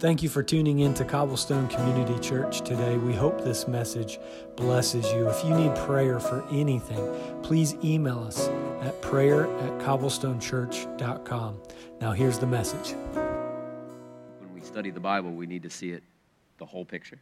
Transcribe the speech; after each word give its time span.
Thank 0.00 0.22
you 0.22 0.30
for 0.30 0.42
tuning 0.42 0.78
in 0.78 0.94
to 0.94 1.04
Cobblestone 1.04 1.68
Community 1.68 2.18
Church 2.26 2.62
today. 2.62 2.96
We 2.96 3.12
hope 3.12 3.44
this 3.44 3.68
message 3.68 4.18
blesses 4.56 5.04
you. 5.12 5.28
If 5.28 5.44
you 5.44 5.54
need 5.54 5.76
prayer 5.76 6.18
for 6.18 6.42
anything, 6.50 7.06
please 7.42 7.74
email 7.84 8.20
us 8.20 8.48
at 8.80 8.98
prayer 9.02 9.42
at 9.58 9.78
cobblestonechurch.com. 9.80 11.62
Now, 12.00 12.12
here's 12.12 12.38
the 12.38 12.46
message. 12.46 12.94
When 13.12 14.54
we 14.54 14.62
study 14.62 14.88
the 14.88 15.00
Bible, 15.00 15.32
we 15.32 15.46
need 15.46 15.64
to 15.64 15.70
see 15.70 15.90
it, 15.90 16.02
the 16.56 16.64
whole 16.64 16.86
picture. 16.86 17.20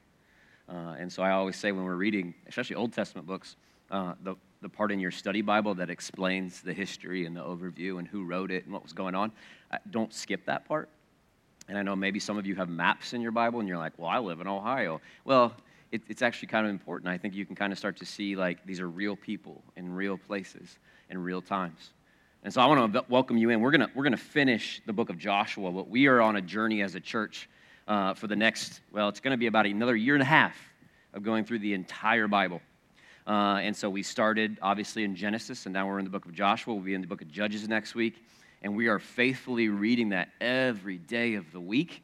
Uh, 0.69 0.95
and 1.01 1.13
so 1.13 1.25
I 1.25 1.33
always 1.33 1.57
say 1.57 1.73
when 1.73 1.83
we're 1.83 1.97
reading, 1.97 2.33
especially 2.47 2.77
Old 2.77 2.93
Testament 2.93 3.27
books, 3.27 3.57
uh, 3.91 4.15
the, 4.23 4.37
the 4.63 4.69
part 4.69 4.93
in 4.93 5.01
your 5.01 5.11
study 5.11 5.43
Bible 5.43 5.75
that 5.75 5.91
explains 5.91 6.61
the 6.61 6.73
history 6.73 7.27
and 7.27 7.35
the 7.35 7.43
overview 7.43 7.99
and 7.99 8.07
who 8.07 8.23
wrote 8.23 8.53
it 8.53 8.67
and 8.67 8.73
what 8.73 8.85
was 8.85 8.93
going 8.93 9.17
on, 9.17 9.33
don't 9.91 10.15
skip 10.15 10.47
that 10.47 10.65
part 10.65 10.89
and 11.69 11.77
I 11.77 11.83
know 11.83 11.95
maybe 11.95 12.19
some 12.19 12.39
of 12.39 12.47
you 12.47 12.55
have 12.57 12.69
maps 12.69 13.13
in 13.13 13.21
your 13.21 13.31
Bible 13.31 13.61
and 13.61 13.69
you're 13.69 13.79
like, 13.79 13.93
well, 13.99 14.09
I 14.09 14.19
live 14.19 14.41
in 14.41 14.47
Ohio. 14.47 15.01
Well, 15.25 15.55
it, 15.93 16.03
it's 16.09 16.23
actually 16.23 16.49
kind 16.49 16.67
of 16.67 16.71
important. 16.71 17.11
I 17.11 17.19
think 17.19 17.35
you 17.35 17.45
can 17.45 17.55
kind 17.55 17.73
of 17.73 17.79
start 17.79 17.97
to 17.99 18.07
see 18.07 18.37
like 18.37 18.65
these 18.67 18.81
are 18.81 18.89
real 18.89 19.17
people 19.17 19.63
in 19.77 19.95
real 19.95 20.17
places 20.17 20.79
in 21.11 21.19
real 21.19 21.43
times. 21.43 21.91
And 22.45 22.53
so 22.53 22.61
I 22.61 22.67
want 22.67 22.93
to 22.93 23.05
welcome 23.09 23.37
you 23.37 23.51
in. 23.51 23.61
We're 23.61 23.71
going 23.71 23.87
we're 23.95 24.05
gonna 24.05 24.17
finish 24.17 24.81
the 24.87 24.93
book 24.93 25.11
of 25.11 25.19
Joshua, 25.19 25.71
but 25.71 25.89
we 25.89 26.07
are 26.07 26.21
on 26.21 26.37
a 26.37 26.43
journey 26.43 26.83
as 26.83 26.95
a 26.95 27.01
church 27.01 27.49
uh, 27.87 28.15
for 28.15 28.27
the 28.27 28.37
next, 28.37 28.81
well, 28.93 29.09
it's 29.09 29.21
going 29.21 29.33
to 29.33 29.39
be 29.39 29.47
about 29.47 29.67
another 29.67 29.97
year 29.97 30.15
and 30.15 30.23
a 30.23 30.27
half 30.27 30.57
of 31.15 31.23
going 31.23 31.45
through 31.45 31.59
the 31.59 31.73
entire 31.73 32.29
Bible. 32.29 32.61
Uh, 33.27 33.61
and 33.63 33.75
so 33.75 33.91
we 33.91 34.03
started 34.03 34.59
obviously 34.63 35.05
in 35.05 35.17
Genesis, 35.17 35.67
and 35.67 35.73
now 35.73 35.87
we're 35.87 35.99
in 35.99 36.05
the 36.05 36.11
book 36.11 36.27
of 36.27 36.33
Joshua. 36.33 36.75
We'll 36.75 36.85
be 36.85 36.95
in 36.95 37.01
the 37.01 37.07
book 37.07 37.23
of 37.23 37.31
Judges 37.31 37.67
next 37.67 37.95
week 37.95 38.23
and 38.63 38.77
we 38.77 38.89
are 38.89 38.99
faithfully 38.99 39.69
reading 39.69 40.11
that 40.11 40.31
every 40.41 40.99
day 40.99 41.35
of 41.35 41.51
the 41.53 41.61
week. 41.61 42.03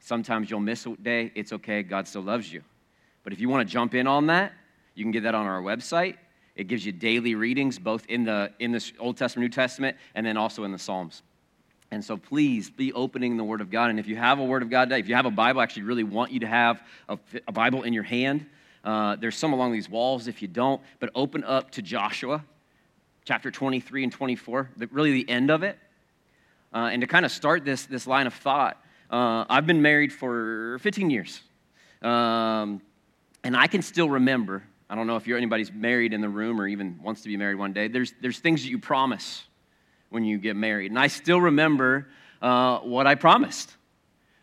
Sometimes 0.00 0.50
you'll 0.50 0.60
miss 0.60 0.86
a 0.86 0.96
day. 0.96 1.30
It's 1.34 1.52
okay. 1.52 1.82
God 1.82 2.08
still 2.08 2.22
loves 2.22 2.50
you. 2.52 2.62
But 3.22 3.32
if 3.32 3.40
you 3.40 3.48
want 3.48 3.68
to 3.68 3.72
jump 3.72 3.94
in 3.94 4.06
on 4.06 4.26
that, 4.28 4.52
you 4.94 5.04
can 5.04 5.12
get 5.12 5.24
that 5.24 5.34
on 5.34 5.46
our 5.46 5.60
website. 5.60 6.16
It 6.56 6.64
gives 6.64 6.84
you 6.84 6.92
daily 6.92 7.34
readings, 7.34 7.78
both 7.78 8.06
in 8.06 8.24
the 8.24 8.52
in 8.58 8.72
the 8.72 8.92
Old 8.98 9.16
Testament, 9.16 9.50
New 9.50 9.54
Testament, 9.54 9.96
and 10.14 10.24
then 10.26 10.36
also 10.36 10.64
in 10.64 10.72
the 10.72 10.78
Psalms. 10.78 11.22
And 11.90 12.04
so 12.04 12.16
please 12.16 12.70
be 12.70 12.92
opening 12.92 13.36
the 13.36 13.44
Word 13.44 13.60
of 13.60 13.70
God. 13.70 13.90
And 13.90 13.98
if 13.98 14.06
you 14.06 14.16
have 14.16 14.38
a 14.38 14.44
Word 14.44 14.62
of 14.62 14.70
God 14.70 14.86
today, 14.86 15.00
if 15.00 15.08
you 15.08 15.14
have 15.14 15.26
a 15.26 15.30
Bible, 15.30 15.60
I 15.60 15.64
actually 15.64 15.82
really 15.82 16.04
want 16.04 16.32
you 16.32 16.40
to 16.40 16.46
have 16.46 16.82
a, 17.08 17.18
a 17.48 17.52
Bible 17.52 17.82
in 17.82 17.92
your 17.92 18.04
hand. 18.04 18.46
Uh, 18.84 19.16
there's 19.16 19.36
some 19.36 19.52
along 19.52 19.72
these 19.72 19.88
walls 19.88 20.28
if 20.28 20.40
you 20.40 20.48
don't, 20.48 20.80
but 20.98 21.10
open 21.14 21.44
up 21.44 21.70
to 21.72 21.82
Joshua 21.82 22.44
chapter 23.24 23.50
23 23.50 24.04
and 24.04 24.12
24, 24.12 24.70
the, 24.76 24.86
really 24.88 25.12
the 25.12 25.28
end 25.28 25.50
of 25.50 25.62
it. 25.62 25.78
Uh, 26.72 26.90
and 26.92 27.00
to 27.00 27.06
kind 27.06 27.24
of 27.24 27.32
start 27.32 27.64
this, 27.64 27.86
this 27.86 28.06
line 28.06 28.26
of 28.26 28.34
thought, 28.34 28.76
uh, 29.10 29.44
I've 29.48 29.66
been 29.66 29.82
married 29.82 30.12
for 30.12 30.78
15 30.80 31.10
years. 31.10 31.40
Um, 32.02 32.80
and 33.42 33.56
I 33.56 33.66
can 33.66 33.82
still 33.82 34.08
remember, 34.08 34.62
I 34.88 34.94
don't 34.94 35.06
know 35.06 35.16
if 35.16 35.26
anybody's 35.28 35.72
married 35.72 36.12
in 36.12 36.20
the 36.20 36.28
room 36.28 36.60
or 36.60 36.68
even 36.68 37.00
wants 37.02 37.22
to 37.22 37.28
be 37.28 37.36
married 37.36 37.56
one 37.56 37.72
day, 37.72 37.88
there's, 37.88 38.14
there's 38.20 38.38
things 38.38 38.62
that 38.62 38.68
you 38.68 38.78
promise 38.78 39.44
when 40.10 40.24
you 40.24 40.38
get 40.38 40.56
married. 40.56 40.90
And 40.90 40.98
I 40.98 41.08
still 41.08 41.40
remember 41.40 42.08
uh, 42.40 42.78
what 42.78 43.06
I 43.06 43.14
promised. 43.14 43.76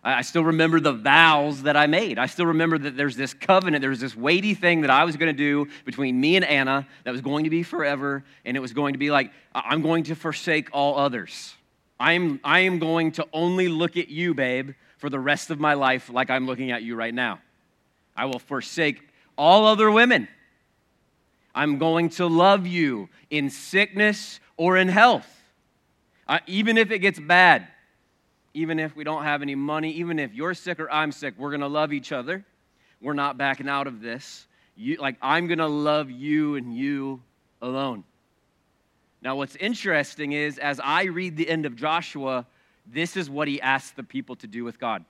I 0.04 0.22
still 0.22 0.44
remember 0.46 0.80
the 0.80 0.94
vows 0.94 1.64
that 1.64 1.76
I 1.76 1.88
made. 1.88 2.18
I 2.18 2.28
still 2.28 2.46
remember 2.46 2.78
that 2.78 2.96
there's 2.96 3.18
this 3.18 3.34
covenant, 3.34 3.82
there's 3.82 4.00
this 4.00 4.16
weighty 4.16 4.54
thing 4.54 4.82
that 4.82 4.90
I 4.90 5.04
was 5.04 5.18
going 5.18 5.36
to 5.36 5.38
do 5.38 5.70
between 5.84 6.20
me 6.20 6.38
and 6.38 6.46
Anna 6.46 6.88
that 7.04 7.12
was 7.12 7.20
going 7.20 7.44
to 7.44 7.50
be 7.50 7.62
forever, 7.62 8.24
and 8.46 8.56
it 8.56 8.62
was 8.62 8.72
going 8.72 8.94
to 8.94 9.00
be 9.00 9.12
like, 9.12 9.32
I'm 9.54 9.82
going 9.82 10.06
to 10.06 10.16
forsake 10.16 10.70
all 10.72 10.98
others. 10.98 11.57
I'm, 12.00 12.40
I 12.44 12.60
am 12.60 12.80
going 12.80 13.12
to 13.14 13.28
only 13.34 13.68
look 13.68 13.98
at 13.98 14.10
you, 14.10 14.34
babe, 14.34 14.72
for 14.98 15.10
the 15.10 15.20
rest 15.20 15.50
of 15.50 15.60
my 15.60 15.74
life 15.74 16.10
like 16.10 16.30
I'm 16.30 16.46
looking 16.46 16.72
at 16.72 16.84
you 16.84 16.96
right 16.96 17.14
now. 17.14 17.40
I 18.16 18.26
will 18.26 18.40
forsake 18.40 19.08
all 19.38 19.66
other 19.66 19.92
women. 19.92 20.28
I'm 21.54 21.78
going 21.78 22.10
to 22.12 22.28
love 22.28 22.68
you 22.68 23.10
in 23.30 23.50
sickness 23.50 24.40
or 24.58 24.78
in 24.78 24.88
health. 24.88 25.28
Uh, 26.28 26.40
even 26.46 26.78
if 26.78 26.92
it 26.92 27.00
gets 27.00 27.20
bad, 27.20 27.68
even 28.54 28.80
if 28.80 28.96
we 28.96 29.04
don't 29.04 29.24
have 29.24 29.42
any 29.42 29.56
money, 29.56 29.92
even 29.94 30.20
if 30.20 30.34
you're 30.34 30.54
sick 30.54 30.80
or 30.80 30.92
I'm 30.92 31.12
sick, 31.12 31.36
we're 31.38 31.52
going 31.52 31.62
to 31.62 31.68
love 31.68 31.94
each 31.94 32.12
other. 32.12 32.44
We're 33.02 33.14
not 33.14 33.38
backing 33.38 33.70
out 33.70 33.88
of 33.88 34.02
this. 34.02 34.48
You, 34.76 34.98
like, 34.98 35.16
I'm 35.22 35.48
going 35.48 35.60
to 35.60 35.68
love 35.68 36.10
you 36.12 36.56
and 36.56 36.76
you 36.76 37.22
alone. 37.62 38.04
Now, 39.28 39.36
what's 39.36 39.58
interesting 39.58 40.32
is 40.32 40.58
as 40.58 40.80
I 40.82 41.04
read 41.04 41.36
the 41.36 41.50
end 41.50 41.66
of 41.66 41.76
Joshua, 41.76 42.46
this 42.86 43.18
is 43.18 43.30
what 43.30 43.50
he 43.50 43.60
asked 43.60 43.98
the 43.98 44.04
people 44.04 44.38
to 44.38 44.48
do 44.48 44.64
with 44.64 44.80
God. 44.80 45.04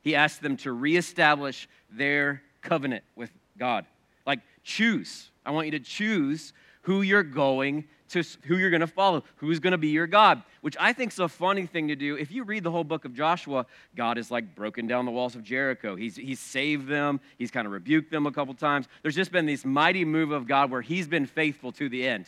He 0.00 0.16
asked 0.16 0.40
them 0.40 0.56
to 0.56 0.72
reestablish 0.72 1.68
their 1.90 2.40
covenant 2.62 3.04
with 3.16 3.30
God. 3.58 3.84
Like, 4.24 4.40
choose. 4.64 5.28
I 5.44 5.50
want 5.50 5.66
you 5.66 5.72
to 5.72 5.80
choose 5.80 6.54
who 6.80 7.02
you're 7.02 7.22
going 7.22 7.84
to, 8.08 8.24
who 8.44 8.56
you're 8.56 8.70
going 8.70 8.80
to 8.80 8.86
follow, 8.86 9.22
who's 9.36 9.60
going 9.60 9.72
to 9.72 9.76
be 9.76 9.88
your 9.88 10.06
God, 10.06 10.42
which 10.62 10.78
I 10.80 10.94
think 10.94 11.12
is 11.12 11.18
a 11.18 11.28
funny 11.28 11.66
thing 11.66 11.88
to 11.88 11.96
do. 11.96 12.16
If 12.16 12.32
you 12.32 12.44
read 12.44 12.64
the 12.64 12.70
whole 12.70 12.84
book 12.84 13.04
of 13.04 13.12
Joshua, 13.12 13.66
God 13.94 14.16
has 14.16 14.30
like 14.30 14.54
broken 14.54 14.86
down 14.86 15.04
the 15.04 15.12
walls 15.12 15.34
of 15.34 15.42
Jericho. 15.42 15.94
He's, 15.94 16.16
he's 16.16 16.40
saved 16.40 16.88
them, 16.88 17.20
he's 17.36 17.50
kind 17.50 17.66
of 17.66 17.74
rebuked 17.74 18.10
them 18.10 18.26
a 18.26 18.32
couple 18.32 18.54
times. 18.54 18.88
There's 19.02 19.14
just 19.14 19.30
been 19.30 19.44
this 19.44 19.66
mighty 19.66 20.06
move 20.06 20.30
of 20.30 20.46
God 20.46 20.70
where 20.70 20.80
he's 20.80 21.06
been 21.06 21.26
faithful 21.26 21.70
to 21.72 21.90
the 21.90 22.08
end. 22.08 22.24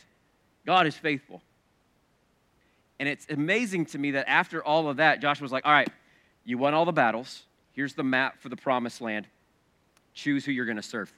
God 0.66 0.86
is 0.86 0.94
faithful. 0.94 1.42
And 2.98 3.08
it's 3.08 3.26
amazing 3.28 3.86
to 3.86 3.98
me 3.98 4.12
that 4.12 4.28
after 4.28 4.62
all 4.62 4.88
of 4.88 4.98
that, 4.98 5.20
Joshua 5.20 5.44
was 5.44 5.52
like, 5.52 5.66
all 5.66 5.72
right, 5.72 5.90
you 6.44 6.58
won 6.58 6.74
all 6.74 6.84
the 6.84 6.92
battles. 6.92 7.42
Here's 7.72 7.94
the 7.94 8.04
map 8.04 8.40
for 8.40 8.48
the 8.48 8.56
promised 8.56 9.00
land. 9.00 9.26
Choose 10.14 10.44
who 10.44 10.52
you're 10.52 10.66
going 10.66 10.76
to 10.76 10.82
serve. 10.82 11.12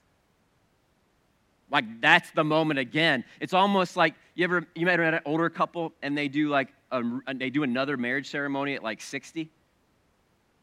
Like 1.71 2.01
that's 2.01 2.31
the 2.31 2.45
moment 2.45 2.79
again. 2.79 3.25
It's 3.41 3.53
almost 3.53 3.97
like 3.97 4.15
you 4.35 4.45
ever 4.45 4.67
you 4.75 4.87
met 4.87 5.01
an 5.01 5.21
older 5.25 5.51
couple 5.51 5.93
and 6.03 6.17
they 6.17 6.29
do 6.29 6.49
like 6.49 6.69
a, 6.93 7.03
they 7.35 7.51
do 7.51 7.65
another 7.65 7.97
marriage 7.97 8.31
ceremony 8.31 8.75
at 8.75 8.83
like 8.83 9.01
60. 9.01 9.51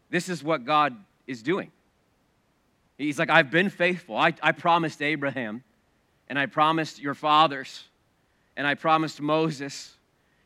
This 0.09 0.29
is 0.29 0.43
what 0.43 0.63
God 0.63 0.95
is 1.27 1.41
doing. 1.41 1.71
He's 2.97 3.17
like, 3.17 3.29
I've 3.29 3.49
been 3.49 3.69
faithful. 3.69 4.15
I, 4.15 4.33
I 4.41 4.51
promised 4.51 5.01
Abraham 5.01 5.63
and 6.29 6.37
I 6.37 6.45
promised 6.45 6.99
your 6.99 7.13
fathers 7.13 7.83
and 8.57 8.67
I 8.67 8.75
promised 8.75 9.21
Moses. 9.21 9.95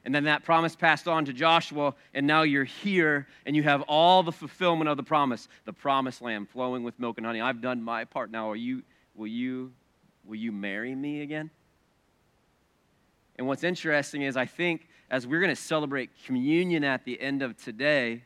And 0.03 0.13
then 0.13 0.25
that 0.25 0.43
promise 0.43 0.75
passed 0.75 1.07
on 1.07 1.25
to 1.25 1.33
Joshua, 1.33 1.95
and 2.13 2.27
now 2.27 2.43
you're 2.43 2.63
here 2.63 3.27
and 3.45 3.55
you 3.55 3.63
have 3.63 3.81
all 3.83 4.21
the 4.21 4.31
fulfillment 4.31 4.87
of 4.87 4.97
the 4.97 5.03
promise, 5.03 5.47
the 5.65 5.73
promised 5.73 6.21
land 6.21 6.47
flowing 6.49 6.83
with 6.83 6.99
milk 6.99 7.17
and 7.17 7.25
honey. 7.25 7.41
I've 7.41 7.61
done 7.61 7.81
my 7.81 8.05
part. 8.05 8.29
Now, 8.29 8.51
are 8.51 8.55
you, 8.55 8.83
will, 9.15 9.25
you, 9.25 9.71
will 10.23 10.35
you 10.35 10.51
marry 10.51 10.93
me 10.93 11.21
again? 11.21 11.49
And 13.37 13.47
what's 13.47 13.63
interesting 13.63 14.21
is, 14.21 14.37
I 14.37 14.45
think 14.45 14.87
as 15.09 15.25
we're 15.25 15.39
going 15.39 15.53
to 15.55 15.61
celebrate 15.61 16.11
communion 16.25 16.83
at 16.83 17.03
the 17.03 17.19
end 17.19 17.41
of 17.41 17.57
today, 17.57 18.23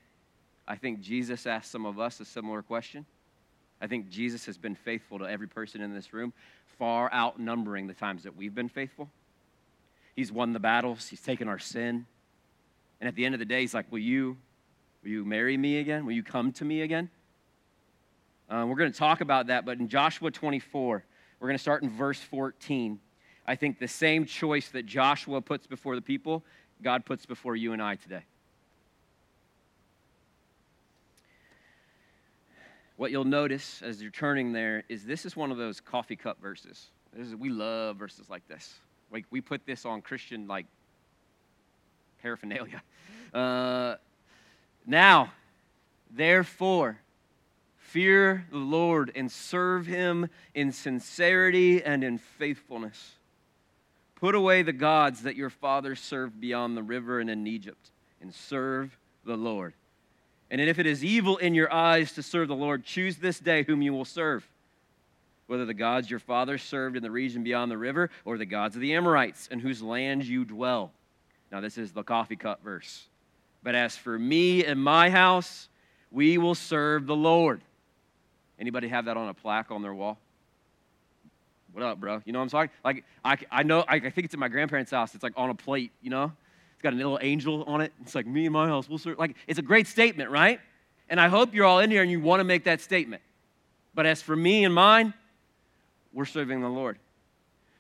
I 0.68 0.76
think 0.76 1.02
Jesus 1.02 1.48
asked 1.48 1.72
some 1.72 1.86
of 1.86 1.98
us 1.98 2.20
a 2.20 2.26
similar 2.26 2.62
question. 2.62 3.06
I 3.82 3.88
think 3.88 4.10
Jesus 4.10 4.46
has 4.46 4.58
been 4.58 4.76
faithful 4.76 5.20
to 5.20 5.26
every 5.26 5.48
person 5.48 5.82
in 5.82 5.94
this 5.94 6.14
room, 6.14 6.34
far 6.78 7.12
outnumbering 7.14 7.88
the 7.88 7.94
times 7.94 8.24
that 8.24 8.36
we've 8.36 8.54
been 8.54 8.70
faithful. 8.70 9.10
He's 10.16 10.32
won 10.32 10.54
the 10.54 10.60
battles, 10.60 11.08
He's 11.08 11.22
taken 11.22 11.48
our 11.48 11.60
sin. 11.60 12.06
And 13.00 13.08
at 13.08 13.16
the 13.16 13.26
end 13.26 13.36
of 13.36 13.40
the 13.40 13.46
day, 13.46 13.62
He's 13.62 13.74
like, 13.74 13.92
Will 13.92 14.00
you, 14.00 14.38
will 15.04 15.10
you 15.10 15.26
marry 15.26 15.58
me 15.58 15.80
again? 15.80 16.06
Will 16.06 16.14
you 16.14 16.24
come 16.24 16.52
to 16.54 16.66
me 16.66 16.82
again? 16.82 17.10
Uh, 18.50 18.66
we're 18.68 18.76
going 18.76 18.92
to 18.92 18.98
talk 18.98 19.22
about 19.22 19.48
that, 19.48 19.64
but 19.64 19.78
in 19.78 19.88
Joshua 19.88 20.32
24, 20.32 21.04
we're 21.40 21.48
going 21.48 21.58
to 21.58 21.62
start 21.62 21.84
in 21.84 21.90
verse 21.90 22.20
14. 22.20 23.00
I 23.46 23.56
think 23.56 23.80
the 23.80 23.88
same 23.88 24.26
choice 24.26 24.70
that 24.70 24.86
Joshua 24.86 25.40
puts 25.42 25.68
before 25.68 25.96
the 25.96 26.02
people, 26.02 26.44
God 26.82 27.06
puts 27.06 27.26
before 27.26 27.56
you 27.56 27.74
and 27.74 27.82
I 27.82 27.96
today. 27.96 28.24
What 32.98 33.12
you'll 33.12 33.24
notice 33.24 33.82
as 33.82 34.02
you're 34.02 34.12
turning 34.12 34.52
there 34.52 34.84
is 34.90 35.06
this 35.06 35.26
is 35.26 35.36
one 35.36 35.52
of 35.52 35.58
those 35.58 35.80
coffee 35.80 36.18
cup 36.18 36.42
verses. 36.42 36.88
Is, 37.18 37.36
we 37.36 37.50
love 37.50 37.98
verses 37.98 38.30
like 38.30 38.46
this. 38.48 38.74
Like 39.12 39.26
we 39.30 39.42
put 39.42 39.66
this 39.66 39.86
on 39.86 40.02
Christian 40.02 40.48
like 40.48 40.66
paraphernalia. 42.22 42.82
Uh, 43.32 43.96
now, 44.88 45.32
therefore, 46.10 46.98
fear 47.78 48.48
the 48.50 48.58
Lord 48.58 49.12
and 49.14 49.32
serve 49.32 49.86
him 49.86 50.30
in 50.56 50.72
sincerity 50.72 51.84
and 51.84 52.04
in 52.04 52.18
faithfulness. 52.18 53.14
Put 54.16 54.34
away 54.34 54.64
the 54.64 54.74
gods 54.74 55.22
that 55.22 55.36
your 55.36 55.52
fathers 55.52 56.00
served 56.00 56.42
beyond 56.42 56.76
the 56.76 56.82
river 56.82 57.20
and 57.20 57.30
in 57.30 57.46
Egypt, 57.46 57.92
and 58.20 58.34
serve 58.34 58.98
the 59.26 59.38
Lord. 59.38 59.74
And 60.50 60.60
if 60.60 60.80
it 60.80 60.88
is 60.88 61.06
evil 61.06 61.38
in 61.38 61.54
your 61.54 61.72
eyes 61.72 62.14
to 62.14 62.24
serve 62.24 62.48
the 62.48 62.56
Lord, 62.56 62.84
choose 62.84 63.18
this 63.18 63.40
day 63.40 63.62
whom 63.62 63.84
you 63.84 63.94
will 63.94 64.06
serve 64.06 64.50
whether 65.50 65.66
the 65.66 65.74
gods 65.74 66.10
your 66.10 66.20
fathers 66.20 66.62
served 66.62 66.96
in 66.96 67.02
the 67.02 67.10
region 67.10 67.44
beyond 67.44 67.72
the 67.72 67.78
river 67.78 68.12
or 68.24 68.38
the 68.38 68.46
gods 68.46 68.76
of 68.76 68.82
the 68.82 68.94
Amorites 68.94 69.48
in 69.48 69.60
whose 69.60 69.82
land 69.82 70.24
you 70.24 70.46
dwell. 70.46 70.92
Now, 71.52 71.60
this 71.60 71.78
is 71.78 71.92
the 71.92 72.04
coffee 72.04 72.36
cup 72.36 72.64
verse. 72.64 73.08
But 73.64 73.74
as 73.74 73.98
for 73.98 74.20
me 74.20 74.64
and 74.64 74.80
my 74.82 75.10
house, 75.10 75.68
We 76.12 76.38
will 76.38 76.56
serve 76.56 77.06
the 77.06 77.16
Lord. 77.16 77.62
Anybody 78.60 78.88
have 78.88 79.06
that 79.06 79.16
on 79.16 79.30
a 79.30 79.34
plaque 79.34 79.72
on 79.72 79.82
their 79.82 79.94
wall? 79.94 80.18
What 81.72 81.84
up, 81.84 82.00
bro? 82.00 82.22
You 82.26 82.34
know 82.34 82.40
what 82.40 82.44
I'm 82.44 82.50
talking? 82.50 82.72
Like, 82.84 83.04
I, 83.24 83.38
I 83.52 83.64
know, 83.64 83.82
I, 83.88 83.96
I 83.96 84.10
think 84.10 84.26
it's 84.26 84.34
at 84.34 84.40
my 84.40 84.48
grandparents' 84.48 84.92
house. 84.92 85.14
It's 85.14 85.24
like 85.24 85.34
on 85.38 85.52
a 85.52 85.56
plate, 85.56 85.92
you 86.02 86.10
know? 86.10 86.32
It's 86.74 86.82
got 86.82 86.94
a 86.94 86.96
little 86.96 87.20
angel 87.22 87.64
on 87.66 87.82
it. 87.82 87.94
It's 88.02 88.16
like, 88.16 88.26
me 88.26 88.46
and 88.46 88.54
my 88.54 88.68
house, 88.68 88.90
we'll 88.90 88.98
serve. 88.98 89.20
Like, 89.20 89.36
it's 89.48 89.60
a 89.60 89.64
great 89.64 89.86
statement, 89.86 90.32
right? 90.32 90.60
And 91.10 91.20
I 91.20 91.28
hope 91.28 91.54
you're 91.54 91.66
all 91.66 91.80
in 91.80 91.92
here 91.92 92.02
and 92.02 92.10
you 92.10 92.20
want 92.20 92.40
to 92.40 92.44
make 92.44 92.64
that 92.64 92.82
statement. 92.82 93.22
But 93.94 94.06
as 94.06 94.22
for 94.22 94.36
me 94.36 94.66
and 94.66 94.74
mine, 94.74 95.14
we're 96.14 96.26
serving 96.26 96.62
the 96.62 96.70
Lord. 96.70 97.00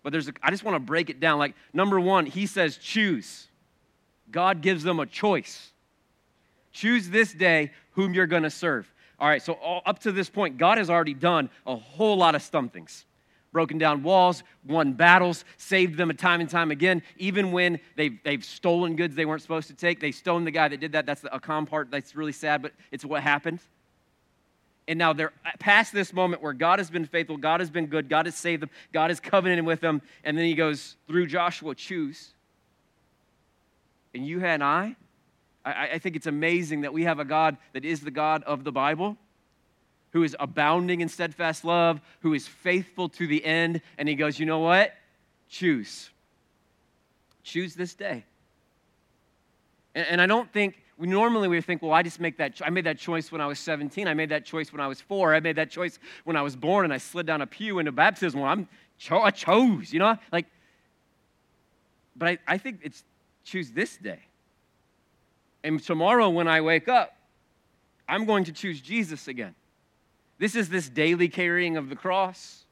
But 0.04 0.12
there's 0.12 0.28
a, 0.28 0.34
I 0.42 0.52
just 0.52 0.64
want 0.64 0.76
to 0.76 0.80
break 0.80 1.10
it 1.10 1.20
down. 1.20 1.40
Like, 1.40 1.56
number 1.74 2.00
one, 2.00 2.26
he 2.26 2.46
says, 2.46 2.78
choose. 2.78 3.48
God 4.32 4.62
gives 4.62 4.84
them 4.84 5.00
a 5.00 5.06
choice. 5.06 5.72
Choose 6.72 7.10
this 7.10 7.34
day 7.34 7.72
whom 7.92 8.14
you're 8.14 8.28
going 8.28 8.44
to 8.44 8.50
serve. 8.50 8.92
All 9.20 9.28
right, 9.28 9.42
so 9.42 9.54
all, 9.54 9.82
up 9.86 10.00
to 10.00 10.12
this 10.12 10.30
point, 10.30 10.58
God 10.58 10.78
has 10.78 10.90
already 10.90 11.14
done 11.14 11.50
a 11.66 11.76
whole 11.76 12.16
lot 12.16 12.36
of 12.36 12.42
stumpings 12.42 13.06
broken 13.52 13.78
down 13.78 14.04
walls, 14.04 14.44
won 14.66 14.94
battles, 14.94 15.46
saved 15.58 15.98
them 15.98 16.10
a 16.10 16.14
time 16.14 16.42
and 16.42 16.50
time 16.50 16.72
again. 16.72 17.02
Even 17.18 17.52
when 17.52 17.80
they've, 17.96 18.20
they've 18.24 18.44
stolen 18.44 18.96
goods 18.96 19.16
they 19.16 19.26
weren't 19.26 19.42
supposed 19.42 19.68
to 19.68 19.74
take, 19.74 20.00
they 20.00 20.12
stoned 20.12 20.46
the 20.46 20.52
guy 20.52 20.68
that 20.68 20.80
did 20.80 20.92
that. 20.92 21.06
That's 21.06 21.22
the 21.22 21.34
Achan 21.34 21.66
part. 21.66 21.90
That's 21.92 22.16
really 22.16 22.32
sad, 22.32 22.62
but 22.62 22.74
it's 22.92 23.06
what 23.06 23.24
happened. 23.24 23.60
And 24.90 24.98
now 24.98 25.14
they're 25.14 25.32
past 25.60 25.94
this 25.94 26.12
moment 26.12 26.42
where 26.42 26.52
God 26.52 26.80
has 26.80 26.90
been 26.90 27.06
faithful, 27.06 27.38
God 27.38 27.60
has 27.60 27.70
been 27.70 27.86
good, 27.86 28.10
God 28.10 28.26
has 28.26 28.34
saved 28.34 28.64
them, 28.64 28.72
God 28.92 29.12
has 29.12 29.20
covenanted 29.20 29.64
with 29.64 29.82
them. 29.82 30.02
And 30.24 30.36
then 30.36 30.46
he 30.46 30.56
goes, 30.56 30.96
through 31.08 31.28
Joshua, 31.28 31.76
choose. 31.76 32.34
And 34.16 34.26
you 34.26 34.44
and 34.44 34.64
I, 34.64 34.96
I, 35.64 35.90
I 35.94 36.00
think 36.00 36.16
it's 36.16 36.26
amazing 36.26 36.82
that 36.82 36.92
we 36.92 37.04
have 37.04 37.20
a 37.20 37.24
God 37.24 37.58
that 37.74 37.86
is 37.86 38.02
the 38.02 38.10
God 38.10 38.42
of 38.46 38.64
the 38.64 38.72
Bible, 38.72 39.16
who 40.12 40.24
is 40.24 40.36
abounding 40.40 41.02
in 41.02 41.08
steadfast 41.08 41.64
love, 41.64 42.02
who 42.22 42.34
is 42.34 42.48
faithful 42.48 43.10
to 43.10 43.28
the 43.28 43.46
end. 43.46 43.82
And 44.00 44.10
he 44.10 44.16
goes, 44.16 44.40
You 44.40 44.48
know 44.48 44.60
what? 44.60 44.96
Choose. 45.50 46.10
Choose 47.44 47.76
this 47.76 47.94
day. 47.94 48.26
And, 49.94 50.08
and 50.08 50.22
I 50.22 50.26
don't 50.26 50.52
think 50.52 50.82
normally 51.08 51.48
we 51.48 51.62
think, 51.62 51.82
well, 51.82 51.94
I 51.94 52.04
just 52.04 52.20
make 52.20 52.38
that. 52.38 52.62
I 52.64 52.70
made 52.70 52.86
that 52.86 52.98
choice 52.98 53.32
when 53.32 53.42
I 53.42 53.48
was 53.48 53.60
17. 53.60 54.08
I 54.08 54.14
made 54.14 54.30
that 54.30 54.46
choice 54.46 54.74
when 54.74 54.82
I 54.82 54.88
was 54.88 55.00
four. 55.00 55.34
I 55.34 55.40
made 55.40 55.56
that 55.56 55.70
choice 55.70 55.98
when 56.26 56.36
I 56.36 56.42
was 56.42 56.56
born, 56.56 56.84
and 56.84 56.94
I 56.94 56.98
slid 56.98 57.26
down 57.26 57.42
a 57.42 57.48
pew 57.48 57.80
into 57.80 57.92
baptism. 57.92 58.42
Well, 58.42 58.50
I'm 58.50 58.68
cho- 58.98 59.22
I 59.22 59.32
chose, 59.32 59.94
you 59.94 60.00
know, 60.00 60.18
like. 60.32 60.46
But 62.16 62.30
I, 62.30 62.38
I 62.48 62.58
think 62.58 62.82
it's 62.84 63.04
choose 63.46 63.72
this 63.72 63.98
day. 63.98 64.20
And 65.64 65.82
tomorrow 65.82 66.30
when 66.30 66.48
I 66.48 66.62
wake 66.62 66.88
up, 66.88 67.16
I'm 68.08 68.26
going 68.26 68.44
to 68.46 68.52
choose 68.52 68.82
Jesus 68.82 69.28
again. 69.28 69.56
This 70.38 70.56
is 70.56 70.70
this 70.70 70.90
daily 70.90 71.28
carrying 71.28 71.78
of 71.78 71.90
the 71.90 71.96
cross. 71.96 72.66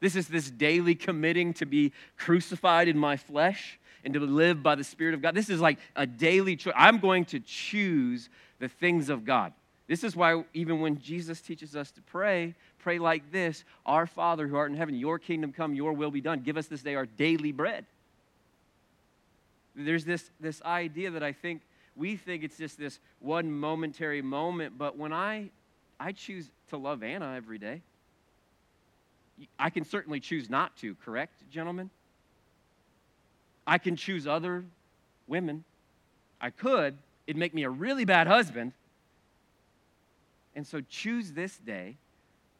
This 0.00 0.16
is 0.16 0.28
this 0.28 0.50
daily 0.50 0.94
committing 0.94 1.54
to 1.54 1.66
be 1.66 1.92
crucified 2.16 2.88
in 2.88 2.98
my 2.98 3.16
flesh 3.16 3.78
and 4.04 4.14
to 4.14 4.20
live 4.20 4.62
by 4.62 4.74
the 4.74 4.84
Spirit 4.84 5.14
of 5.14 5.22
God. 5.22 5.34
This 5.34 5.48
is 5.48 5.60
like 5.60 5.78
a 5.96 6.06
daily 6.06 6.56
choice. 6.56 6.74
I'm 6.76 6.98
going 6.98 7.24
to 7.26 7.40
choose 7.40 8.28
the 8.58 8.68
things 8.68 9.08
of 9.08 9.24
God. 9.24 9.52
This 9.86 10.04
is 10.04 10.16
why, 10.16 10.44
even 10.54 10.80
when 10.80 11.00
Jesus 11.00 11.40
teaches 11.40 11.76
us 11.76 11.90
to 11.92 12.02
pray, 12.02 12.54
pray 12.78 12.98
like 12.98 13.30
this 13.32 13.64
Our 13.84 14.06
Father 14.06 14.46
who 14.46 14.56
art 14.56 14.70
in 14.70 14.76
heaven, 14.76 14.94
your 14.94 15.18
kingdom 15.18 15.52
come, 15.52 15.74
your 15.74 15.92
will 15.92 16.10
be 16.10 16.20
done. 16.20 16.40
Give 16.40 16.56
us 16.56 16.66
this 16.66 16.82
day 16.82 16.94
our 16.94 17.06
daily 17.06 17.52
bread. 17.52 17.84
There's 19.76 20.04
this, 20.04 20.30
this 20.40 20.62
idea 20.62 21.10
that 21.10 21.22
I 21.22 21.32
think 21.32 21.62
we 21.96 22.16
think 22.16 22.44
it's 22.44 22.56
just 22.56 22.78
this 22.78 22.98
one 23.20 23.50
momentary 23.50 24.22
moment, 24.22 24.78
but 24.78 24.96
when 24.96 25.12
I, 25.12 25.50
I 25.98 26.12
choose 26.12 26.48
to 26.70 26.76
love 26.76 27.02
Anna 27.02 27.34
every 27.36 27.58
day, 27.58 27.82
I 29.58 29.70
can 29.70 29.84
certainly 29.84 30.20
choose 30.20 30.48
not 30.48 30.76
to, 30.78 30.94
correct, 31.04 31.42
gentlemen? 31.50 31.90
I 33.66 33.78
can 33.78 33.96
choose 33.96 34.26
other 34.26 34.64
women. 35.26 35.64
I 36.40 36.50
could. 36.50 36.96
It'd 37.26 37.38
make 37.38 37.54
me 37.54 37.64
a 37.64 37.70
really 37.70 38.04
bad 38.04 38.26
husband. 38.26 38.72
And 40.54 40.66
so 40.66 40.80
choose 40.88 41.32
this 41.32 41.56
day 41.58 41.96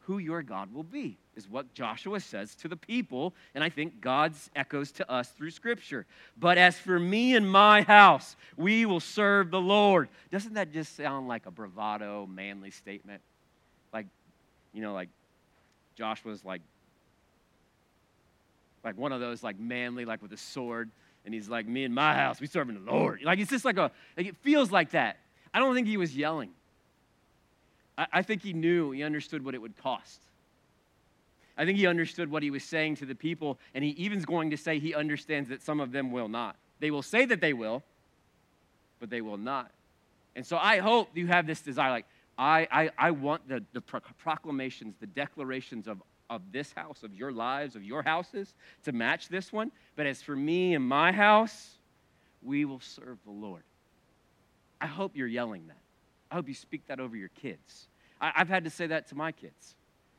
who 0.01 0.17
your 0.19 0.43
God 0.43 0.73
will 0.73 0.83
be, 0.83 1.17
is 1.35 1.49
what 1.49 1.73
Joshua 1.73 2.19
says 2.19 2.53
to 2.55 2.67
the 2.67 2.75
people. 2.75 3.33
And 3.55 3.63
I 3.63 3.69
think 3.69 4.01
God's 4.01 4.49
echoes 4.55 4.91
to 4.93 5.11
us 5.11 5.29
through 5.29 5.51
Scripture. 5.51 6.05
But 6.37 6.57
as 6.57 6.77
for 6.77 6.99
me 6.99 7.35
and 7.35 7.49
my 7.49 7.81
house, 7.81 8.35
we 8.57 8.85
will 8.85 8.99
serve 8.99 9.49
the 9.49 9.61
Lord. 9.61 10.09
Doesn't 10.31 10.53
that 10.53 10.71
just 10.73 10.95
sound 10.95 11.27
like 11.27 11.45
a 11.45 11.51
bravado, 11.51 12.27
manly 12.27 12.71
statement? 12.71 13.21
Like, 13.93 14.05
you 14.73 14.81
know, 14.81 14.93
like 14.93 15.09
Joshua's 15.95 16.45
like, 16.45 16.61
like 18.85 18.97
one 18.97 19.11
of 19.11 19.19
those 19.19 19.43
like 19.43 19.59
manly, 19.59 20.05
like 20.05 20.21
with 20.21 20.31
a 20.31 20.37
sword. 20.37 20.89
And 21.25 21.33
he's 21.33 21.49
like, 21.49 21.67
me 21.67 21.83
and 21.83 21.95
my 21.95 22.13
house, 22.13 22.39
we 22.39 22.45
serving 22.45 22.75
the 22.75 22.91
Lord. 22.91 23.23
Like, 23.23 23.39
it's 23.39 23.49
just 23.49 23.65
like 23.65 23.77
a, 23.77 23.91
like 24.15 24.27
it 24.27 24.37
feels 24.37 24.71
like 24.71 24.91
that. 24.91 25.17
I 25.53 25.59
don't 25.59 25.73
think 25.73 25.87
he 25.87 25.97
was 25.97 26.15
yelling. 26.15 26.51
I, 27.97 28.05
I 28.13 28.21
think 28.21 28.43
he 28.43 28.53
knew, 28.53 28.91
he 28.91 29.01
understood 29.01 29.43
what 29.43 29.55
it 29.55 29.57
would 29.57 29.75
cost. 29.81 30.21
I 31.57 31.65
think 31.65 31.79
he 31.79 31.87
understood 31.87 32.29
what 32.29 32.43
he 32.43 32.51
was 32.51 32.63
saying 32.63 32.97
to 32.97 33.05
the 33.05 33.15
people, 33.15 33.57
and 33.73 33.83
he 33.83 33.91
even's 33.91 34.25
going 34.25 34.51
to 34.51 34.57
say 34.57 34.77
he 34.77 34.93
understands 34.93 35.49
that 35.49 35.63
some 35.63 35.79
of 35.79 35.91
them 35.91 36.11
will 36.11 36.27
not. 36.27 36.57
They 36.79 36.91
will 36.91 37.01
say 37.01 37.25
that 37.25 37.41
they 37.41 37.53
will, 37.53 37.81
but 38.99 39.09
they 39.09 39.21
will 39.21 39.37
not. 39.37 39.71
And 40.35 40.45
so 40.45 40.57
I 40.57 40.77
hope 40.77 41.09
you 41.15 41.27
have 41.27 41.47
this 41.47 41.61
desire. 41.61 41.89
Like, 41.89 42.05
I, 42.37 42.67
I, 42.69 42.89
I 42.97 43.11
want 43.11 43.47
the, 43.47 43.63
the 43.73 43.81
proclamations, 43.81 44.95
the 44.99 45.07
declarations 45.07 45.87
of, 45.87 46.03
of 46.29 46.51
this 46.51 46.73
house, 46.73 47.03
of 47.03 47.13
your 47.13 47.31
lives, 47.31 47.75
of 47.75 47.83
your 47.83 48.01
houses, 48.01 48.53
to 48.83 48.91
match 48.91 49.29
this 49.29 49.53
one. 49.53 49.71
But 49.95 50.05
as 50.05 50.21
for 50.21 50.35
me 50.35 50.73
and 50.73 50.87
my 50.87 51.11
house, 51.11 51.77
we 52.41 52.65
will 52.65 52.79
serve 52.79 53.17
the 53.25 53.31
Lord. 53.31 53.63
I 54.81 54.87
hope 54.87 55.15
you're 55.15 55.27
yelling 55.27 55.67
that. 55.67 55.77
I 56.31 56.35
hope 56.35 56.47
you 56.47 56.53
speak 56.53 56.87
that 56.87 56.99
over 56.99 57.15
your 57.15 57.29
kids. 57.29 57.87
I, 58.19 58.31
have 58.35 58.49
had 58.49 58.63
to 58.63 58.69
say 58.69 58.87
that 58.87 59.07
to 59.09 59.15
my 59.15 59.31
kids. 59.31 59.75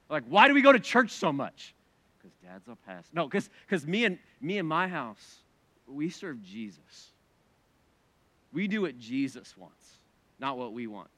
Like, 0.09 0.25
why 0.29 0.49
do 0.49 0.55
we 0.55 0.63
go 0.63 0.73
to 0.73 0.81
church 0.81 1.11
so 1.11 1.33
much? 1.33 1.75
Because 2.19 2.37
dad's 2.43 2.69
a 2.69 2.77
pastor. 2.87 3.11
No, 3.13 3.27
because 3.27 3.51
because 3.67 3.87
me 3.87 4.05
and 4.05 4.19
me 4.41 4.59
and 4.59 4.69
my 4.69 4.89
house, 4.89 5.39
we 5.87 6.11
serve 6.11 6.43
Jesus. 6.43 7.11
We 8.53 8.69
do 8.69 8.83
what 8.83 8.99
Jesus 8.99 9.57
wants, 9.57 9.99
not 10.39 10.57
what 10.57 10.73
we 10.73 10.87
want. 10.87 11.09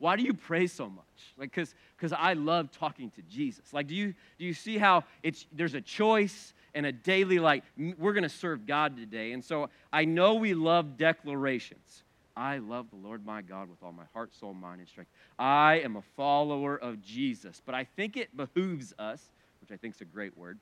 Why 0.00 0.16
do 0.16 0.22
you 0.22 0.34
pray 0.34 0.66
so 0.66 0.88
much? 0.88 1.04
Like, 1.38 1.50
because 1.50 1.74
because 1.96 2.12
I 2.12 2.32
love 2.32 2.72
talking 2.72 3.10
to 3.10 3.22
Jesus. 3.22 3.72
Like, 3.72 3.86
do 3.86 3.94
you 3.94 4.14
do 4.38 4.44
you 4.44 4.54
see 4.54 4.78
how 4.78 5.04
it's 5.22 5.46
there's 5.52 5.74
a 5.74 5.80
choice 5.80 6.54
and 6.74 6.86
a 6.86 6.92
daily 6.92 7.38
like 7.38 7.62
we're 7.98 8.14
gonna 8.14 8.28
serve 8.28 8.66
God 8.66 8.96
today. 8.96 9.32
And 9.32 9.44
so 9.44 9.68
I 9.92 10.06
know 10.06 10.34
we 10.34 10.54
love 10.54 10.96
declarations. 10.96 12.02
I 12.36 12.58
love 12.58 12.88
the 12.90 12.96
Lord 12.96 13.26
my 13.26 13.42
God 13.42 13.68
with 13.68 13.82
all 13.82 13.92
my 13.92 14.04
heart, 14.14 14.34
soul, 14.34 14.54
mind, 14.54 14.80
and 14.80 14.88
strength. 14.88 15.10
I 15.38 15.80
am 15.84 15.96
a 15.96 16.02
follower 16.16 16.76
of 16.76 17.02
Jesus. 17.02 17.60
But 17.64 17.74
I 17.74 17.84
think 17.84 18.16
it 18.16 18.34
behooves 18.34 18.94
us, 18.98 19.22
which 19.60 19.70
I 19.70 19.76
think 19.76 19.96
is 19.96 20.00
a 20.00 20.06
great 20.06 20.36
word, 20.38 20.58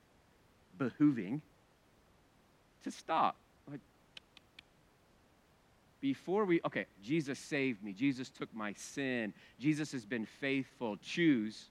behooving, 0.76 1.40
to 2.82 2.90
stop. 2.90 3.36
Before 6.00 6.44
we, 6.44 6.60
okay, 6.64 6.86
Jesus 7.02 7.38
saved 7.38 7.82
me. 7.82 7.92
Jesus 7.92 8.30
took 8.30 8.54
my 8.54 8.72
sin. 8.74 9.34
Jesus 9.58 9.90
has 9.92 10.04
been 10.04 10.26
faithful. 10.26 10.96
Choose. 10.98 11.66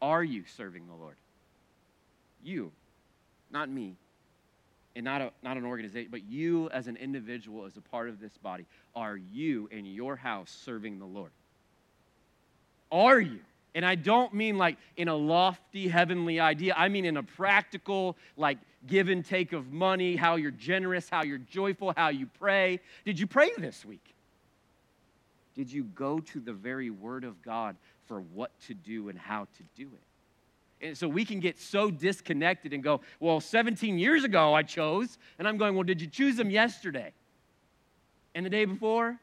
Are 0.00 0.22
you 0.22 0.44
serving 0.56 0.86
the 0.86 0.94
Lord? 0.94 1.16
You, 2.42 2.72
not 3.50 3.68
me 3.68 3.96
and 4.96 5.04
not, 5.04 5.20
a, 5.20 5.32
not 5.42 5.56
an 5.56 5.64
organization, 5.64 6.08
but 6.10 6.24
you 6.24 6.70
as 6.70 6.86
an 6.86 6.96
individual, 6.96 7.64
as 7.64 7.76
a 7.76 7.80
part 7.80 8.08
of 8.08 8.20
this 8.20 8.36
body, 8.38 8.66
are 8.94 9.16
you 9.16 9.68
in 9.72 9.84
your 9.84 10.16
house 10.16 10.56
serving 10.64 10.98
the 10.98 11.04
Lord? 11.04 11.32
Are 12.92 13.18
you? 13.18 13.40
And 13.74 13.84
I 13.84 13.96
don't 13.96 14.32
mean 14.32 14.56
like 14.56 14.76
in 14.96 15.08
a 15.08 15.14
lofty 15.14 15.88
heavenly 15.88 16.38
idea. 16.38 16.74
I 16.76 16.88
mean 16.88 17.04
in 17.04 17.16
a 17.16 17.22
practical, 17.22 18.16
like 18.36 18.58
give 18.86 19.08
and 19.08 19.24
take 19.24 19.52
of 19.52 19.72
money, 19.72 20.14
how 20.14 20.36
you're 20.36 20.52
generous, 20.52 21.08
how 21.08 21.24
you're 21.24 21.38
joyful, 21.38 21.92
how 21.96 22.08
you 22.08 22.26
pray. 22.38 22.80
Did 23.04 23.18
you 23.18 23.26
pray 23.26 23.50
this 23.58 23.84
week? 23.84 24.14
Did 25.54 25.72
you 25.72 25.84
go 25.84 26.18
to 26.18 26.40
the 26.40 26.52
very 26.52 26.90
Word 26.90 27.24
of 27.24 27.40
God 27.42 27.76
for 28.06 28.20
what 28.20 28.50
to 28.66 28.74
do 28.74 29.08
and 29.08 29.18
how 29.18 29.44
to 29.56 29.62
do 29.76 29.88
it? 29.92 30.86
And 30.86 30.98
so 30.98 31.08
we 31.08 31.24
can 31.24 31.40
get 31.40 31.58
so 31.58 31.90
disconnected 31.90 32.72
and 32.72 32.82
go, 32.82 33.00
well, 33.18 33.40
17 33.40 33.98
years 33.98 34.24
ago 34.24 34.54
I 34.54 34.62
chose. 34.62 35.18
And 35.38 35.48
I'm 35.48 35.56
going, 35.56 35.74
well, 35.74 35.84
did 35.84 36.00
you 36.00 36.06
choose 36.06 36.36
them 36.36 36.50
yesterday? 36.50 37.12
And 38.34 38.44
the 38.44 38.50
day 38.50 38.64
before? 38.64 39.18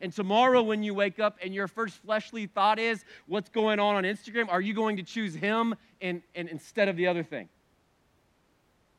And 0.00 0.12
tomorrow 0.12 0.62
when 0.62 0.82
you 0.82 0.94
wake 0.94 1.18
up 1.18 1.38
and 1.42 1.54
your 1.54 1.68
first 1.68 1.96
fleshly 2.02 2.46
thought 2.46 2.78
is, 2.78 3.04
what's 3.26 3.48
going 3.48 3.80
on 3.80 3.96
on 3.96 4.04
Instagram? 4.04 4.48
Are 4.48 4.60
you 4.60 4.74
going 4.74 4.96
to 4.96 5.02
choose 5.02 5.34
him 5.34 5.74
and, 6.00 6.22
and 6.34 6.48
instead 6.48 6.88
of 6.88 6.96
the 6.96 7.06
other 7.08 7.22
thing? 7.22 7.48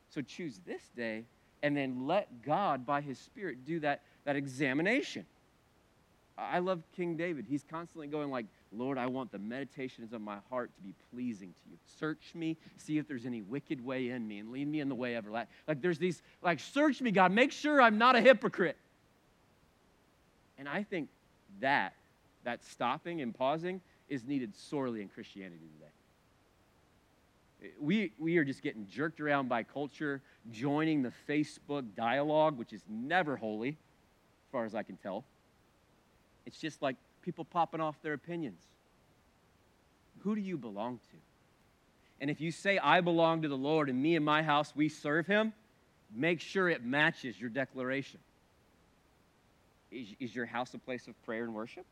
So 0.09 0.21
choose 0.21 0.59
this 0.65 0.81
day 0.95 1.23
and 1.63 1.75
then 1.75 2.07
let 2.07 2.41
God, 2.43 2.85
by 2.85 3.01
his 3.01 3.17
Spirit, 3.17 3.65
do 3.65 3.79
that, 3.81 4.01
that 4.25 4.35
examination. 4.35 5.25
I 6.37 6.59
love 6.59 6.81
King 6.95 7.17
David. 7.17 7.45
He's 7.49 7.65
constantly 7.69 8.07
going 8.07 8.31
like, 8.31 8.45
Lord, 8.71 8.97
I 8.97 9.07
want 9.07 9.31
the 9.31 9.39
meditations 9.39 10.13
of 10.13 10.21
my 10.21 10.37
heart 10.49 10.71
to 10.75 10.81
be 10.81 10.93
pleasing 11.13 11.53
to 11.53 11.69
you. 11.69 11.77
Search 11.99 12.31
me, 12.33 12.55
see 12.77 12.97
if 12.97 13.07
there's 13.07 13.25
any 13.25 13.41
wicked 13.41 13.83
way 13.83 14.09
in 14.09 14.27
me, 14.27 14.39
and 14.39 14.51
lead 14.51 14.67
me 14.67 14.79
in 14.79 14.87
the 14.87 14.95
way 14.95 15.15
of 15.15 15.25
everlasting. 15.25 15.53
Like 15.67 15.81
there's 15.81 15.97
these, 15.97 16.21
like, 16.41 16.59
search 16.59 17.01
me, 17.01 17.11
God. 17.11 17.31
Make 17.31 17.51
sure 17.51 17.81
I'm 17.81 17.97
not 17.97 18.15
a 18.15 18.21
hypocrite. 18.21 18.77
And 20.59 20.67
I 20.67 20.83
think 20.83 21.07
that, 21.61 21.93
that 22.43 22.63
stopping 22.65 23.21
and 23.21 23.33
pausing 23.33 23.81
is 24.09 24.25
needed 24.25 24.55
sorely 24.55 25.01
in 25.01 25.07
Christianity 25.07 25.65
today. 25.77 27.71
We, 27.79 28.11
we 28.19 28.37
are 28.37 28.43
just 28.43 28.61
getting 28.61 28.85
jerked 28.87 29.19
around 29.21 29.49
by 29.49 29.63
culture, 29.63 30.21
joining 30.51 31.01
the 31.01 31.13
Facebook 31.27 31.85
dialogue, 31.95 32.57
which 32.57 32.73
is 32.73 32.83
never 32.89 33.37
holy, 33.37 33.69
as 33.69 34.51
far 34.51 34.65
as 34.65 34.75
I 34.75 34.83
can 34.83 34.97
tell. 34.97 35.23
It's 36.45 36.57
just 36.59 36.81
like 36.81 36.97
people 37.21 37.45
popping 37.45 37.81
off 37.81 38.01
their 38.01 38.13
opinions. 38.13 38.61
Who 40.19 40.35
do 40.35 40.41
you 40.41 40.57
belong 40.57 40.97
to? 40.97 41.17
And 42.21 42.29
if 42.29 42.41
you 42.41 42.51
say, 42.51 42.77
I 42.77 42.99
belong 42.99 43.43
to 43.43 43.47
the 43.47 43.57
Lord 43.57 43.89
and 43.89 44.01
me 44.01 44.17
and 44.17 44.25
my 44.25 44.43
house, 44.43 44.73
we 44.75 44.89
serve 44.89 45.25
him, 45.25 45.53
make 46.13 46.41
sure 46.41 46.67
it 46.69 46.83
matches 46.83 47.39
your 47.39 47.49
declaration. 47.49 48.19
Is, 49.91 50.09
is 50.19 50.35
your 50.35 50.45
house 50.45 50.73
a 50.73 50.77
place 50.77 51.07
of 51.07 51.21
prayer 51.25 51.43
and 51.43 51.53
worship? 51.53 51.85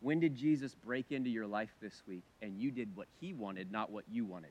When 0.00 0.18
did 0.18 0.34
Jesus 0.34 0.74
break 0.74 1.12
into 1.12 1.28
your 1.28 1.46
life 1.46 1.70
this 1.80 2.02
week 2.08 2.22
and 2.40 2.58
you 2.58 2.70
did 2.70 2.88
what 2.96 3.06
he 3.20 3.34
wanted, 3.34 3.70
not 3.70 3.90
what 3.90 4.04
you 4.10 4.24
wanted? 4.24 4.50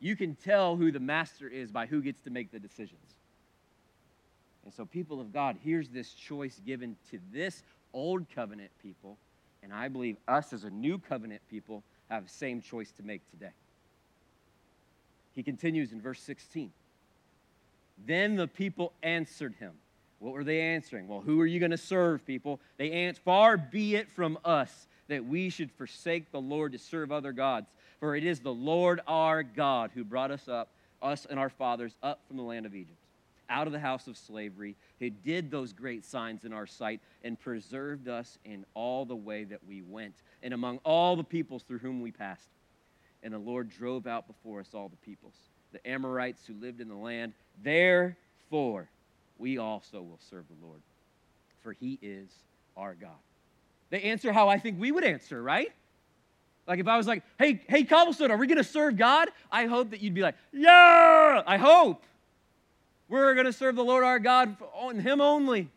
You 0.00 0.16
can 0.16 0.34
tell 0.34 0.76
who 0.76 0.90
the 0.90 1.00
master 1.00 1.48
is 1.48 1.70
by 1.70 1.86
who 1.86 2.02
gets 2.02 2.20
to 2.22 2.30
make 2.30 2.50
the 2.50 2.58
decisions. 2.58 3.00
And 4.64 4.72
so, 4.72 4.84
people 4.84 5.20
of 5.20 5.32
God, 5.32 5.56
here's 5.62 5.88
this 5.88 6.12
choice 6.12 6.60
given 6.66 6.96
to 7.10 7.20
this 7.32 7.62
old 7.92 8.26
covenant 8.34 8.70
people. 8.82 9.16
And 9.62 9.72
I 9.72 9.88
believe 9.88 10.16
us 10.26 10.52
as 10.52 10.64
a 10.64 10.70
new 10.70 10.98
covenant 10.98 11.40
people 11.50 11.82
have 12.10 12.24
the 12.24 12.30
same 12.30 12.60
choice 12.60 12.90
to 12.92 13.02
make 13.02 13.22
today. 13.30 13.52
He 15.34 15.42
continues 15.42 15.92
in 15.92 16.00
verse 16.00 16.20
16. 16.20 16.70
Then 18.06 18.36
the 18.36 18.46
people 18.46 18.92
answered 19.02 19.54
him. 19.58 19.72
What 20.24 20.32
were 20.32 20.44
they 20.44 20.60
answering? 20.60 21.06
Well, 21.06 21.20
who 21.20 21.38
are 21.40 21.46
you 21.46 21.60
going 21.60 21.70
to 21.70 21.76
serve, 21.76 22.24
people? 22.24 22.58
They 22.78 22.90
answered, 22.90 23.22
Far 23.24 23.58
be 23.58 23.94
it 23.94 24.10
from 24.10 24.38
us 24.42 24.86
that 25.08 25.24
we 25.24 25.50
should 25.50 25.70
forsake 25.72 26.32
the 26.32 26.40
Lord 26.40 26.72
to 26.72 26.78
serve 26.78 27.12
other 27.12 27.32
gods. 27.32 27.68
For 28.00 28.16
it 28.16 28.24
is 28.24 28.40
the 28.40 28.52
Lord 28.52 29.00
our 29.06 29.42
God 29.42 29.90
who 29.94 30.02
brought 30.02 30.30
us 30.30 30.48
up, 30.48 30.70
us 31.02 31.26
and 31.28 31.38
our 31.38 31.50
fathers, 31.50 31.94
up 32.02 32.20
from 32.26 32.38
the 32.38 32.42
land 32.42 32.64
of 32.64 32.74
Egypt 32.74 32.96
out 33.50 33.66
of 33.66 33.74
the 33.74 33.78
house 33.78 34.06
of 34.06 34.16
slavery, 34.16 34.74
who 34.98 35.10
did 35.10 35.50
those 35.50 35.72
great 35.72 36.02
signs 36.04 36.44
in 36.44 36.52
our 36.52 36.66
sight 36.66 37.00
and 37.22 37.38
preserved 37.38 38.08
us 38.08 38.38
in 38.44 38.64
all 38.72 39.04
the 39.04 39.14
way 39.14 39.44
that 39.44 39.60
we 39.68 39.82
went 39.82 40.14
and 40.42 40.54
among 40.54 40.78
all 40.78 41.14
the 41.14 41.22
peoples 41.22 41.62
through 41.62 41.78
whom 41.78 42.00
we 42.00 42.10
passed. 42.10 42.48
And 43.22 43.34
the 43.34 43.38
Lord 43.38 43.68
drove 43.68 44.06
out 44.06 44.26
before 44.26 44.60
us 44.60 44.70
all 44.74 44.88
the 44.88 44.96
peoples, 44.96 45.34
the 45.72 45.86
Amorites 45.86 46.46
who 46.46 46.54
lived 46.54 46.80
in 46.80 46.88
the 46.88 46.94
land. 46.94 47.34
Therefore, 47.62 48.88
we 49.38 49.58
also 49.58 50.00
will 50.00 50.20
serve 50.30 50.44
the 50.48 50.66
Lord, 50.66 50.80
for 51.62 51.72
he 51.72 51.98
is 52.00 52.28
our 52.76 52.94
God. 52.94 53.10
They 53.90 54.02
answer 54.02 54.32
how 54.32 54.48
I 54.48 54.58
think 54.58 54.80
we 54.80 54.92
would 54.92 55.04
answer, 55.04 55.42
right? 55.42 55.72
Like 56.66 56.78
if 56.78 56.88
I 56.88 56.96
was 56.96 57.06
like, 57.06 57.22
hey, 57.38 57.60
hey, 57.68 57.84
Cobblestone, 57.84 58.30
are 58.30 58.36
we 58.36 58.46
to 58.58 58.64
serve 58.64 58.96
God? 58.96 59.28
I 59.52 59.66
hope 59.66 59.90
that 59.90 60.00
you'd 60.00 60.14
be 60.14 60.22
like, 60.22 60.36
yeah, 60.52 61.42
I 61.46 61.58
hope. 61.58 62.04
We're 63.08 63.34
to 63.44 63.52
serve 63.52 63.76
the 63.76 63.84
Lord 63.84 64.02
our 64.02 64.18
God 64.18 64.56
and 64.82 65.00
Him 65.00 65.20
only. 65.20 65.68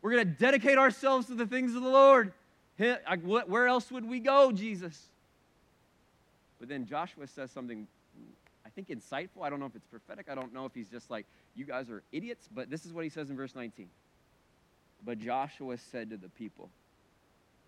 We're 0.00 0.16
to 0.16 0.24
dedicate 0.24 0.78
ourselves 0.78 1.26
to 1.26 1.34
the 1.34 1.46
things 1.46 1.74
of 1.74 1.82
the 1.82 1.90
Lord. 1.90 2.32
Where 2.78 3.66
else 3.66 3.90
would 3.92 4.08
we 4.08 4.18
go, 4.18 4.50
Jesus? 4.50 5.08
But 6.58 6.68
then 6.68 6.86
Joshua 6.86 7.26
says 7.26 7.50
something, 7.50 7.86
think, 8.74 8.88
insightful. 8.88 9.42
I 9.42 9.50
don't 9.50 9.60
know 9.60 9.66
if 9.66 9.76
it's 9.76 9.86
prophetic. 9.86 10.26
I 10.30 10.34
don't 10.34 10.52
know 10.52 10.64
if 10.64 10.74
he's 10.74 10.88
just 10.88 11.10
like, 11.10 11.26
you 11.54 11.64
guys 11.64 11.90
are 11.90 12.02
idiots. 12.12 12.48
But 12.52 12.70
this 12.70 12.84
is 12.84 12.92
what 12.92 13.04
he 13.04 13.10
says 13.10 13.30
in 13.30 13.36
verse 13.36 13.54
19. 13.54 13.88
But 15.04 15.18
Joshua 15.18 15.76
said 15.78 16.10
to 16.10 16.16
the 16.16 16.28
people, 16.28 16.70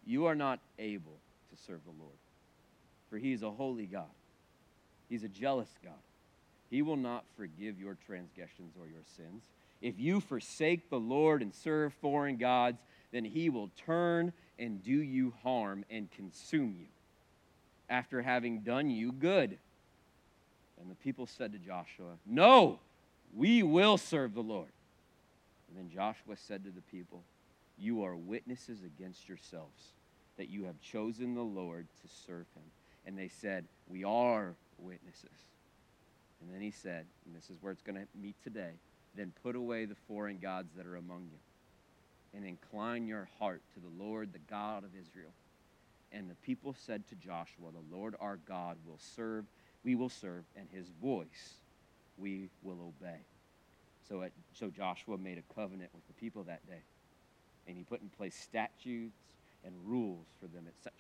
You 0.07 0.27
are 0.27 0.35
not 0.35 0.61
able 0.79 1.19
to 1.51 1.63
serve 1.67 1.81
the 1.85 2.03
Lord, 2.03 2.17
for 3.11 3.19
he 3.19 3.33
is 3.33 3.43
a 3.43 3.51
holy 3.51 3.87
God. 3.87 4.05
He's 5.09 5.25
a 5.25 5.29
jealous 5.29 5.69
God. 5.83 5.93
He 6.71 6.83
will 6.83 6.97
not 6.97 7.25
forgive 7.37 7.79
your 7.79 7.97
transgressions 8.07 8.75
or 8.81 8.87
your 8.87 9.03
sins. 9.17 9.43
If 9.81 9.99
you 9.99 10.21
forsake 10.21 10.89
the 10.89 10.99
Lord 10.99 11.43
and 11.43 11.55
serve 11.55 11.93
foreign 11.95 12.37
gods, 12.37 12.79
then 13.13 13.25
he 13.25 13.51
will 13.51 13.71
turn 13.87 14.33
and 14.59 14.83
do 14.83 14.91
you 14.91 15.35
harm 15.43 15.85
and 15.91 16.11
consume 16.11 16.75
you 16.79 16.87
after 17.89 18.23
having 18.23 18.61
done 18.61 18.91
you 18.91 19.13
good. 19.13 19.59
And 20.85 20.91
the 20.91 21.03
people 21.03 21.27
said 21.27 21.53
to 21.53 21.59
Joshua, 21.59 22.19
No, 22.27 22.79
we 23.35 23.63
will 23.63 23.97
serve 23.97 24.35
the 24.35 24.43
Lord. 24.43 24.69
And 25.69 25.79
then 25.79 25.91
Joshua 25.91 26.37
said 26.37 26.63
to 26.65 26.71
the 26.71 26.83
people, 26.83 27.23
You 27.79 28.05
are 28.05 28.15
witnesses 28.15 28.81
against 28.85 29.27
yourselves 29.27 29.93
that 30.37 30.51
you 30.51 30.65
have 30.65 30.79
chosen 30.83 31.35
the 31.35 31.41
Lord 31.41 31.87
to 32.03 32.09
serve 32.27 32.47
him. 32.55 32.65
And 33.07 33.19
they 33.19 33.29
said, 33.29 33.65
We 33.89 34.05
are 34.05 34.55
witnesses. 34.79 35.31
And 36.43 36.53
then 36.55 36.61
he 36.61 36.71
said, 36.71 37.07
and 37.25 37.35
this 37.35 37.49
is 37.49 37.57
where 37.63 37.73
it's 37.73 37.81
going 37.81 37.97
to 37.97 38.07
meet 38.21 38.35
today, 38.45 38.73
then 39.17 39.33
put 39.43 39.57
away 39.57 39.87
the 39.87 39.95
foreign 40.07 40.39
gods 40.39 40.69
that 40.77 40.87
are 40.87 40.97
among 40.97 41.23
you 41.33 41.39
and 42.37 42.45
incline 42.45 43.07
your 43.07 43.29
heart 43.39 43.63
to 43.73 43.81
the 43.81 44.05
Lord, 44.05 44.33
the 44.33 44.41
God 44.51 44.85
of 44.85 44.91
Israel. 44.91 45.31
And 46.13 46.29
the 46.29 46.35
people 46.37 46.75
said 46.79 47.09
to 47.09 47.15
Joshua, 47.15 47.71
The 47.73 47.97
Lord 47.97 48.15
our 48.21 48.39
God 48.47 48.77
will 48.87 48.99
serve, 48.99 49.47
we 49.85 49.95
will 49.95 50.09
serve, 50.09 50.45
and 50.57 50.67
his 50.73 50.87
voice 51.03 51.55
we 52.19 52.49
will 52.63 52.93
obey. 53.03 53.21
So, 54.09 54.23
at, 54.23 54.33
so 54.53 54.71
Joshua 54.71 55.19
made 55.19 55.39
a 55.39 55.55
covenant 55.55 55.91
with 55.95 56.07
the 56.07 56.13
people 56.15 56.45
that 56.45 56.67
day. 56.67 56.83
And 57.67 57.77
he 57.77 57.83
put 57.83 58.03
in 58.03 58.09
place 58.11 58.35
statutes 58.35 59.17
and 59.65 59.75
rules 59.85 60.27
for 60.41 60.47
them, 60.47 60.67
etc. 60.69 60.93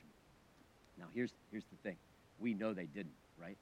Now, 0.98 1.06
here's, 1.14 1.32
here's 1.50 1.64
the 1.64 1.88
thing 1.88 1.96
we 2.40 2.54
know 2.54 2.72
they 2.72 2.86
didn't, 2.86 3.12
right? 3.40 3.56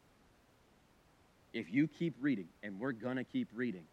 if 1.53 1.73
you 1.73 1.87
keep 1.87 2.15
reading, 2.21 2.49
and 2.63 2.79
we're 2.81 2.93
going 2.93 3.17
to 3.17 3.25
keep 3.25 3.49
reading, 3.55 3.85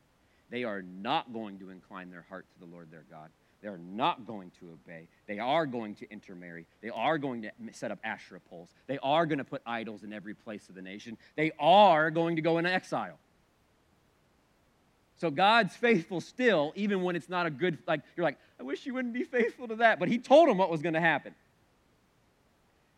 they 0.49 0.63
are 0.63 0.81
not 0.81 1.31
going 1.33 1.59
to 1.59 1.69
incline 1.69 2.09
their 2.09 2.25
heart 2.29 2.45
to 2.53 2.65
the 2.65 2.71
Lord 2.71 2.89
their 2.91 3.05
God. 3.11 3.29
They're 3.61 3.77
not 3.77 4.25
going 4.25 4.51
to 4.59 4.71
obey. 4.71 5.07
They 5.27 5.39
are 5.39 5.65
going 5.65 5.95
to 5.95 6.09
intermarry. 6.09 6.65
They 6.81 6.89
are 6.89 7.17
going 7.17 7.41
to 7.41 7.51
set 7.71 7.91
up 7.91 7.99
Asherah 8.03 8.39
poles. 8.49 8.69
They 8.87 8.97
are 9.03 9.25
going 9.25 9.39
to 9.39 9.43
put 9.43 9.61
idols 9.65 10.03
in 10.03 10.13
every 10.13 10.33
place 10.33 10.69
of 10.69 10.75
the 10.75 10.81
nation. 10.81 11.17
They 11.35 11.51
are 11.59 12.09
going 12.09 12.37
to 12.37 12.41
go 12.41 12.57
into 12.57 12.71
exile. 12.71 13.17
So 15.17 15.29
God's 15.29 15.75
faithful 15.75 16.21
still, 16.21 16.71
even 16.75 17.03
when 17.03 17.17
it's 17.17 17.27
not 17.27 17.45
a 17.45 17.49
good, 17.49 17.77
like, 17.85 18.01
you're 18.15 18.23
like, 18.23 18.37
I 18.57 18.63
wish 18.63 18.85
you 18.85 18.93
wouldn't 18.93 19.13
be 19.13 19.23
faithful 19.23 19.67
to 19.67 19.75
that. 19.77 19.99
But 19.99 20.07
He 20.07 20.17
told 20.17 20.47
them 20.47 20.57
what 20.57 20.69
was 20.69 20.81
going 20.81 20.93
to 20.93 21.01
happen. 21.01 21.35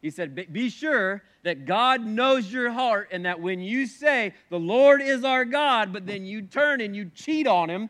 He 0.01 0.11
said, 0.11 0.35
Be 0.51 0.69
sure 0.69 1.23
that 1.43 1.65
God 1.65 2.05
knows 2.05 2.51
your 2.51 2.71
heart, 2.71 3.09
and 3.11 3.25
that 3.25 3.39
when 3.39 3.59
you 3.59 3.87
say, 3.87 4.33
The 4.49 4.59
Lord 4.59 5.01
is 5.01 5.23
our 5.23 5.45
God, 5.45 5.93
but 5.93 6.05
then 6.05 6.25
you 6.25 6.43
turn 6.43 6.81
and 6.81 6.95
you 6.95 7.09
cheat 7.13 7.47
on 7.47 7.69
Him, 7.69 7.89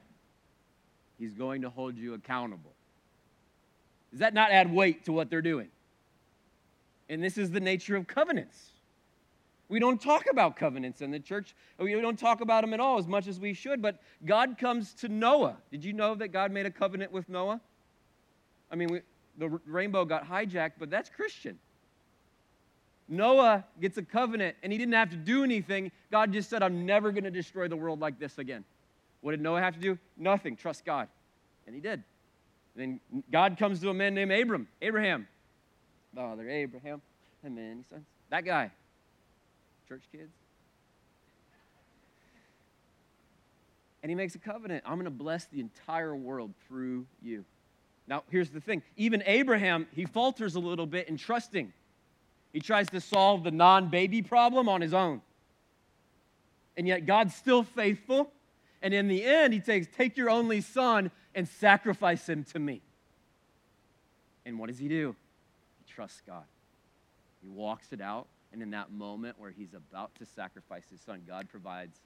He's 1.22 1.36
going 1.36 1.62
to 1.62 1.70
hold 1.70 1.98
you 1.98 2.16
accountable. 2.16 2.72
Does 4.10 4.22
that 4.22 4.34
not 4.34 4.50
add 4.50 4.74
weight 4.74 5.06
to 5.06 5.12
what 5.12 5.30
they're 5.30 5.44
doing? 5.44 5.68
And 7.10 7.24
this 7.24 7.38
is 7.38 7.52
the 7.52 7.60
nature 7.60 7.96
of 7.96 8.08
covenants. 8.08 8.72
We 9.70 9.80
don't 9.80 10.02
talk 10.02 10.26
about 10.32 10.56
covenants 10.56 11.00
in 11.00 11.12
the 11.12 11.20
church. 11.20 11.54
We 11.78 11.94
don't 12.02 12.18
talk 12.18 12.42
about 12.42 12.62
them 12.62 12.74
at 12.74 12.80
all 12.80 12.98
as 12.98 13.06
much 13.06 13.28
as 13.28 13.40
we 13.40 13.54
should, 13.54 13.84
but 13.84 14.02
God 14.26 14.58
comes 14.58 14.94
to 14.96 15.10
Noah. 15.10 15.58
Did 15.70 15.86
you 15.86 15.94
know 15.94 16.16
that 16.16 16.30
God 16.30 16.52
made 16.52 16.66
a 16.66 16.72
covenant 16.72 17.12
with 17.12 17.30
Noah? 17.30 17.62
I 18.72 18.76
mean, 18.76 18.90
we, 18.92 19.02
the 19.38 19.60
rainbow 19.68 20.06
got 20.06 20.28
hijacked, 20.28 20.74
but 20.80 20.90
that's 20.90 21.10
Christian. 21.10 21.60
Noah 23.08 23.64
gets 23.80 23.96
a 24.00 24.04
covenant 24.04 24.56
and 24.64 24.72
he 24.72 24.80
didn't 24.80 24.96
have 24.96 25.12
to 25.12 25.18
do 25.18 25.44
anything. 25.44 25.92
God 26.12 26.34
just 26.34 26.50
said, 26.50 26.64
I'm 26.64 26.84
never 26.84 27.12
going 27.12 27.26
to 27.26 27.32
destroy 27.32 27.68
the 27.68 27.78
world 27.78 28.00
like 28.00 28.18
this 28.18 28.40
again. 28.40 28.66
What 29.22 29.32
did 29.32 29.42
Noah 29.42 29.62
have 29.62 29.76
to 29.76 29.80
do? 29.80 29.98
Nothing. 30.18 30.56
Trust 30.56 30.84
God. 30.86 31.08
And 31.66 31.76
he 31.76 31.82
did. 31.82 32.04
And 32.76 33.00
then 33.12 33.24
God 33.32 33.58
comes 33.58 33.80
to 33.82 33.90
a 33.90 33.94
man 33.94 34.14
named 34.14 34.32
Abram, 34.32 34.68
Abraham. 34.82 35.28
Father 36.16 36.50
Abraham 36.50 37.02
and 37.44 37.56
many 37.56 37.84
sons. 37.90 38.06
That 38.30 38.46
guy. 38.46 38.72
Church 39.88 40.04
kids. 40.12 40.32
And 44.04 44.10
he 44.10 44.16
makes 44.16 44.36
a 44.36 44.40
covenant. 44.40 44.84
I'm 44.86 44.96
going 44.96 45.06
to 45.06 45.12
bless 45.12 45.46
the 45.46 45.60
entire 45.60 46.16
world 46.16 46.54
through 46.68 47.06
you. 47.22 47.46
Now, 48.08 48.24
here's 48.30 48.50
the 48.50 48.60
thing. 48.60 48.82
Even 48.98 49.22
Abraham, 49.26 49.88
he 49.94 50.06
falters 50.06 50.56
a 50.56 50.60
little 50.60 50.88
bit 50.88 51.08
in 51.08 51.18
trusting. 51.18 51.72
He 52.52 52.60
tries 52.60 52.90
to 52.90 53.00
solve 53.00 53.44
the 53.44 53.52
non 53.52 53.90
baby 53.90 54.22
problem 54.22 54.68
on 54.68 54.82
his 54.82 54.94
own. 54.94 55.22
And 56.76 56.88
yet 56.88 57.06
God's 57.06 57.36
still 57.36 57.64
faithful. 57.64 58.32
And 58.82 58.94
in 58.94 59.08
the 59.08 59.24
end, 59.24 59.54
he 59.54 59.60
takes, 59.60 59.88
Take 59.96 60.18
your 60.18 60.30
only 60.30 60.62
son 60.62 61.12
and 61.36 61.48
sacrifice 61.48 62.28
him 62.28 62.44
to 62.46 62.60
me. 62.60 62.82
And 64.46 64.58
what 64.58 64.70
does 64.70 64.80
he 64.80 64.88
do? 64.88 65.16
He 65.86 65.94
trusts 65.94 66.22
God. 66.26 66.44
He 67.42 67.48
walks 67.48 67.88
it 67.92 68.02
out, 68.02 68.28
and 68.52 68.62
in 68.62 68.72
that 68.72 68.92
moment 68.92 69.40
where 69.40 69.52
he's 69.52 69.74
about 69.74 70.14
to 70.16 70.26
sacrifice 70.26 70.84
his 70.90 71.02
son, 71.02 71.22
God 71.28 71.50
provides 71.50 71.98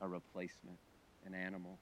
a 0.00 0.08
replacement, 0.08 0.78
an 1.26 1.34
animal 1.34 1.78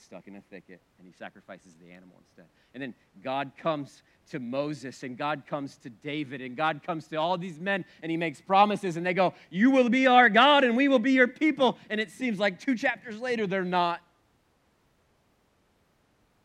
stuck 0.00 0.26
in 0.26 0.36
a 0.36 0.40
thicket, 0.50 0.80
and 0.98 1.06
he 1.06 1.12
sacrifices 1.12 1.74
the 1.80 1.90
animal 1.90 2.16
instead. 2.20 2.46
And 2.74 2.82
then 2.82 2.94
God 3.22 3.52
comes 3.58 4.02
to 4.30 4.38
Moses, 4.38 5.02
and 5.02 5.16
God 5.16 5.42
comes 5.46 5.76
to 5.78 5.90
David, 5.90 6.40
and 6.40 6.56
God 6.56 6.82
comes 6.82 7.06
to 7.08 7.16
all 7.16 7.36
these 7.36 7.58
men, 7.58 7.84
and 8.02 8.10
he 8.10 8.16
makes 8.16 8.40
promises, 8.40 8.96
and 8.96 9.04
they 9.04 9.14
go, 9.14 9.34
You 9.50 9.70
will 9.70 9.88
be 9.88 10.06
our 10.06 10.28
God, 10.28 10.64
and 10.64 10.76
we 10.76 10.88
will 10.88 10.98
be 10.98 11.12
your 11.12 11.28
people. 11.28 11.78
And 11.88 12.00
it 12.00 12.10
seems 12.10 12.38
like 12.38 12.58
two 12.60 12.76
chapters 12.76 13.20
later, 13.20 13.46
they're 13.46 13.64
not. 13.64 14.00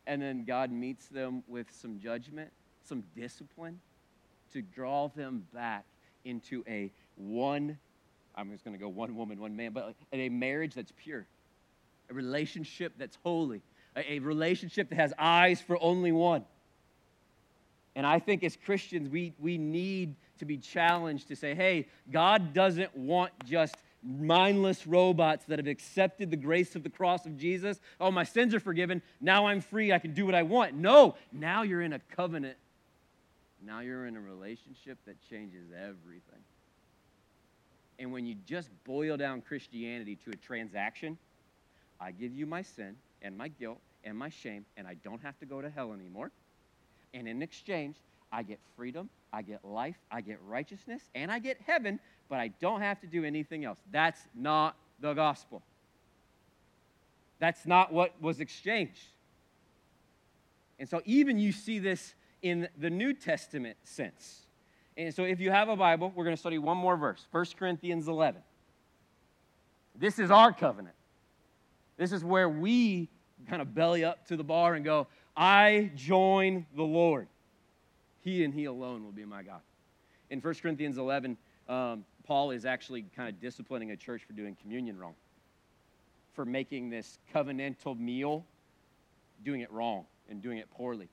And 0.07 0.21
then 0.21 0.43
God 0.45 0.71
meets 0.71 1.07
them 1.07 1.43
with 1.47 1.67
some 1.71 1.99
judgment, 1.99 2.51
some 2.83 3.03
discipline 3.15 3.79
to 4.53 4.61
draw 4.61 5.09
them 5.09 5.45
back 5.53 5.85
into 6.23 6.63
a 6.67 6.91
one, 7.17 7.77
I'm 8.35 8.51
just 8.51 8.63
going 8.63 8.75
to 8.75 8.81
go 8.81 8.89
one 8.89 9.15
woman, 9.15 9.39
one 9.39 9.55
man, 9.55 9.71
but 9.71 9.95
a 10.13 10.29
marriage 10.29 10.73
that's 10.73 10.93
pure 10.97 11.25
a 12.09 12.13
relationship 12.13 12.93
that's 12.97 13.17
holy, 13.23 13.61
a, 13.95 14.13
a 14.13 14.19
relationship 14.19 14.89
that 14.89 14.95
has 14.95 15.13
eyes 15.17 15.61
for 15.61 15.81
only 15.81 16.11
one. 16.11 16.45
And 17.95 18.05
I 18.05 18.19
think 18.19 18.43
as 18.43 18.57
Christians, 18.57 19.09
we, 19.09 19.33
we 19.39 19.57
need 19.57 20.15
to 20.39 20.45
be 20.45 20.57
challenged 20.57 21.29
to 21.29 21.35
say, 21.35 21.55
hey, 21.55 21.87
God 22.11 22.53
doesn't 22.53 22.95
want 22.95 23.31
just 23.45 23.75
mindless 24.03 24.85
robots 24.85 25.45
that 25.45 25.59
have 25.59 25.67
accepted 25.67 26.29
the 26.29 26.37
grace 26.37 26.75
of 26.75 26.83
the 26.83 26.89
cross 26.89 27.25
of 27.25 27.37
Jesus. 27.37 27.79
Oh, 27.99 28.11
my 28.11 28.23
sins 28.23 28.53
are 28.53 28.59
forgiven. 28.59 29.01
Now 29.21 29.47
I'm 29.47 29.61
free. 29.61 29.91
I 29.91 29.99
can 29.99 30.13
do 30.13 30.25
what 30.25 30.35
I 30.35 30.43
want. 30.43 30.75
No, 30.75 31.15
now 31.31 31.63
you're 31.63 31.81
in 31.81 31.93
a 31.93 31.99
covenant. 32.15 32.57
Now 33.65 33.79
you're 33.79 34.05
in 34.05 34.15
a 34.15 34.21
relationship 34.21 34.99
that 35.05 35.15
changes 35.29 35.69
everything. 35.71 36.43
And 37.97 38.11
when 38.11 38.25
you 38.25 38.35
just 38.45 38.69
boil 38.83 39.17
down 39.17 39.41
Christianity 39.41 40.17
to 40.25 40.31
a 40.31 40.35
transaction, 40.35 41.17
I 41.99 42.11
give 42.11 42.33
you 42.33 42.45
my 42.45 42.61
sin 42.61 42.95
and 43.21 43.37
my 43.37 43.47
guilt 43.47 43.79
and 44.03 44.17
my 44.17 44.29
shame, 44.29 44.65
and 44.77 44.87
I 44.87 44.95
don't 45.03 45.21
have 45.21 45.37
to 45.39 45.45
go 45.45 45.61
to 45.61 45.69
hell 45.69 45.93
anymore. 45.93 46.31
And 47.13 47.27
in 47.27 47.41
exchange, 47.41 47.95
I 48.31 48.43
get 48.43 48.59
freedom, 48.75 49.09
I 49.31 49.41
get 49.41 49.63
life, 49.63 49.95
I 50.11 50.21
get 50.21 50.39
righteousness, 50.47 51.01
and 51.15 51.31
I 51.31 51.39
get 51.39 51.57
heaven, 51.65 51.99
but 52.29 52.39
I 52.39 52.49
don't 52.59 52.81
have 52.81 52.99
to 53.01 53.07
do 53.07 53.23
anything 53.23 53.65
else. 53.65 53.79
That's 53.91 54.21
not 54.35 54.75
the 54.99 55.13
gospel. 55.13 55.61
That's 57.39 57.65
not 57.65 57.91
what 57.91 58.13
was 58.21 58.39
exchanged. 58.39 59.07
And 60.79 60.87
so, 60.87 61.01
even 61.05 61.37
you 61.37 61.51
see 61.51 61.79
this 61.79 62.15
in 62.41 62.67
the 62.77 62.89
New 62.89 63.13
Testament 63.13 63.77
sense. 63.83 64.41
And 64.97 65.13
so, 65.13 65.23
if 65.23 65.39
you 65.39 65.51
have 65.51 65.69
a 65.69 65.75
Bible, 65.75 66.11
we're 66.15 66.25
going 66.25 66.35
to 66.35 66.39
study 66.39 66.57
one 66.57 66.77
more 66.77 66.97
verse 66.97 67.25
1 67.31 67.45
Corinthians 67.57 68.07
11. 68.07 68.41
This 69.97 70.19
is 70.19 70.31
our 70.31 70.51
covenant. 70.51 70.95
This 71.97 72.11
is 72.11 72.23
where 72.23 72.49
we 72.49 73.09
kind 73.47 73.61
of 73.61 73.73
belly 73.73 74.03
up 74.03 74.27
to 74.27 74.37
the 74.37 74.43
bar 74.43 74.75
and 74.75 74.83
go, 74.83 75.07
I 75.35 75.91
join 75.95 76.65
the 76.75 76.83
Lord. 76.83 77.27
He 78.21 78.43
and 78.43 78.53
He 78.53 78.65
alone 78.65 79.03
will 79.03 79.11
be 79.11 79.25
my 79.25 79.43
God. 79.43 79.61
In 80.29 80.39
1 80.41 80.53
Corinthians 80.55 80.97
11, 80.97 81.37
um, 81.69 82.05
Paul 82.25 82.51
is 82.51 82.65
actually 82.65 83.05
kind 83.15 83.29
of 83.29 83.39
disciplining 83.39 83.91
a 83.91 83.97
church 83.97 84.23
for 84.23 84.33
doing 84.33 84.57
communion 84.61 84.97
wrong, 84.97 85.13
for 86.33 86.45
making 86.45 86.89
this 86.89 87.19
covenantal 87.33 87.97
meal, 87.97 88.45
doing 89.43 89.61
it 89.61 89.71
wrong 89.71 90.05
and 90.29 90.41
doing 90.41 90.57
it 90.57 90.69
poorly. 90.71 91.07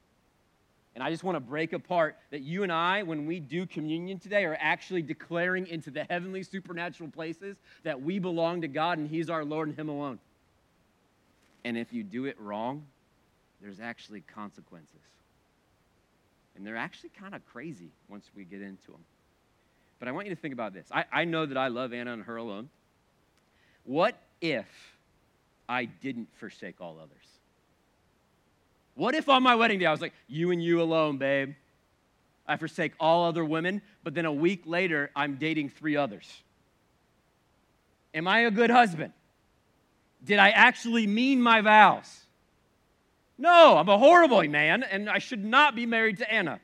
And 0.95 1.03
I 1.03 1.11
just 1.11 1.25
want 1.25 1.37
to 1.37 1.41
break 1.41 1.73
apart 1.73 2.17
that 2.31 2.43
you 2.43 2.63
and 2.63 2.73
I, 2.73 3.03
when 3.03 3.27
we 3.27 3.41
do 3.41 3.65
communion 3.67 4.19
today, 4.19 4.45
are 4.45 4.59
actually 4.61 5.03
declaring 5.03 5.67
into 5.67 5.91
the 5.91 6.05
heavenly 6.05 6.43
supernatural 6.43 7.11
places 7.11 7.57
that 7.83 8.01
we 8.01 8.19
belong 8.19 8.61
to 8.61 8.69
God 8.69 8.99
and 8.99 9.09
He's 9.09 9.31
our 9.31 9.45
Lord 9.45 9.69
and 9.69 9.79
Him 9.79 9.89
alone. 9.89 10.19
And 11.65 11.77
if 11.77 11.93
you 11.93 12.03
do 12.03 12.25
it 12.25 12.39
wrong, 12.41 12.87
there's 13.61 13.81
actually 13.81 14.23
consequences. 14.23 15.01
And 16.57 16.67
they're 16.67 16.77
actually 16.77 17.11
kind 17.11 17.35
of 17.35 17.45
crazy 17.47 17.91
once 18.09 18.31
we 18.37 18.45
get 18.45 18.61
into 18.61 18.91
them. 18.91 19.05
But 19.99 20.09
I 20.09 20.13
want 20.13 20.27
you 20.27 20.35
to 20.35 20.41
think 20.41 20.53
about 20.53 20.75
this. 20.75 20.87
I, 20.91 21.05
I 21.13 21.25
know 21.25 21.47
that 21.47 21.57
I 21.57 21.69
love 21.69 21.93
Anna 21.93 22.13
and 22.13 22.25
her 22.25 22.37
alone. 22.37 22.69
What 23.85 24.17
if 24.41 24.67
I 25.69 25.85
didn't 25.85 26.29
forsake 26.39 26.81
all 26.81 26.99
others? 26.99 27.25
What 28.95 29.15
if 29.15 29.29
on 29.29 29.43
my 29.43 29.55
wedding 29.55 29.79
day 29.79 29.87
I 29.87 29.93
was 29.93 30.01
like, 30.01 30.13
you 30.29 30.51
and 30.51 30.63
you 30.63 30.83
alone, 30.83 31.19
babe? 31.19 31.55
I 32.47 32.57
forsake 32.57 32.93
all 32.99 33.25
other 33.25 33.45
women, 33.45 33.81
but 34.03 34.15
then 34.15 34.25
a 34.25 34.33
week 34.33 34.63
later 34.67 35.11
I'm 35.15 35.37
dating 35.37 35.71
three 35.71 35.97
others. 35.97 36.43
Am 38.13 38.29
I 38.29 38.41
a 38.41 38.51
good 38.51 38.71
husband? 38.71 39.13
Did 40.25 40.39
I 40.39 40.51
actually 40.51 41.07
mean 41.07 41.43
my 41.43 41.61
vows? 41.61 42.27
No, 43.39 43.77
I'm 43.77 43.89
a 43.89 43.99
horrible 43.99 44.43
man, 44.45 44.83
and 44.85 45.11
I 45.11 45.19
should 45.19 45.45
not 45.45 45.75
be 45.75 45.85
married 45.85 46.19
to 46.19 46.33
Anna. 46.33 46.61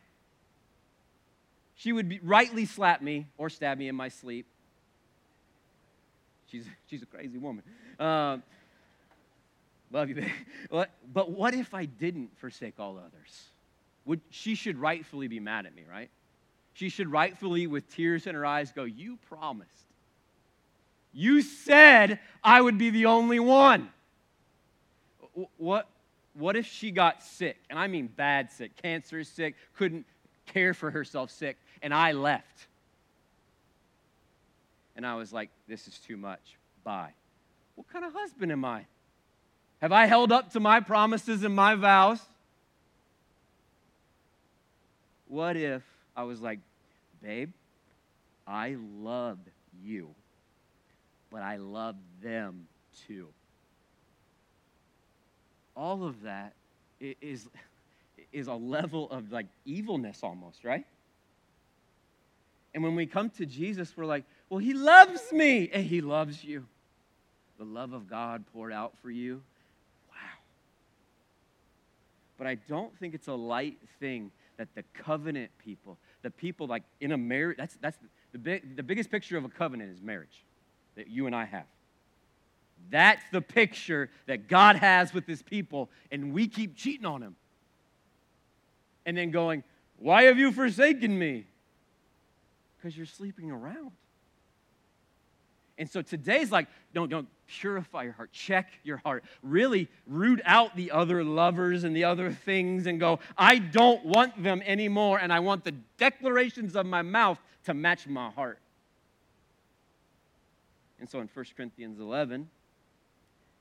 She 1.74 1.92
would 1.92 2.08
be, 2.08 2.20
rightly 2.22 2.66
slap 2.66 3.02
me 3.02 3.26
or 3.36 3.50
stab 3.50 3.78
me 3.78 3.88
in 3.88 3.94
my 3.96 4.08
sleep. 4.08 4.46
She's, 6.50 6.64
she's 6.88 7.02
a 7.02 7.06
crazy 7.06 7.38
woman. 7.38 7.64
Uh, 7.98 8.38
love 9.90 10.08
you, 10.08 10.14
babe. 10.14 10.86
But 11.12 11.30
what 11.30 11.54
if 11.54 11.74
I 11.74 11.84
didn't 11.84 12.36
forsake 12.38 12.74
all 12.78 12.96
others? 12.96 13.48
Would, 14.06 14.20
she 14.30 14.54
should 14.54 14.78
rightfully 14.78 15.28
be 15.28 15.40
mad 15.40 15.66
at 15.66 15.74
me, 15.74 15.82
right? 15.90 16.10
She 16.74 16.88
should 16.88 17.10
rightfully, 17.10 17.66
with 17.66 17.88
tears 17.94 18.26
in 18.26 18.34
her 18.34 18.46
eyes, 18.46 18.72
go, 18.72 18.84
You 18.84 19.18
promised. 19.28 19.87
You 21.18 21.42
said 21.42 22.20
I 22.44 22.60
would 22.60 22.78
be 22.78 22.90
the 22.90 23.06
only 23.06 23.40
one. 23.40 23.88
What, 25.56 25.88
what 26.34 26.54
if 26.54 26.64
she 26.64 26.92
got 26.92 27.24
sick? 27.24 27.56
And 27.68 27.76
I 27.76 27.88
mean 27.88 28.06
bad 28.06 28.52
sick, 28.52 28.80
cancer 28.80 29.24
sick, 29.24 29.56
couldn't 29.74 30.06
care 30.46 30.74
for 30.74 30.92
herself 30.92 31.32
sick, 31.32 31.56
and 31.82 31.92
I 31.92 32.12
left. 32.12 32.68
And 34.94 35.04
I 35.04 35.16
was 35.16 35.32
like, 35.32 35.50
this 35.66 35.88
is 35.88 35.98
too 35.98 36.16
much. 36.16 36.56
Bye. 36.84 37.10
What 37.74 37.88
kind 37.92 38.04
of 38.04 38.12
husband 38.12 38.52
am 38.52 38.64
I? 38.64 38.84
Have 39.80 39.90
I 39.90 40.06
held 40.06 40.30
up 40.30 40.52
to 40.52 40.60
my 40.60 40.78
promises 40.78 41.42
and 41.42 41.52
my 41.52 41.74
vows? 41.74 42.20
What 45.26 45.56
if 45.56 45.82
I 46.16 46.22
was 46.22 46.40
like, 46.40 46.60
babe, 47.20 47.50
I 48.46 48.76
love 49.00 49.38
you 49.82 50.14
but 51.30 51.42
I 51.42 51.56
love 51.56 51.96
them 52.22 52.66
too. 53.06 53.28
All 55.76 56.04
of 56.04 56.22
that 56.22 56.54
is, 57.00 57.48
is 58.32 58.46
a 58.48 58.54
level 58.54 59.10
of 59.10 59.30
like 59.30 59.46
evilness 59.64 60.20
almost, 60.22 60.64
right? 60.64 60.84
And 62.74 62.82
when 62.82 62.94
we 62.94 63.06
come 63.06 63.30
to 63.30 63.46
Jesus, 63.46 63.92
we're 63.96 64.04
like, 64.04 64.24
well, 64.48 64.58
he 64.58 64.74
loves 64.74 65.32
me, 65.32 65.70
and 65.72 65.84
he 65.84 66.00
loves 66.00 66.42
you. 66.42 66.64
The 67.58 67.64
love 67.64 67.92
of 67.92 68.08
God 68.08 68.44
poured 68.52 68.72
out 68.72 68.94
for 69.02 69.10
you. 69.10 69.42
Wow. 70.10 70.38
But 72.38 72.46
I 72.46 72.54
don't 72.54 72.96
think 72.98 73.14
it's 73.14 73.28
a 73.28 73.34
light 73.34 73.78
thing 74.00 74.30
that 74.56 74.68
the 74.74 74.84
covenant 74.94 75.50
people, 75.64 75.96
the 76.22 76.30
people 76.30 76.66
like 76.66 76.82
in 77.00 77.12
a 77.12 77.16
marriage, 77.16 77.56
that's, 77.56 77.76
that's 77.80 77.98
the, 78.32 78.38
big, 78.38 78.76
the 78.76 78.82
biggest 78.82 79.10
picture 79.10 79.36
of 79.36 79.44
a 79.44 79.48
covenant 79.48 79.92
is 79.92 80.02
marriage 80.02 80.44
that 80.98 81.08
you 81.08 81.26
and 81.26 81.34
I 81.34 81.46
have. 81.46 81.64
That's 82.90 83.22
the 83.32 83.40
picture 83.40 84.10
that 84.26 84.48
God 84.48 84.76
has 84.76 85.14
with 85.14 85.26
his 85.26 85.42
people, 85.42 85.88
and 86.12 86.32
we 86.32 86.48
keep 86.48 86.76
cheating 86.76 87.06
on 87.06 87.22
him. 87.22 87.36
And 89.06 89.16
then 89.16 89.30
going, 89.30 89.64
Why 89.98 90.24
have 90.24 90.38
you 90.38 90.52
forsaken 90.52 91.18
me? 91.18 91.46
Because 92.76 92.96
you're 92.96 93.06
sleeping 93.06 93.50
around. 93.50 93.92
And 95.78 95.88
so 95.88 96.02
today's 96.02 96.50
like, 96.50 96.66
don't, 96.92 97.08
don't 97.08 97.28
purify 97.46 98.02
your 98.02 98.12
heart, 98.12 98.32
check 98.32 98.72
your 98.82 98.96
heart. 98.96 99.22
Really 99.44 99.88
root 100.08 100.40
out 100.44 100.74
the 100.74 100.90
other 100.90 101.22
lovers 101.22 101.84
and 101.84 101.94
the 101.94 102.02
other 102.02 102.32
things 102.32 102.86
and 102.86 102.98
go, 102.98 103.20
I 103.36 103.58
don't 103.58 104.04
want 104.04 104.42
them 104.42 104.60
anymore, 104.66 105.20
and 105.20 105.32
I 105.32 105.38
want 105.38 105.62
the 105.62 105.74
declarations 105.96 106.74
of 106.74 106.84
my 106.84 107.02
mouth 107.02 107.38
to 107.66 107.74
match 107.74 108.08
my 108.08 108.30
heart. 108.30 108.58
And 111.00 111.08
so 111.08 111.20
in 111.20 111.28
1 111.32 111.44
Corinthians 111.56 112.00
11, 112.00 112.48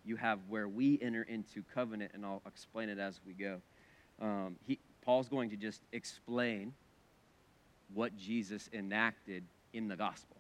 you 0.06 0.16
have 0.16 0.40
where 0.48 0.68
we 0.68 1.00
enter 1.02 1.24
into 1.24 1.64
covenant, 1.74 2.12
and 2.14 2.26
I'll 2.26 2.42
explain 2.48 2.90
it 2.90 2.98
as 2.98 3.20
we 3.26 3.34
go. 3.34 3.62
Um, 4.22 4.56
he, 4.66 4.80
Paul's 5.02 5.30
going 5.30 5.50
to 5.52 5.56
just 5.56 5.82
explain 5.92 6.74
what 7.94 8.18
Jesus 8.18 8.70
enacted 8.74 9.44
in 9.74 9.88
the 9.88 9.96
Gospels. 9.96 10.38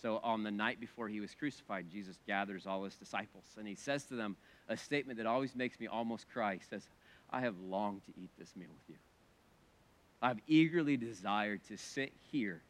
So 0.00 0.20
on 0.22 0.44
the 0.44 0.50
night 0.50 0.80
before 0.80 1.08
he 1.08 1.20
was 1.20 1.34
crucified, 1.34 1.86
Jesus 1.90 2.16
gathers 2.26 2.66
all 2.66 2.84
his 2.84 2.94
disciples, 2.94 3.44
and 3.56 3.66
he 3.66 3.74
says 3.74 4.04
to 4.04 4.14
them 4.14 4.36
a 4.68 4.76
statement 4.76 5.18
that 5.18 5.26
always 5.26 5.56
makes 5.56 5.80
me 5.80 5.86
almost 5.86 6.26
cry. 6.32 6.54
He 6.54 6.60
says, 6.68 6.86
I 7.30 7.40
have 7.40 7.54
longed 7.58 8.02
to 8.06 8.12
eat 8.20 8.30
this 8.38 8.54
meal 8.56 8.68
with 8.70 8.88
you. 8.88 8.96
I've 10.22 10.40
eagerly 10.46 10.96
desired 10.96 11.60
to 11.68 11.76
sit 11.76 12.12
here 12.30 12.62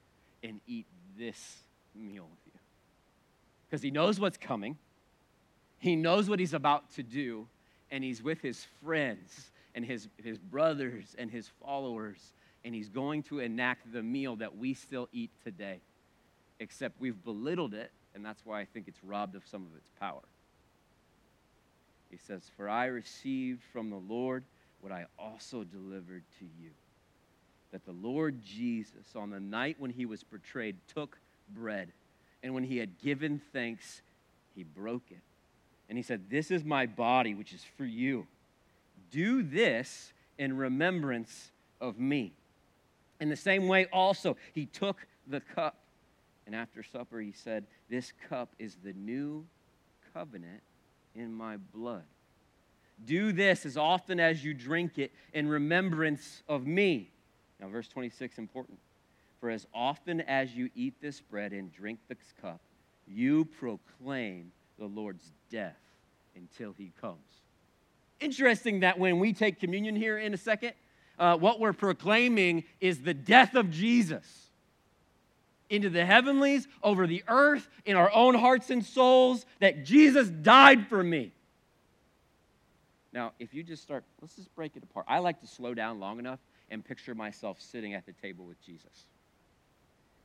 and 0.43 0.61
eat 0.67 0.87
this 1.19 1.63
meal 1.95 2.29
with 2.31 2.41
you. 2.47 2.48
Because 3.69 3.83
he 3.83 3.91
knows 3.91 4.19
what's 4.19 4.39
coming, 4.39 4.79
he 5.79 5.95
knows 5.95 6.29
what 6.29 6.39
he's 6.39 6.55
about 6.55 6.91
to 6.95 7.03
do, 7.03 7.47
and 7.91 8.03
he's 8.03 8.23
with 8.23 8.41
his 8.41 8.67
friends 8.83 9.51
and 9.75 9.85
his, 9.85 10.09
his 10.23 10.39
brothers 10.39 11.15
and 11.19 11.31
his 11.31 11.51
followers, 11.63 12.33
and 12.65 12.75
he's 12.75 12.89
going 12.89 13.23
to 13.25 13.41
enact 13.41 13.93
the 13.93 14.03
meal 14.03 14.37
that 14.37 14.57
we 14.57 14.75
still 14.75 15.09
eat 15.13 15.31
today. 15.45 15.81
Except 16.61 17.01
we've 17.01 17.23
belittled 17.25 17.75
it, 17.75 17.93
and 18.15 18.25
that's 18.25 18.45
why 18.45 18.61
I 18.61 18.65
think 18.65 18.89
it's 18.89 19.05
robbed 19.05 19.37
of 19.37 19.47
some 19.47 19.67
of 19.67 19.77
its 19.77 19.91
power. 20.01 20.23
He 22.11 22.17
says, 22.17 22.51
For 22.57 22.69
I 22.69 22.87
received 22.87 23.63
from 23.73 23.91
the 23.91 23.97
Lord 23.97 24.45
what 24.81 24.93
I 24.93 25.07
also 25.19 25.63
delivered 25.63 26.25
to 26.39 26.45
you. 26.61 26.71
That 27.71 27.85
the 27.85 27.93
Lord 27.93 28.43
Jesus, 28.43 29.15
on 29.15 29.31
the 29.31 29.41
night 29.41 29.77
when 29.79 29.91
he 29.91 30.07
was 30.07 30.25
betrayed, 30.25 30.77
took 30.93 31.19
bread, 31.51 31.93
and 32.43 32.55
when 32.55 32.65
he 32.65 32.79
had 32.79 32.99
given 32.99 33.41
thanks, 33.53 34.03
he 34.55 34.63
broke 34.63 35.11
it. 35.11 35.21
And 35.89 35.97
he 35.97 36.03
said, 36.03 36.31
This 36.31 36.51
is 36.51 36.65
my 36.65 36.87
body, 36.87 37.35
which 37.35 37.53
is 37.53 37.65
for 37.77 37.85
you. 37.85 38.27
Do 39.11 39.43
this 39.43 40.13
in 40.39 40.57
remembrance 40.57 41.51
of 41.81 41.99
me. 41.99 42.33
In 43.21 43.29
the 43.29 43.37
same 43.37 43.67
way, 43.67 43.87
also, 43.93 44.37
he 44.53 44.67
took 44.67 45.07
the 45.27 45.41
cup. 45.41 45.77
And 46.47 46.55
after 46.55 46.83
supper, 46.83 47.21
he 47.21 47.33
said, 47.33 47.65
This 47.91 48.13
cup 48.29 48.51
is 48.59 48.77
the 48.83 48.93
new 48.93 49.45
covenant 50.15 50.63
in 51.15 51.33
my 51.33 51.57
blood. 51.57 52.05
Do 53.05 53.33
this 53.33 53.65
as 53.65 53.77
often 53.77 54.19
as 54.19 54.45
you 54.45 54.55
drink 54.55 54.99
it 54.99 55.13
in 55.33 55.49
remembrance 55.49 56.43
of 56.49 56.67
me. 56.67 57.11
Now, 57.61 57.69
verse 57.69 57.89
26 57.89 58.39
important. 58.39 58.79
For 59.41 59.51
as 59.51 59.67
often 59.73 60.21
as 60.23 60.55
you 60.55 60.71
eat 60.75 60.95
this 61.01 61.21
bread 61.21 61.53
and 61.53 61.73
drink 61.73 62.01
this 62.09 62.19
cup, 62.41 62.61
you 63.07 63.45
proclaim 63.45 64.53
the 64.79 64.87
Lord's 64.87 65.33
death 65.51 65.79
until 66.35 66.75
he 66.77 66.93
comes. 67.01 67.19
Interesting 68.21 68.81
that 68.81 68.99
when 68.99 69.19
we 69.19 69.33
take 69.33 69.61
communion 69.61 69.95
here 69.95 70.19
in 70.19 70.35
a 70.35 70.37
second, 70.37 70.73
uh, 71.19 71.37
what 71.37 71.61
we're 71.61 71.73
proclaiming 71.73 72.65
is 72.81 73.03
the 73.03 73.15
death 73.15 73.55
of 73.55 73.71
Jesus 73.71 74.49
into 75.71 75.91
the 75.91 76.05
heavenlies, 76.05 76.67
over 76.83 77.07
the 77.07 77.23
earth, 77.29 77.69
in 77.85 77.97
our 77.97 78.11
own 78.13 78.35
hearts 78.35 78.71
and 78.71 78.85
souls, 78.85 79.45
that 79.61 79.85
Jesus 79.85 80.29
died 80.29 80.87
for 80.87 81.03
me. 81.03 81.33
Now, 83.13 83.33
if 83.39 83.53
you 83.53 83.63
just 83.63 83.83
start, 83.83 84.05
let's 84.21 84.35
just 84.35 84.55
break 84.55 84.77
it 84.77 84.83
apart. 84.83 85.07
I 85.09 85.19
like 85.19 85.41
to 85.41 85.47
slow 85.47 85.75
down 85.75 86.01
long 86.01 86.19
enough 86.19 86.41
and 86.71 86.85
picture 86.85 87.15
myself 87.15 87.61
sitting 87.61 87.95
at 87.95 88.07
the 88.07 88.13
table 88.13 88.45
with 88.45 88.65
Jesus. 88.65 89.07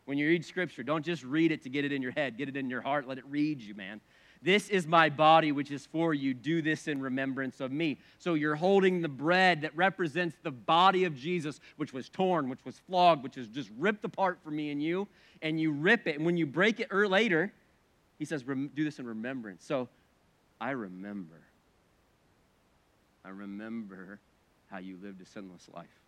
When 0.06 0.18
you 0.18 0.28
read 0.28 0.44
scripture, 0.44 0.84
don't 0.84 1.06
just 1.06 1.24
read 1.24 1.52
it 1.52 1.64
to 1.64 1.70
get 1.70 1.86
it 1.86 1.92
in 1.92 2.02
your 2.02 2.12
head, 2.12 2.38
get 2.38 2.50
it 2.50 2.58
in 2.58 2.70
your 2.70 2.82
heart, 2.82 3.08
let 3.08 3.18
it 3.18 3.26
read 3.28 3.62
you, 3.62 3.74
man. 3.74 4.02
This 4.42 4.68
is 4.68 4.86
my 4.86 5.10
body, 5.10 5.54
which 5.54 5.72
is 5.72 5.86
for 5.86 6.14
you. 6.14 6.34
Do 6.34 6.62
this 6.62 6.90
in 6.90 7.00
remembrance 7.00 7.62
of 7.62 7.72
me. 7.72 7.98
So 8.20 8.34
you're 8.34 8.56
holding 8.56 9.02
the 9.02 9.08
bread 9.08 9.62
that 9.62 9.74
represents 9.76 10.36
the 10.44 10.52
body 10.52 11.06
of 11.06 11.16
Jesus, 11.16 11.62
which 11.78 11.94
was 11.94 12.10
torn, 12.10 12.50
which 12.50 12.66
was 12.66 12.78
flogged, 12.80 13.24
which 13.24 13.38
was 13.38 13.48
just 13.48 13.70
ripped 13.80 14.04
apart 14.04 14.40
for 14.44 14.52
me 14.52 14.72
and 14.72 14.84
you, 14.84 15.08
and 15.42 15.62
you 15.62 15.72
rip 15.72 16.08
it. 16.08 16.18
And 16.18 16.26
when 16.26 16.36
you 16.36 16.46
break 16.46 16.82
it 16.82 16.90
or 16.92 17.08
later, 17.08 17.54
he 18.20 18.26
says, 18.26 18.44
Do 18.44 18.84
this 18.84 19.00
in 19.00 19.08
remembrance. 19.08 19.64
So 19.66 19.88
I 20.60 20.72
remember. 20.72 21.40
I 23.24 23.30
remember 23.30 24.20
how 24.68 24.80
you 24.80 24.98
lived 25.02 25.22
a 25.22 25.26
sinless 25.26 25.70
life. 25.74 26.03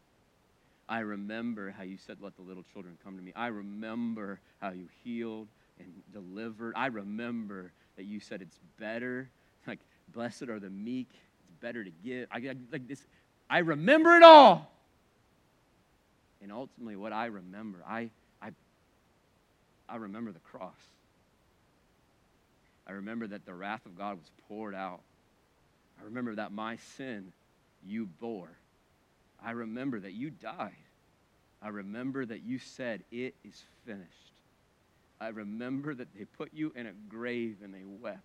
I 0.88 1.00
remember 1.00 1.72
how 1.72 1.84
you 1.84 1.98
said, 1.98 2.18
Let 2.22 2.36
the 2.36 2.42
little 2.42 2.64
children 2.74 2.98
come 3.04 3.18
to 3.18 3.24
me. 3.24 3.34
I 3.36 3.48
remember 3.48 4.40
how 4.62 4.72
you 4.72 4.88
healed 5.04 5.48
and 5.80 5.92
delivered. 6.14 6.74
I 6.76 6.88
remember 6.88 7.72
that 7.98 8.04
you 8.04 8.20
said 8.20 8.42
it's 8.42 8.60
better, 8.80 9.30
like, 9.68 9.80
blessed 10.14 10.44
are 10.44 10.60
the 10.60 10.70
meek, 10.70 11.10
it's 11.12 11.52
better 11.60 11.84
to 11.84 11.92
give. 12.04 12.28
I, 12.32 12.56
like 12.72 12.88
this, 12.88 13.06
I 13.50 13.60
remember 13.60 14.16
it 14.16 14.24
all. 14.24 14.72
And 16.42 16.52
ultimately, 16.52 16.96
what 16.96 17.14
I 17.14 17.26
remember, 17.26 17.80
I, 17.88 18.10
I, 18.42 18.50
I 19.90 19.96
remember 19.96 20.32
the 20.32 20.40
cross. 20.40 20.76
I 22.88 22.92
remember 22.92 23.26
that 23.28 23.46
the 23.46 23.54
wrath 23.54 23.86
of 23.86 23.98
God 23.98 24.20
was 24.20 24.30
poured 24.48 24.76
out. 24.76 25.02
I 26.00 26.04
remember 26.04 26.36
that 26.36 26.52
my 26.52 26.78
sin 26.98 27.34
you 27.84 28.06
bore. 28.06 28.52
I 29.46 29.52
remember 29.52 30.00
that 30.00 30.14
you 30.14 30.32
died. 30.32 30.72
I 31.62 31.70
remember 31.70 32.26
that 32.26 32.44
you 32.44 32.58
said, 32.58 33.04
It 33.12 33.36
is 33.44 33.64
finished. 33.86 34.10
I 35.22 35.28
remember 35.30 35.94
that 35.94 36.08
they 36.18 36.26
put 36.26 36.54
you 36.54 36.74
in 36.76 36.88
a 36.88 36.94
grave 37.08 37.58
and 37.64 37.74
they 37.74 37.84
wept. 37.86 38.20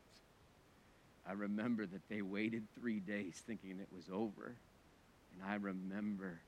I 1.28 1.33
remember 1.33 1.87
that 1.87 2.09
they 2.09 2.22
waited 2.22 2.66
three 2.74 2.98
days 2.98 3.40
thinking 3.46 3.78
it 3.78 3.94
was 3.94 4.06
over. 4.12 4.56
And 5.33 5.48
I 5.48 5.54
remember 5.56 6.40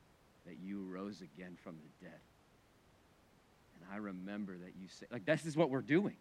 that 0.46 0.56
you 0.60 0.82
rose 0.82 1.20
again 1.20 1.56
from 1.62 1.76
the 1.76 2.06
dead. 2.06 2.20
And 3.76 3.84
I 3.92 3.98
remember 3.98 4.56
that 4.56 4.72
you 4.80 4.88
said, 4.88 5.08
like, 5.12 5.26
this 5.26 5.44
is 5.44 5.56
what 5.56 5.70
we're 5.70 5.82
doing. 5.82 6.16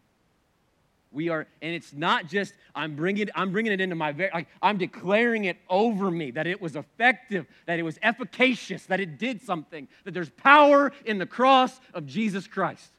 We 1.14 1.28
are, 1.28 1.46
and 1.62 1.74
it's 1.76 1.92
not 1.92 2.28
just 2.28 2.54
I'm 2.74 2.96
bringing, 2.96 3.28
I'm 3.36 3.52
bringing 3.52 3.74
it 3.74 3.82
into 3.82 3.96
my 3.96 4.14
very, 4.14 4.32
like 4.34 4.48
I'm 4.62 4.78
declaring 4.78 5.46
it 5.46 5.58
over 5.70 6.10
me 6.10 6.32
that 6.32 6.48
it 6.48 6.62
was 6.62 6.78
effective, 6.78 7.46
that 7.66 7.80
it 7.80 7.84
was 7.84 8.00
efficacious, 8.02 8.86
that 8.86 9.02
it 9.02 9.18
did 9.18 9.42
something, 9.42 9.90
that 10.06 10.14
there's 10.14 10.30
power 10.30 10.94
in 11.06 11.18
the 11.18 11.26
cross 11.26 11.80
of 11.94 12.06
Jesus 12.06 12.48
Christ. 12.48 12.92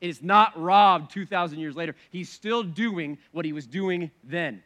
It 0.00 0.08
is 0.08 0.22
not 0.22 0.58
robbed 0.60 1.10
2,000 1.12 1.58
years 1.58 1.76
later. 1.76 1.94
He's 2.10 2.30
still 2.30 2.62
doing 2.62 3.18
what 3.32 3.44
he 3.44 3.52
was 3.52 3.66
doing 3.66 4.10
then, 4.24 4.62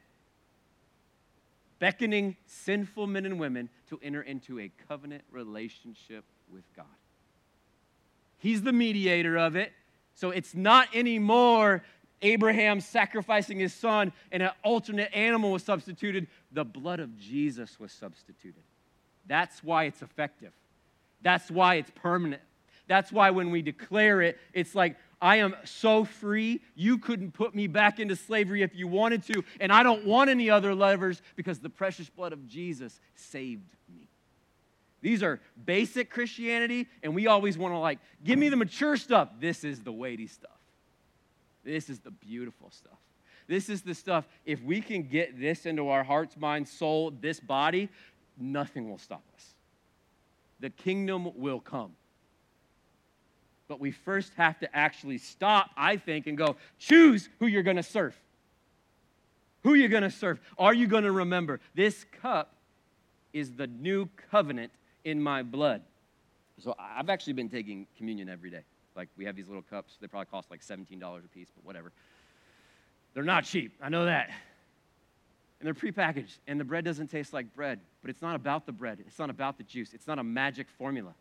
beckoning 1.80 2.36
sinful 2.46 3.08
men 3.08 3.26
and 3.26 3.40
women 3.40 3.70
to 3.88 3.98
enter 4.02 4.22
into 4.22 4.60
a 4.60 4.70
covenant 4.88 5.24
relationship 5.32 6.24
with 6.52 6.64
God. 6.76 6.86
He's 8.38 8.62
the 8.62 8.72
mediator 8.72 9.36
of 9.36 9.56
it. 9.56 9.72
So 10.14 10.30
it's 10.30 10.54
not 10.54 10.88
anymore 10.94 11.82
Abraham 12.22 12.80
sacrificing 12.80 13.58
his 13.58 13.74
son 13.74 14.12
and 14.30 14.42
an 14.42 14.50
alternate 14.62 15.14
animal 15.14 15.52
was 15.52 15.62
substituted. 15.62 16.28
The 16.52 16.64
blood 16.64 17.00
of 17.00 17.18
Jesus 17.18 17.78
was 17.78 17.92
substituted. 17.92 18.62
That's 19.26 19.62
why 19.62 19.84
it's 19.84 20.02
effective. 20.02 20.52
That's 21.20 21.50
why 21.50 21.76
it's 21.76 21.90
permanent. 21.94 22.42
That's 22.88 23.12
why 23.12 23.30
when 23.30 23.50
we 23.50 23.62
declare 23.62 24.22
it, 24.22 24.38
it's 24.52 24.74
like, 24.74 24.96
I 25.20 25.36
am 25.36 25.54
so 25.64 26.04
free. 26.04 26.60
You 26.74 26.98
couldn't 26.98 27.30
put 27.32 27.54
me 27.54 27.68
back 27.68 28.00
into 28.00 28.16
slavery 28.16 28.62
if 28.62 28.74
you 28.74 28.88
wanted 28.88 29.22
to, 29.26 29.44
and 29.60 29.72
I 29.72 29.84
don't 29.84 30.04
want 30.04 30.30
any 30.30 30.50
other 30.50 30.74
levers 30.74 31.22
because 31.36 31.60
the 31.60 31.70
precious 31.70 32.10
blood 32.10 32.32
of 32.32 32.48
Jesus 32.48 32.98
saved 33.14 33.70
me. 33.88 34.08
These 35.00 35.22
are 35.22 35.40
basic 35.64 36.10
Christianity, 36.10 36.88
and 37.04 37.14
we 37.14 37.28
always 37.28 37.56
want 37.56 37.72
to, 37.72 37.78
like, 37.78 38.00
give 38.24 38.36
me 38.38 38.48
the 38.48 38.56
mature 38.56 38.96
stuff. 38.96 39.28
This 39.40 39.62
is 39.62 39.80
the 39.80 39.92
weighty 39.92 40.26
stuff. 40.26 40.50
This 41.64 41.88
is 41.88 42.00
the 42.00 42.10
beautiful 42.10 42.70
stuff. 42.70 42.98
This 43.48 43.68
is 43.68 43.82
the 43.82 43.94
stuff, 43.94 44.26
if 44.46 44.62
we 44.62 44.80
can 44.80 45.02
get 45.02 45.38
this 45.38 45.66
into 45.66 45.88
our 45.88 46.04
hearts, 46.04 46.36
mind, 46.36 46.68
soul, 46.68 47.12
this 47.20 47.40
body, 47.40 47.88
nothing 48.38 48.88
will 48.88 48.98
stop 48.98 49.22
us. 49.34 49.54
The 50.60 50.70
kingdom 50.70 51.28
will 51.36 51.60
come. 51.60 51.92
But 53.68 53.80
we 53.80 53.90
first 53.90 54.32
have 54.36 54.58
to 54.60 54.76
actually 54.76 55.18
stop, 55.18 55.70
I 55.76 55.96
think, 55.96 56.26
and 56.26 56.38
go, 56.38 56.56
choose 56.78 57.28
who 57.38 57.46
you're 57.46 57.62
going 57.62 57.76
to 57.76 57.82
serve. 57.82 58.14
Who 59.62 59.74
you're 59.74 59.88
going 59.88 60.02
to 60.02 60.10
serve. 60.10 60.40
Are 60.58 60.74
you 60.74 60.86
going 60.86 61.04
to 61.04 61.12
remember? 61.12 61.60
This 61.74 62.04
cup 62.20 62.54
is 63.32 63.52
the 63.52 63.66
new 63.66 64.08
covenant 64.30 64.72
in 65.04 65.22
my 65.22 65.42
blood. 65.42 65.82
So 66.58 66.74
I've 66.78 67.10
actually 67.10 67.32
been 67.32 67.48
taking 67.48 67.86
communion 67.96 68.28
every 68.28 68.50
day. 68.50 68.62
Like 68.96 69.08
we 69.16 69.24
have 69.24 69.36
these 69.36 69.48
little 69.48 69.62
cups. 69.62 69.96
They 70.00 70.06
probably 70.06 70.26
cost 70.26 70.50
like 70.50 70.60
$17 70.60 71.24
a 71.24 71.28
piece, 71.28 71.48
but 71.54 71.64
whatever. 71.64 71.92
They're 73.14 73.22
not 73.22 73.44
cheap. 73.44 73.74
I 73.82 73.88
know 73.88 74.04
that. 74.04 74.30
And 75.60 75.66
they're 75.66 75.74
prepackaged. 75.74 76.38
And 76.46 76.58
the 76.58 76.64
bread 76.64 76.84
doesn't 76.84 77.08
taste 77.08 77.32
like 77.32 77.54
bread. 77.54 77.80
But 78.00 78.10
it's 78.10 78.22
not 78.22 78.34
about 78.34 78.66
the 78.66 78.72
bread. 78.72 78.98
It's 79.06 79.18
not 79.18 79.30
about 79.30 79.58
the 79.58 79.64
juice. 79.64 79.94
It's 79.94 80.06
not 80.06 80.18
a 80.18 80.24
magic 80.24 80.68
formula. 80.68 81.14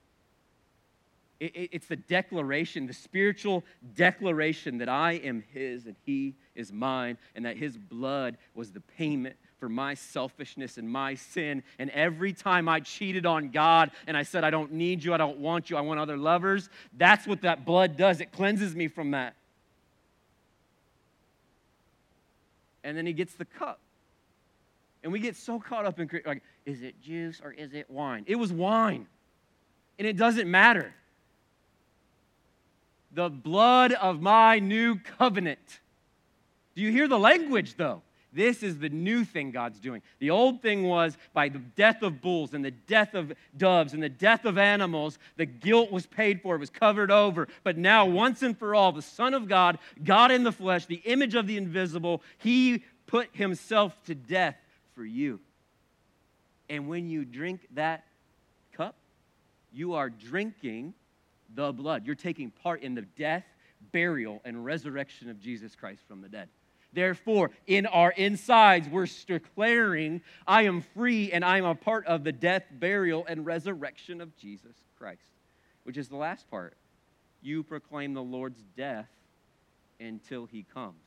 It's 1.39 1.87
the 1.87 1.95
declaration, 1.95 2.85
the 2.85 2.93
spiritual 2.93 3.63
declaration 3.95 4.77
that 4.77 4.89
I 4.89 5.13
am 5.13 5.43
His 5.51 5.87
and 5.87 5.95
He 6.05 6.35
is 6.53 6.71
mine, 6.71 7.17
and 7.33 7.45
that 7.45 7.57
His 7.57 7.77
blood 7.77 8.37
was 8.53 8.71
the 8.71 8.79
payment 8.79 9.35
for 9.61 9.69
my 9.69 9.93
selfishness 9.93 10.79
and 10.79 10.89
my 10.89 11.13
sin. 11.13 11.61
And 11.77 11.91
every 11.91 12.33
time 12.33 12.67
I 12.67 12.79
cheated 12.79 13.27
on 13.27 13.51
God 13.51 13.91
and 14.07 14.17
I 14.17 14.23
said, 14.23 14.43
I 14.43 14.49
don't 14.49 14.73
need 14.73 15.03
you, 15.03 15.13
I 15.13 15.17
don't 15.17 15.37
want 15.37 15.69
you, 15.69 15.77
I 15.77 15.81
want 15.81 15.99
other 15.99 16.17
lovers, 16.17 16.67
that's 16.97 17.27
what 17.27 17.41
that 17.43 17.63
blood 17.63 17.95
does. 17.95 18.21
It 18.21 18.31
cleanses 18.31 18.75
me 18.75 18.87
from 18.87 19.11
that. 19.11 19.35
And 22.83 22.97
then 22.97 23.05
He 23.05 23.13
gets 23.13 23.35
the 23.35 23.45
cup. 23.45 23.79
And 25.03 25.13
we 25.13 25.19
get 25.19 25.35
so 25.35 25.59
caught 25.59 25.85
up 25.85 25.99
in 25.99 26.09
like, 26.25 26.41
is 26.65 26.81
it 26.81 26.99
juice 26.99 27.39
or 27.43 27.51
is 27.51 27.73
it 27.73 27.87
wine? 27.87 28.23
It 28.25 28.37
was 28.37 28.51
wine. 28.51 29.05
And 29.99 30.07
it 30.07 30.17
doesn't 30.17 30.49
matter. 30.49 30.91
The 33.13 33.29
blood 33.29 33.93
of 33.93 34.21
my 34.21 34.57
new 34.57 34.95
covenant. 35.19 35.81
Do 36.73 36.81
you 36.81 36.91
hear 36.91 37.07
the 37.07 37.19
language 37.19 37.75
though? 37.77 38.01
This 38.33 38.63
is 38.63 38.79
the 38.79 38.89
new 38.89 39.25
thing 39.25 39.51
God's 39.51 39.79
doing. 39.79 40.01
The 40.19 40.29
old 40.29 40.61
thing 40.61 40.83
was 40.83 41.17
by 41.33 41.49
the 41.49 41.59
death 41.59 42.01
of 42.01 42.21
bulls 42.21 42.53
and 42.53 42.63
the 42.63 42.71
death 42.71 43.13
of 43.13 43.33
doves 43.57 43.93
and 43.93 44.01
the 44.01 44.09
death 44.09 44.45
of 44.45 44.57
animals, 44.57 45.19
the 45.35 45.45
guilt 45.45 45.91
was 45.91 46.05
paid 46.05 46.41
for, 46.41 46.55
it 46.55 46.59
was 46.59 46.69
covered 46.69 47.11
over. 47.11 47.49
But 47.63 47.77
now, 47.77 48.05
once 48.05 48.41
and 48.41 48.57
for 48.57 48.73
all, 48.73 48.93
the 48.93 49.01
Son 49.01 49.33
of 49.33 49.49
God, 49.49 49.79
God 50.01 50.31
in 50.31 50.43
the 50.43 50.51
flesh, 50.51 50.85
the 50.85 51.01
image 51.03 51.35
of 51.35 51.45
the 51.45 51.57
invisible, 51.57 52.21
he 52.37 52.83
put 53.05 53.29
himself 53.33 53.93
to 54.05 54.15
death 54.15 54.55
for 54.95 55.03
you. 55.03 55.41
And 56.69 56.87
when 56.87 57.09
you 57.09 57.25
drink 57.25 57.67
that 57.73 58.05
cup, 58.71 58.95
you 59.73 59.95
are 59.95 60.09
drinking 60.09 60.93
the 61.53 61.73
blood. 61.73 62.05
You're 62.05 62.15
taking 62.15 62.49
part 62.49 62.81
in 62.81 62.95
the 62.95 63.01
death, 63.01 63.43
burial, 63.91 64.41
and 64.45 64.63
resurrection 64.63 65.29
of 65.29 65.41
Jesus 65.41 65.75
Christ 65.75 66.01
from 66.07 66.21
the 66.21 66.29
dead. 66.29 66.47
Therefore, 66.93 67.51
in 67.67 67.85
our 67.85 68.11
insides, 68.11 68.89
we're 68.89 69.07
declaring, 69.25 70.21
I 70.45 70.63
am 70.63 70.81
free 70.81 71.31
and 71.31 71.45
I 71.45 71.57
am 71.57 71.65
a 71.65 71.75
part 71.75 72.05
of 72.05 72.23
the 72.23 72.33
death, 72.33 72.63
burial, 72.71 73.25
and 73.27 73.45
resurrection 73.45 74.19
of 74.19 74.35
Jesus 74.35 74.75
Christ, 74.97 75.21
which 75.83 75.97
is 75.97 76.09
the 76.09 76.17
last 76.17 76.49
part. 76.49 76.75
You 77.41 77.63
proclaim 77.63 78.13
the 78.13 78.21
Lord's 78.21 78.61
death 78.75 79.09
until 79.99 80.45
he 80.45 80.63
comes. 80.73 81.01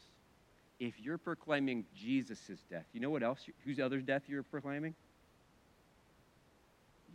If 0.80 0.98
you're 1.00 1.18
proclaiming 1.18 1.84
Jesus' 1.94 2.64
death, 2.70 2.86
you 2.92 3.00
know 3.00 3.10
what 3.10 3.22
else? 3.22 3.40
Whose 3.64 3.78
other 3.78 4.00
death 4.00 4.22
you're 4.26 4.42
proclaiming? 4.42 4.94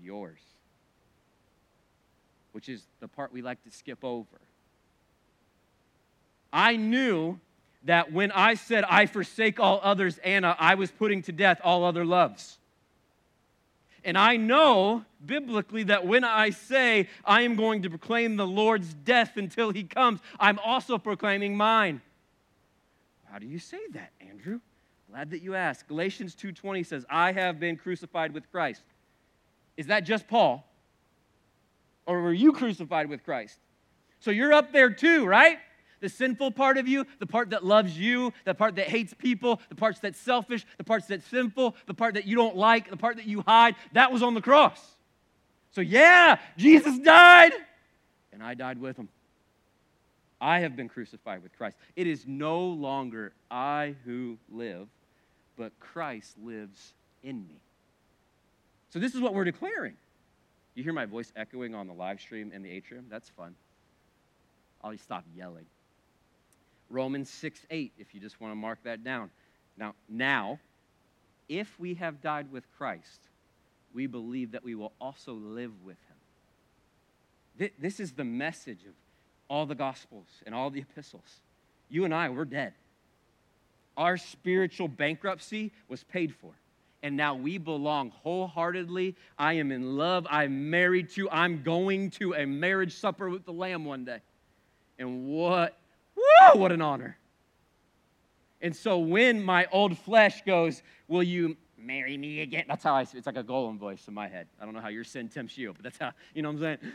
Yours, 0.02 0.40
which 2.52 2.70
is 2.70 2.84
the 3.00 3.08
part 3.08 3.34
we 3.34 3.42
like 3.42 3.62
to 3.64 3.72
skip 3.72 4.04
over. 4.04 4.40
I 6.54 6.78
knew 6.78 7.40
that 7.84 8.12
when 8.12 8.32
I 8.32 8.56
said, 8.56 8.84
I 8.84 9.06
forsake 9.06 9.60
all 9.60 9.80
others, 9.84 10.18
Anna, 10.20 10.56
I 10.60 10.76
was 10.76 10.92
putting 10.92 11.22
to 11.24 11.32
death 11.32 11.62
all 11.63 11.84
other 11.84 12.06
loves. 12.06 12.58
And 14.04 14.18
I 14.18 14.38
know 14.38 15.06
biblically 15.26 15.84
that 15.84 16.06
when 16.06 16.24
I 16.24 16.52
say 16.52 17.10
I 17.26 17.42
am 17.42 17.56
going 17.56 17.82
to 17.84 17.89
proclaim 17.89 18.38
the 18.38 18.48
Lord's 18.48 18.94
death 18.94 19.38
until 19.38 19.72
he 19.72 19.84
comes, 19.84 20.20
I'm 20.39 20.60
also 20.60 20.98
proclaiming 20.98 21.56
mine. 21.58 22.02
How 23.32 23.39
do 23.39 23.46
you 23.46 23.60
say 23.60 23.80
that, 23.94 24.12
Andrew? 24.22 24.60
Glad 25.12 25.32
that 25.32 25.42
you 25.42 25.56
asked. 25.56 25.88
Galatians 25.88 26.36
2:20 26.36 26.84
says, 26.84 27.06
"I 27.10 27.32
have 27.32 27.60
been 27.60 27.78
crucified 27.78 28.32
with 28.32 28.50
Christ." 28.52 28.84
Is 29.76 29.88
that 29.88 30.02
just 30.02 30.28
Paul? 30.28 30.65
Or 32.06 32.22
were 32.22 32.34
you 32.34 32.54
crucified 32.54 33.08
with 33.10 33.24
Christ? 33.24 33.60
So 34.20 34.32
you're 34.32 34.54
up 34.54 34.72
there 34.72 34.89
too, 34.89 35.26
right? 35.26 35.60
The 36.00 36.10
sinful 36.10 36.52
part 36.52 36.78
of 36.78 36.88
you, 36.88 37.06
the 37.20 37.26
part 37.26 37.52
that 37.52 37.66
loves 37.66 37.98
you, 37.98 38.34
the 38.46 38.54
part 38.54 38.76
that 38.76 38.88
hates 38.88 39.14
people, 39.14 39.62
the 39.70 39.76
parts 39.76 40.00
that's 40.00 40.20
selfish, 40.20 40.66
the 40.78 40.84
parts 40.84 41.08
that's 41.08 41.26
sinful, 41.28 41.76
the 41.88 41.94
part 41.94 42.14
that 42.16 42.26
you 42.26 42.36
don't 42.36 42.56
like, 42.56 42.90
the 42.90 42.98
part 42.98 43.18
that 43.18 43.26
you 43.26 43.42
hide, 43.46 43.76
that 43.94 44.12
was 44.12 44.24
on 44.24 44.34
the 44.34 44.42
cross. 44.42 44.80
So, 45.72 45.82
yeah, 45.82 46.40
Jesus 46.58 46.98
died, 47.00 47.54
and 48.34 48.42
I 48.44 48.54
died 48.54 48.80
with 48.80 48.98
him. 48.98 49.10
I 50.42 50.60
have 50.60 50.76
been 50.76 50.88
crucified 50.88 51.44
with 51.44 51.56
Christ. 51.58 51.78
It 51.96 52.08
is 52.08 52.26
no 52.26 52.66
longer 52.66 53.34
I 53.52 53.96
who 54.06 54.38
live, 54.52 54.88
but 55.58 55.78
Christ 55.80 56.36
lives 56.42 56.94
in 57.24 57.46
me. 57.48 57.60
So, 58.90 59.00
this 59.00 59.14
is 59.14 59.22
what 59.22 59.34
we're 59.34 59.44
declaring. 59.44 59.94
You 60.76 60.84
hear 60.84 60.94
my 60.94 61.06
voice 61.06 61.32
echoing 61.36 61.76
on 61.76 61.88
the 61.88 61.94
live 61.94 62.22
stream 62.22 62.52
in 62.54 62.64
the 62.64 62.72
atrium? 62.72 63.06
That's 63.10 63.30
fun. 63.30 63.56
I'll 64.82 64.98
stop 64.98 65.26
yelling. 65.36 65.66
Romans 66.89 67.30
6 67.30 67.65
8, 67.69 67.93
if 67.97 68.13
you 68.13 68.19
just 68.19 68.41
want 68.41 68.52
to 68.52 68.56
mark 68.56 68.80
that 68.84 69.04
down. 69.04 69.30
Now, 69.78 69.93
now, 70.08 70.60
if 71.47 71.80
we 71.80 71.95
have 71.95 72.21
died 72.21 72.52
with 72.52 72.63
Christ, 72.78 73.21
we 73.93 74.08
believe 74.08 74.52
that 74.52 74.63
we 74.63 74.75
will 74.75 74.93
also 74.99 75.34
live 75.34 75.71
with 75.84 75.97
him. 77.58 77.71
This 77.80 77.99
is 77.99 78.13
the 78.13 78.23
message 78.23 78.86
of 78.86 78.93
all 79.49 79.65
the 79.65 79.75
Gospels 79.75 80.28
and 80.45 80.56
all 80.56 80.69
the 80.69 80.80
epistles. 80.80 81.41
You 81.89 82.06
and 82.06 82.13
I, 82.13 82.30
we're 82.30 82.45
dead. 82.45 82.73
Our 83.97 84.15
spiritual 84.17 84.88
bankruptcy 84.88 85.71
was 85.89 86.04
paid 86.04 86.34
for. 86.34 86.52
And 87.02 87.17
now 87.17 87.36
we 87.36 87.58
belong 87.58 88.12
wholeheartedly. 88.12 89.15
I 89.38 89.54
am 89.54 89.71
in 89.71 89.97
love. 89.97 90.28
I'm 90.30 90.69
married 90.69 91.10
to. 91.12 91.30
I'm 91.30 91.63
going 91.63 92.12
to 92.12 92.34
a 92.34 92.45
marriage 92.45 92.93
supper 92.93 93.30
with 93.30 93.45
the 93.45 93.54
Lamb 93.54 93.86
one 93.86 94.06
day. 94.06 94.19
And 94.97 95.28
what 95.28 95.79
Woo, 96.39 96.60
what 96.60 96.71
an 96.71 96.82
honor. 96.82 97.17
And 98.62 98.75
so 98.75 98.99
when 98.99 99.41
my 99.41 99.67
old 99.71 99.97
flesh 99.97 100.41
goes, 100.43 100.82
Will 101.08 101.23
you 101.23 101.58
marry 101.78 102.17
me 102.17 102.41
again? 102.41 102.65
That's 102.67 102.84
how 102.84 102.93
I, 102.93 103.02
it's 103.02 103.25
like 103.25 103.38
a 103.38 103.43
Gollum 103.43 103.78
voice 103.78 104.08
in 104.08 104.13
my 104.13 104.28
head. 104.28 104.47
I 104.62 104.65
don't 104.65 104.73
know 104.73 104.82
how 104.82 104.89
your 104.89 105.04
sin 105.04 105.28
tempts 105.28 105.58
you, 105.58 105.73
but 105.73 105.84
that's 105.84 105.97
how, 105.97 106.12
you 106.36 106.41
know 106.41 106.49
what 106.49 106.58
I'm 106.58 106.62
saying? 106.62 106.93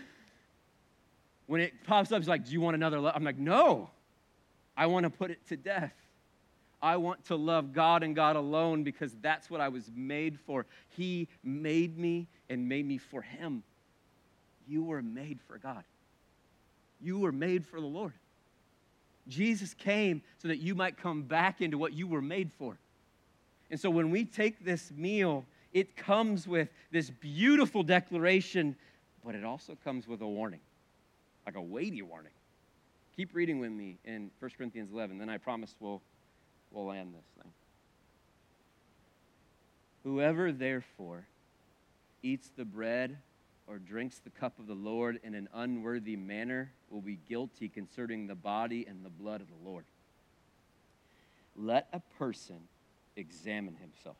When 1.46 1.60
it 1.60 1.72
pops 1.84 2.12
up, 2.12 2.18
it's 2.18 2.28
like, 2.28 2.44
Do 2.44 2.52
you 2.52 2.60
want 2.60 2.74
another 2.76 3.00
love? 3.00 3.14
I'm 3.16 3.24
like, 3.24 3.38
No. 3.38 3.90
I 4.76 4.86
want 4.86 5.04
to 5.04 5.10
put 5.10 5.30
it 5.30 5.38
to 5.48 5.56
death. 5.56 5.94
I 6.82 6.96
want 6.96 7.24
to 7.26 7.36
love 7.36 7.72
God 7.72 8.02
and 8.02 8.14
God 8.14 8.36
alone 8.36 8.82
because 8.82 9.14
that's 9.22 9.48
what 9.48 9.60
I 9.60 9.68
was 9.68 9.90
made 9.94 10.38
for. 10.40 10.66
He 10.90 11.28
made 11.42 11.96
me 11.96 12.26
and 12.50 12.68
made 12.68 12.86
me 12.86 12.98
for 12.98 13.22
Him. 13.22 13.62
You 14.68 14.82
were 14.82 15.00
made 15.00 15.40
for 15.46 15.58
God, 15.58 15.84
you 17.00 17.18
were 17.18 17.32
made 17.32 17.66
for 17.66 17.80
the 17.80 17.86
Lord. 17.86 18.12
Jesus 19.28 19.74
came 19.74 20.22
so 20.38 20.48
that 20.48 20.58
you 20.58 20.74
might 20.74 20.96
come 20.96 21.22
back 21.22 21.60
into 21.60 21.78
what 21.78 21.92
you 21.92 22.06
were 22.06 22.22
made 22.22 22.50
for. 22.58 22.76
And 23.70 23.80
so 23.80 23.90
when 23.90 24.10
we 24.10 24.24
take 24.24 24.64
this 24.64 24.90
meal, 24.92 25.44
it 25.72 25.96
comes 25.96 26.46
with 26.46 26.68
this 26.92 27.10
beautiful 27.10 27.82
declaration, 27.82 28.76
but 29.24 29.34
it 29.34 29.44
also 29.44 29.76
comes 29.82 30.06
with 30.06 30.20
a 30.20 30.26
warning, 30.26 30.60
like 31.46 31.56
a 31.56 31.62
weighty 31.62 32.02
warning. 32.02 32.32
Keep 33.16 33.34
reading 33.34 33.58
with 33.58 33.72
me 33.72 33.96
in 34.04 34.30
1 34.38 34.50
Corinthians 34.56 34.90
11, 34.92 35.18
then 35.18 35.28
I 35.28 35.38
promise 35.38 35.74
we'll, 35.80 36.02
we'll 36.70 36.86
land 36.86 37.14
this 37.14 37.42
thing. 37.42 37.52
Whoever, 40.04 40.52
therefore, 40.52 41.26
eats 42.22 42.50
the 42.56 42.64
bread 42.64 43.16
or 43.66 43.78
drinks 43.78 44.18
the 44.18 44.30
cup 44.30 44.58
of 44.58 44.66
the 44.66 44.74
Lord 44.74 45.20
in 45.22 45.34
an 45.34 45.48
unworthy 45.54 46.16
manner 46.16 46.72
will 46.90 47.00
be 47.00 47.18
guilty 47.28 47.68
concerning 47.68 48.26
the 48.26 48.34
body 48.34 48.86
and 48.88 49.04
the 49.04 49.10
blood 49.10 49.40
of 49.40 49.48
the 49.48 49.68
Lord. 49.68 49.84
Let 51.56 51.88
a 51.92 52.00
person 52.18 52.68
examine 53.16 53.76
himself 53.76 54.16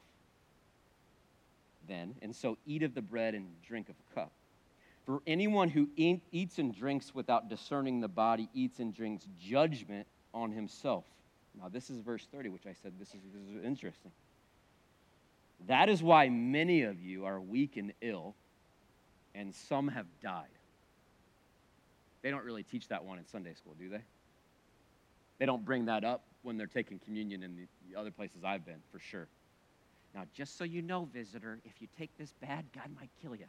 then, 1.86 2.14
and 2.22 2.34
so 2.34 2.56
eat 2.66 2.82
of 2.82 2.94
the 2.94 3.02
bread 3.02 3.34
and 3.34 3.46
drink 3.66 3.88
of 3.88 3.96
the 3.96 4.14
cup. 4.14 4.32
For 5.04 5.20
anyone 5.26 5.68
who 5.68 5.88
eats 5.96 6.58
and 6.58 6.74
drinks 6.74 7.14
without 7.14 7.50
discerning 7.50 8.00
the 8.00 8.08
body 8.08 8.48
eats 8.54 8.78
and 8.78 8.94
drinks 8.94 9.26
judgment 9.38 10.06
on 10.32 10.50
himself. 10.50 11.04
Now, 11.60 11.68
this 11.68 11.90
is 11.90 12.00
verse 12.00 12.26
30, 12.32 12.48
which 12.48 12.66
I 12.66 12.72
said 12.72 12.94
this 12.98 13.08
is, 13.08 13.20
this 13.32 13.56
is 13.56 13.64
interesting. 13.64 14.12
That 15.66 15.88
is 15.88 16.02
why 16.02 16.30
many 16.30 16.82
of 16.82 17.00
you 17.00 17.26
are 17.26 17.40
weak 17.40 17.76
and 17.76 17.92
ill 18.00 18.34
and 19.34 19.54
some 19.54 19.88
have 19.88 20.06
died. 20.22 20.46
They 22.22 22.30
don't 22.30 22.44
really 22.44 22.62
teach 22.62 22.88
that 22.88 23.04
one 23.04 23.18
in 23.18 23.26
Sunday 23.26 23.54
school, 23.54 23.74
do 23.78 23.88
they? 23.88 24.02
They 25.38 25.46
don't 25.46 25.64
bring 25.64 25.86
that 25.86 26.04
up 26.04 26.24
when 26.42 26.56
they're 26.56 26.66
taking 26.66 26.98
communion 26.98 27.42
in 27.42 27.68
the 27.90 27.98
other 27.98 28.10
places 28.10 28.44
I've 28.44 28.64
been, 28.64 28.80
for 28.92 28.98
sure. 28.98 29.26
Now, 30.14 30.22
just 30.34 30.56
so 30.56 30.64
you 30.64 30.80
know, 30.80 31.08
visitor, 31.12 31.58
if 31.64 31.82
you 31.82 31.88
take 31.98 32.10
this 32.18 32.32
bad, 32.40 32.64
God 32.74 32.88
might 32.98 33.10
kill 33.20 33.34
you. 33.34 33.46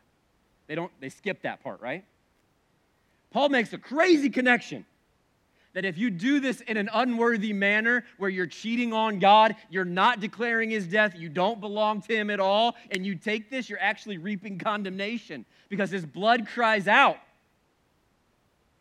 They 0.67 0.75
don't, 0.75 0.91
they 0.99 1.09
skip 1.09 1.43
that 1.43 1.63
part, 1.63 1.79
right? 1.79 2.03
Paul 3.31 3.49
makes 3.49 3.71
a 3.73 3.77
crazy 3.77 4.29
connection 4.29 4.85
that 5.75 5.83
if 5.83 5.97
you 5.97 6.09
do 6.09 6.39
this 6.39 6.61
in 6.61 6.77
an 6.77 6.89
unworthy 6.93 7.51
manner 7.51 8.05
where 8.17 8.29
you're 8.29 8.47
cheating 8.47 8.93
on 8.93 9.19
God, 9.19 9.57
you're 9.69 9.83
not 9.83 10.21
declaring 10.21 10.69
his 10.69 10.87
death, 10.87 11.13
you 11.15 11.27
don't 11.27 11.59
belong 11.59 12.01
to 12.03 12.15
him 12.15 12.29
at 12.29 12.39
all, 12.39 12.75
and 12.91 13.05
you 13.05 13.13
take 13.13 13.49
this, 13.49 13.69
you're 13.69 13.81
actually 13.81 14.17
reaping 14.17 14.57
condemnation 14.57 15.45
because 15.67 15.91
his 15.91 16.05
blood 16.05 16.47
cries 16.47 16.87
out. 16.87 17.17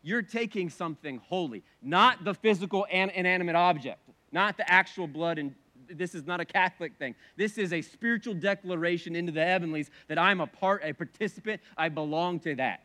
You're 0.02 0.22
taking 0.22 0.70
something 0.70 1.18
holy, 1.18 1.64
not 1.83 2.24
the 2.24 2.33
physical 2.33 2.87
and 2.90 3.11
inanimate 3.11 3.57
object, 3.57 3.98
not 4.30 4.57
the 4.57 4.70
actual 4.70 5.09
blood 5.09 5.38
and 5.38 5.54
this 5.87 6.14
is 6.14 6.24
not 6.24 6.40
a 6.40 6.46
Catholic 6.46 6.96
thing. 6.96 7.14
This 7.37 7.59
is 7.59 7.74
a 7.74 7.83
spiritual 7.83 8.33
declaration 8.33 9.14
into 9.14 9.33
the 9.33 9.44
heavenlies 9.44 9.90
that 10.09 10.18
I'm 10.18 10.40
a 10.40 10.46
part, 10.46 10.83
a 10.83 10.94
participant, 10.94 11.61
I 11.76 11.90
belong 11.90 12.40
to 12.40 12.54
that. 12.54 12.85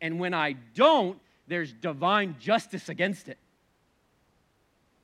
And 0.00 0.18
when 0.18 0.32
I 0.32 0.52
don't, 0.74 1.18
there's 1.46 1.72
divine 1.72 2.36
justice 2.40 2.88
against 2.88 3.28
it. 3.28 3.38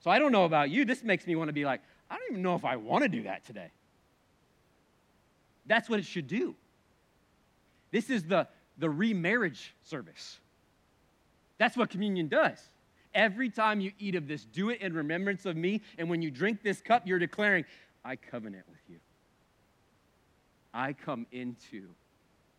So 0.01 0.11
I 0.11 0.19
don't 0.19 0.33
know 0.33 0.45
about 0.45 0.71
you. 0.71 0.85
This 0.85 1.03
makes 1.03 1.27
me 1.27 1.37
want 1.37 1.49
to 1.49 1.53
be 1.53 1.65
like, 1.65 1.81
I 2.11 2.17
don't 2.17 2.31
even 2.31 2.43
know 2.43 2.55
if 2.55 2.65
I 2.65 2.77
want 2.77 3.03
to 3.03 3.09
do 3.09 3.25
that 3.25 3.45
today. 3.45 3.71
That's 5.67 5.89
what 5.89 5.99
it 5.99 6.07
should 6.07 6.27
do. 6.27 6.55
This 7.91 8.11
is 8.11 8.25
the, 8.25 8.49
the 8.79 8.89
remarriage 8.89 9.75
service. 9.85 10.39
That's 11.59 11.77
what 11.77 11.91
communion 11.91 12.29
does. 12.29 12.59
Every 13.15 13.51
time 13.51 13.81
you 13.81 13.93
eat 13.99 14.15
of 14.15 14.27
this, 14.27 14.45
do 14.45 14.71
it 14.71 14.81
in 14.81 14.95
remembrance 14.95 15.45
of 15.45 15.57
me. 15.57 15.83
And 15.99 16.09
when 16.09 16.23
you 16.23 16.31
drink 16.31 16.63
this 16.63 16.81
cup, 16.81 17.07
you're 17.07 17.19
declaring, 17.19 17.65
I 18.05 18.17
covenant 18.17 18.65
with 18.69 18.81
you. 18.89 18.97
I 20.73 20.93
come 20.93 21.27
into 21.33 21.89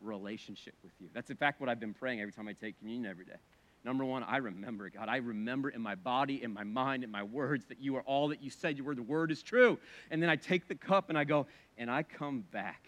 relationship 0.01 0.73
with 0.83 0.91
you. 0.99 1.07
That's 1.13 1.29
in 1.29 1.37
fact 1.37 1.61
what 1.61 1.69
I've 1.69 1.79
been 1.79 1.93
praying 1.93 2.21
every 2.21 2.33
time 2.33 2.47
I 2.47 2.53
take 2.53 2.77
communion 2.79 3.09
every 3.09 3.25
day. 3.25 3.37
Number 3.83 4.05
one, 4.05 4.23
I 4.23 4.37
remember, 4.37 4.89
God. 4.89 5.09
I 5.09 5.17
remember 5.17 5.69
in 5.69 5.81
my 5.81 5.95
body, 5.95 6.43
in 6.43 6.53
my 6.53 6.63
mind, 6.63 7.03
in 7.03 7.09
my 7.09 7.23
words 7.23 7.65
that 7.65 7.81
you 7.81 7.95
are 7.95 8.03
all 8.03 8.27
that 8.27 8.43
you 8.43 8.51
said 8.51 8.77
you 8.77 8.83
were. 8.83 8.93
The 8.93 9.01
word 9.01 9.31
is 9.31 9.41
true. 9.41 9.79
And 10.11 10.21
then 10.21 10.29
I 10.29 10.35
take 10.35 10.67
the 10.67 10.75
cup 10.75 11.09
and 11.09 11.17
I 11.17 11.23
go, 11.23 11.47
and 11.77 11.89
I 11.89 12.03
come 12.03 12.43
back. 12.51 12.87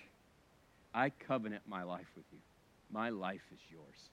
I 0.94 1.10
covenant 1.10 1.64
my 1.68 1.82
life 1.82 2.06
with 2.16 2.26
you. 2.32 2.38
My 2.92 3.10
life 3.10 3.42
is 3.52 3.60
yours. 3.72 4.10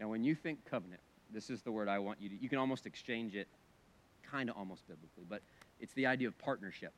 Now, 0.00 0.08
when 0.08 0.24
you 0.24 0.34
think 0.34 0.58
covenant, 0.70 1.00
this 1.32 1.50
is 1.50 1.62
the 1.62 1.72
word 1.72 1.88
I 1.88 1.98
want 1.98 2.20
you 2.20 2.30
to, 2.30 2.36
you 2.36 2.48
can 2.48 2.58
almost 2.58 2.86
exchange 2.86 3.34
it 3.34 3.48
kind 4.30 4.48
of 4.48 4.56
almost 4.56 4.86
biblically, 4.88 5.24
but 5.28 5.42
it's 5.80 5.92
the 5.94 6.06
idea 6.06 6.28
of 6.28 6.38
partnership. 6.38 6.92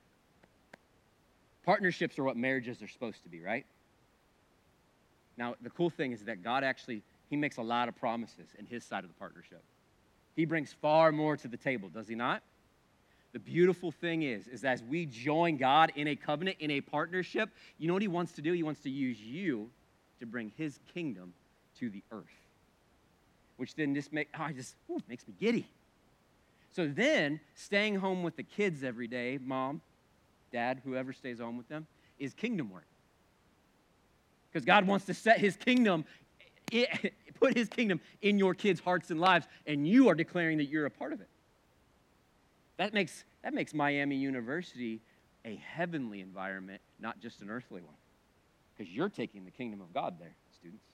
Partnerships 1.64 2.18
are 2.18 2.24
what 2.24 2.36
marriages 2.36 2.80
are 2.82 2.88
supposed 2.88 3.22
to 3.24 3.28
be, 3.28 3.40
right? 3.40 3.66
Now, 5.36 5.54
the 5.62 5.70
cool 5.70 5.90
thing 5.90 6.12
is 6.12 6.24
that 6.24 6.42
God 6.42 6.64
actually, 6.64 7.02
he 7.28 7.36
makes 7.36 7.56
a 7.56 7.62
lot 7.62 7.88
of 7.88 7.96
promises 7.96 8.48
in 8.58 8.66
his 8.66 8.84
side 8.84 9.04
of 9.04 9.10
the 9.10 9.18
partnership. 9.18 9.62
He 10.36 10.44
brings 10.44 10.72
far 10.72 11.12
more 11.12 11.36
to 11.36 11.48
the 11.48 11.56
table, 11.56 11.88
does 11.88 12.08
he 12.08 12.14
not? 12.14 12.42
The 13.32 13.38
beautiful 13.38 13.92
thing 13.92 14.22
is, 14.22 14.48
is 14.48 14.64
as 14.64 14.82
we 14.82 15.04
join 15.04 15.56
God 15.56 15.92
in 15.94 16.08
a 16.08 16.16
covenant, 16.16 16.56
in 16.60 16.70
a 16.70 16.80
partnership, 16.80 17.50
you 17.78 17.86
know 17.86 17.92
what 17.92 18.02
he 18.02 18.08
wants 18.08 18.32
to 18.32 18.42
do? 18.42 18.52
He 18.52 18.62
wants 18.62 18.80
to 18.82 18.90
use 18.90 19.20
you 19.20 19.70
to 20.20 20.26
bring 20.26 20.52
his 20.56 20.78
kingdom 20.94 21.34
to 21.78 21.90
the 21.90 22.02
earth 22.10 22.24
which 23.58 23.74
then 23.74 23.94
just 23.94 24.12
make, 24.12 24.28
oh, 24.38 24.48
just 24.54 24.76
makes 25.08 25.26
me 25.26 25.34
giddy. 25.38 25.66
So 26.72 26.86
then, 26.86 27.40
staying 27.54 27.96
home 27.96 28.22
with 28.22 28.36
the 28.36 28.44
kids 28.44 28.84
every 28.84 29.08
day, 29.08 29.38
mom, 29.42 29.82
dad, 30.52 30.80
whoever 30.84 31.12
stays 31.12 31.40
home 31.40 31.58
with 31.58 31.68
them, 31.68 31.86
is 32.20 32.32
kingdom 32.34 32.70
work. 32.70 32.86
Because 34.50 34.64
God 34.64 34.86
wants 34.86 35.06
to 35.06 35.14
set 35.14 35.38
his 35.38 35.56
kingdom, 35.56 36.04
put 37.40 37.56
his 37.56 37.68
kingdom 37.68 38.00
in 38.22 38.38
your 38.38 38.54
kids' 38.54 38.80
hearts 38.80 39.10
and 39.10 39.20
lives, 39.20 39.46
and 39.66 39.86
you 39.86 40.08
are 40.08 40.14
declaring 40.14 40.58
that 40.58 40.66
you're 40.66 40.86
a 40.86 40.90
part 40.90 41.12
of 41.12 41.20
it. 41.20 41.28
That 42.76 42.94
makes, 42.94 43.24
that 43.42 43.54
makes 43.54 43.74
Miami 43.74 44.16
University 44.16 45.00
a 45.44 45.56
heavenly 45.56 46.20
environment, 46.20 46.80
not 47.00 47.20
just 47.20 47.40
an 47.42 47.50
earthly 47.50 47.82
one. 47.82 47.94
Because 48.76 48.92
you're 48.92 49.08
taking 49.08 49.44
the 49.44 49.50
kingdom 49.50 49.80
of 49.80 49.92
God 49.92 50.16
there, 50.20 50.34
students. 50.58 50.84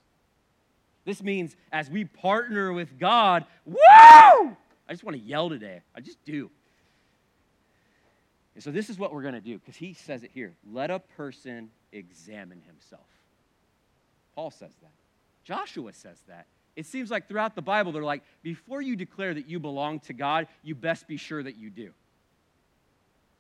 This 1.05 1.23
means 1.23 1.57
as 1.71 1.91
we 1.91 2.05
partner 2.05 2.73
with 2.73 2.99
God, 2.99 3.45
woo! 3.67 3.77
I 3.77 4.57
just 4.91 5.05
want 5.05 5.17
to 5.17 5.23
yell 5.23 5.49
today. 5.49 5.81
I 5.95 6.01
just 6.01 6.23
do. 6.25 6.51
And 8.55 8.63
so 8.63 8.71
this 8.71 8.89
is 8.89 8.99
what 8.99 9.13
we're 9.13 9.23
going 9.23 9.35
to 9.35 9.41
do 9.41 9.59
because 9.59 9.77
he 9.77 9.93
says 9.93 10.23
it 10.23 10.31
here. 10.33 10.55
Let 10.73 10.91
a 10.91 11.01
person 11.01 11.71
examine 11.93 12.63
himself. 12.67 13.07
Paul 14.35 14.51
says 14.51 14.73
that. 14.81 14.93
Joshua 15.45 15.93
says 15.93 16.19
that. 16.29 16.47
It 16.77 16.87
seems 16.87 17.11
like 17.11 17.29
throughout 17.29 17.55
the 17.55 17.63
Bible, 17.63 17.93
they're 17.93 18.03
like, 18.03 18.23
before 18.43 18.83
you 18.83 18.97
declare 18.97 19.33
that 19.33 19.49
you 19.49 19.61
belong 19.61 20.01
to 20.01 20.13
God, 20.13 20.49
you 20.63 20.75
best 20.75 21.07
be 21.07 21.17
sure 21.17 21.43
that 21.43 21.57
you 21.57 21.71
do. 21.71 21.91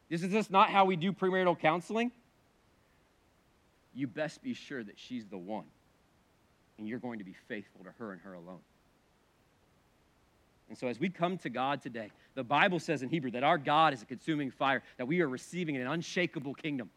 This 0.08 0.22
is 0.22 0.30
just 0.30 0.50
not 0.50 0.70
how 0.70 0.84
we 0.84 0.96
do 0.96 1.12
premarital 1.12 1.58
counseling. 1.58 2.12
You 3.94 4.06
best 4.06 4.42
be 4.42 4.54
sure 4.54 4.84
that 4.84 4.98
she's 4.98 5.26
the 5.26 5.38
one 5.38 5.64
and 6.78 6.88
you're 6.88 6.98
going 6.98 7.18
to 7.18 7.24
be 7.24 7.34
faithful 7.48 7.84
to 7.84 7.90
her 7.98 8.12
and 8.12 8.20
her 8.22 8.34
alone. 8.34 8.60
And 10.68 10.78
so, 10.78 10.88
as 10.88 10.98
we 10.98 11.08
come 11.08 11.38
to 11.38 11.50
God 11.50 11.82
today, 11.82 12.10
the 12.34 12.42
Bible 12.42 12.80
says 12.80 13.02
in 13.02 13.08
Hebrew 13.08 13.30
that 13.32 13.44
our 13.44 13.58
God 13.58 13.92
is 13.92 14.02
a 14.02 14.06
consuming 14.06 14.50
fire, 14.50 14.82
that 14.96 15.06
we 15.06 15.20
are 15.20 15.28
receiving 15.28 15.76
an 15.76 15.86
unshakable 15.86 16.54
kingdom. 16.54 16.90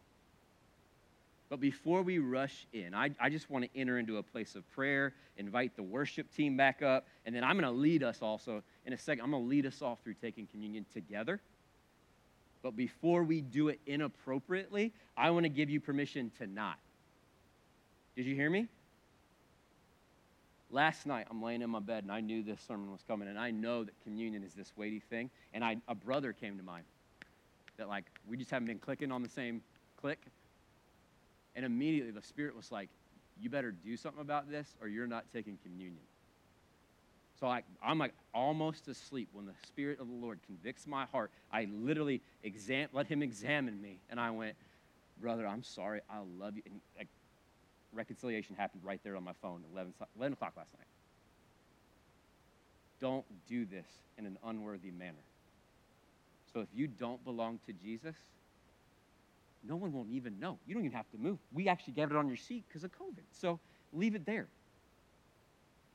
But 1.49 1.61
before 1.61 2.01
we 2.01 2.19
rush 2.19 2.67
in, 2.73 2.93
I, 2.93 3.11
I 3.19 3.29
just 3.29 3.49
want 3.49 3.63
to 3.63 3.79
enter 3.79 3.97
into 3.97 4.17
a 4.17 4.23
place 4.23 4.55
of 4.55 4.69
prayer, 4.71 5.13
invite 5.37 5.75
the 5.77 5.83
worship 5.83 6.33
team 6.35 6.57
back 6.57 6.81
up, 6.81 7.07
and 7.25 7.33
then 7.33 7.43
I'm 7.43 7.57
going 7.57 7.63
to 7.63 7.79
lead 7.79 8.03
us 8.03 8.21
also 8.21 8.63
in 8.85 8.91
a 8.91 8.97
second. 8.97 9.23
I'm 9.23 9.31
going 9.31 9.43
to 9.43 9.49
lead 9.49 9.65
us 9.65 9.81
all 9.81 9.97
through 10.03 10.15
taking 10.15 10.45
communion 10.47 10.85
together. 10.93 11.39
But 12.63 12.75
before 12.75 13.23
we 13.23 13.39
do 13.39 13.69
it 13.69 13.79
inappropriately, 13.85 14.91
I 15.15 15.29
want 15.29 15.43
to 15.43 15.49
give 15.49 15.69
you 15.69 15.79
permission 15.79 16.31
to 16.39 16.47
not. 16.47 16.77
Did 18.15 18.25
you 18.25 18.35
hear 18.35 18.49
me? 18.49 18.67
Last 20.69 21.05
night, 21.05 21.27
I'm 21.31 21.41
laying 21.41 21.61
in 21.61 21.69
my 21.69 21.79
bed 21.79 22.03
and 22.03 22.11
I 22.11 22.19
knew 22.19 22.43
this 22.43 22.59
sermon 22.67 22.91
was 22.91 23.03
coming, 23.07 23.29
and 23.29 23.39
I 23.39 23.51
know 23.51 23.85
that 23.85 23.93
communion 24.03 24.43
is 24.43 24.53
this 24.53 24.73
weighty 24.75 24.99
thing. 24.99 25.29
And 25.53 25.63
I, 25.63 25.77
a 25.87 25.95
brother 25.95 26.33
came 26.33 26.57
to 26.57 26.63
mind 26.63 26.83
that, 27.77 27.87
like, 27.87 28.03
we 28.27 28.35
just 28.35 28.51
haven't 28.51 28.67
been 28.67 28.79
clicking 28.79 29.13
on 29.13 29.23
the 29.23 29.29
same 29.29 29.61
click. 30.01 30.19
And 31.57 31.65
immediately 31.65 32.11
the 32.11 32.21
Spirit 32.21 32.55
was 32.55 32.71
like, 32.71 32.87
You 33.41 33.49
better 33.49 33.71
do 33.71 33.97
something 33.97 34.21
about 34.21 34.49
this 34.49 34.75
or 34.79 34.87
you're 34.87 35.07
not 35.07 35.25
taking 35.33 35.57
communion. 35.63 36.03
So 37.39 37.47
I, 37.47 37.63
I'm 37.83 37.99
like 37.99 38.13
almost 38.33 38.87
asleep 38.87 39.29
when 39.33 39.45
the 39.45 39.53
Spirit 39.67 39.99
of 39.99 40.07
the 40.07 40.13
Lord 40.13 40.39
convicts 40.45 40.87
my 40.87 41.05
heart. 41.05 41.31
I 41.51 41.67
literally 41.71 42.21
exam, 42.43 42.89
let 42.93 43.07
Him 43.07 43.21
examine 43.21 43.81
me. 43.81 43.99
And 44.09 44.19
I 44.19 44.31
went, 44.31 44.55
Brother, 45.19 45.45
I'm 45.47 45.63
sorry. 45.63 46.01
I 46.09 46.19
love 46.39 46.55
you. 46.55 46.61
And 46.65 46.79
like, 46.97 47.07
reconciliation 47.91 48.55
happened 48.55 48.83
right 48.85 48.99
there 49.03 49.15
on 49.17 49.23
my 49.23 49.33
phone 49.41 49.63
11, 49.73 49.93
11 50.15 50.33
o'clock 50.33 50.53
last 50.55 50.69
night. 50.77 50.87
Don't 52.99 53.25
do 53.47 53.65
this 53.65 53.87
in 54.17 54.25
an 54.25 54.37
unworthy 54.45 54.91
manner. 54.91 55.13
So 56.53 56.61
if 56.61 56.67
you 56.73 56.87
don't 56.87 57.23
belong 57.23 57.59
to 57.65 57.73
Jesus, 57.73 58.15
no 59.63 59.75
one 59.75 59.91
won't 59.93 60.11
even 60.11 60.39
know. 60.39 60.57
You 60.67 60.73
don't 60.73 60.85
even 60.85 60.95
have 60.95 61.09
to 61.11 61.17
move. 61.17 61.37
We 61.53 61.67
actually 61.67 61.93
get 61.93 62.09
it 62.09 62.15
on 62.15 62.27
your 62.27 62.37
seat 62.37 62.63
because 62.67 62.83
of 62.83 62.91
COVID. 62.91 63.23
So 63.31 63.59
leave 63.93 64.15
it 64.15 64.25
there. 64.25 64.47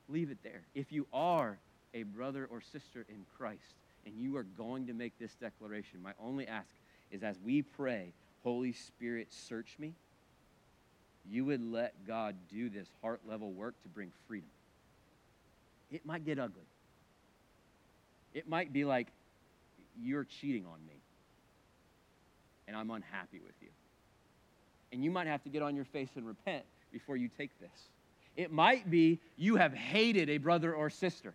Leave 0.09 0.31
it 0.31 0.37
there. 0.43 0.61
If 0.75 0.91
you 0.91 1.07
are 1.13 1.57
a 1.93 2.03
brother 2.03 2.47
or 2.51 2.61
sister 2.61 3.05
in 3.09 3.25
Christ 3.37 3.75
and 4.05 4.15
you 4.17 4.35
are 4.37 4.43
going 4.43 4.87
to 4.87 4.93
make 4.93 5.17
this 5.19 5.33
declaration, 5.35 6.01
my 6.01 6.11
only 6.21 6.47
ask 6.47 6.69
is 7.11 7.23
as 7.23 7.37
we 7.43 7.61
pray, 7.61 8.11
Holy 8.43 8.73
Spirit, 8.73 9.27
search 9.31 9.75
me 9.79 9.93
you 11.29 11.45
would 11.45 11.61
let 11.61 11.93
God 12.05 12.35
do 12.51 12.69
this 12.69 12.87
heart 13.01 13.21
level 13.27 13.51
work 13.51 13.81
to 13.83 13.89
bring 13.89 14.11
freedom. 14.27 14.49
It 15.91 16.05
might 16.05 16.25
get 16.25 16.39
ugly. 16.39 16.65
It 18.33 18.47
might 18.47 18.73
be 18.73 18.83
like, 18.83 19.07
you're 20.01 20.23
cheating 20.23 20.65
on 20.65 20.79
me, 20.87 20.95
and 22.67 22.75
I'm 22.75 22.91
unhappy 22.91 23.39
with 23.45 23.55
you. 23.61 23.69
And 24.91 25.03
you 25.03 25.11
might 25.11 25.27
have 25.27 25.43
to 25.43 25.49
get 25.49 25.61
on 25.61 25.75
your 25.75 25.85
face 25.85 26.09
and 26.15 26.25
repent 26.25 26.63
before 26.91 27.17
you 27.17 27.29
take 27.37 27.49
this. 27.59 27.89
It 28.35 28.51
might 28.51 28.89
be 28.89 29.19
you 29.37 29.55
have 29.55 29.73
hated 29.73 30.29
a 30.29 30.37
brother 30.37 30.73
or 30.73 30.89
sister. 30.89 31.33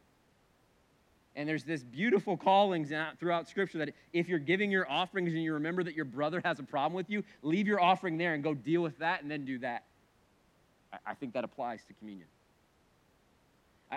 And 1.36 1.48
there's 1.48 1.64
this 1.64 1.84
beautiful 1.84 2.36
callings 2.36 2.92
throughout 3.20 3.48
Scripture 3.48 3.78
that 3.78 3.94
if 4.12 4.28
you're 4.28 4.40
giving 4.40 4.70
your 4.70 4.90
offerings 4.90 5.32
and 5.32 5.42
you 5.42 5.54
remember 5.54 5.84
that 5.84 5.94
your 5.94 6.04
brother 6.04 6.40
has 6.44 6.58
a 6.58 6.64
problem 6.64 6.94
with 6.94 7.08
you, 7.08 7.22
leave 7.42 7.66
your 7.66 7.80
offering 7.80 8.18
there 8.18 8.34
and 8.34 8.42
go 8.42 8.54
deal 8.54 8.82
with 8.82 8.98
that 8.98 9.22
and 9.22 9.30
then 9.30 9.44
do 9.44 9.58
that. 9.60 9.84
I 11.06 11.14
think 11.14 11.34
that 11.34 11.44
applies 11.44 11.84
to 11.84 11.92
communion. 11.94 12.26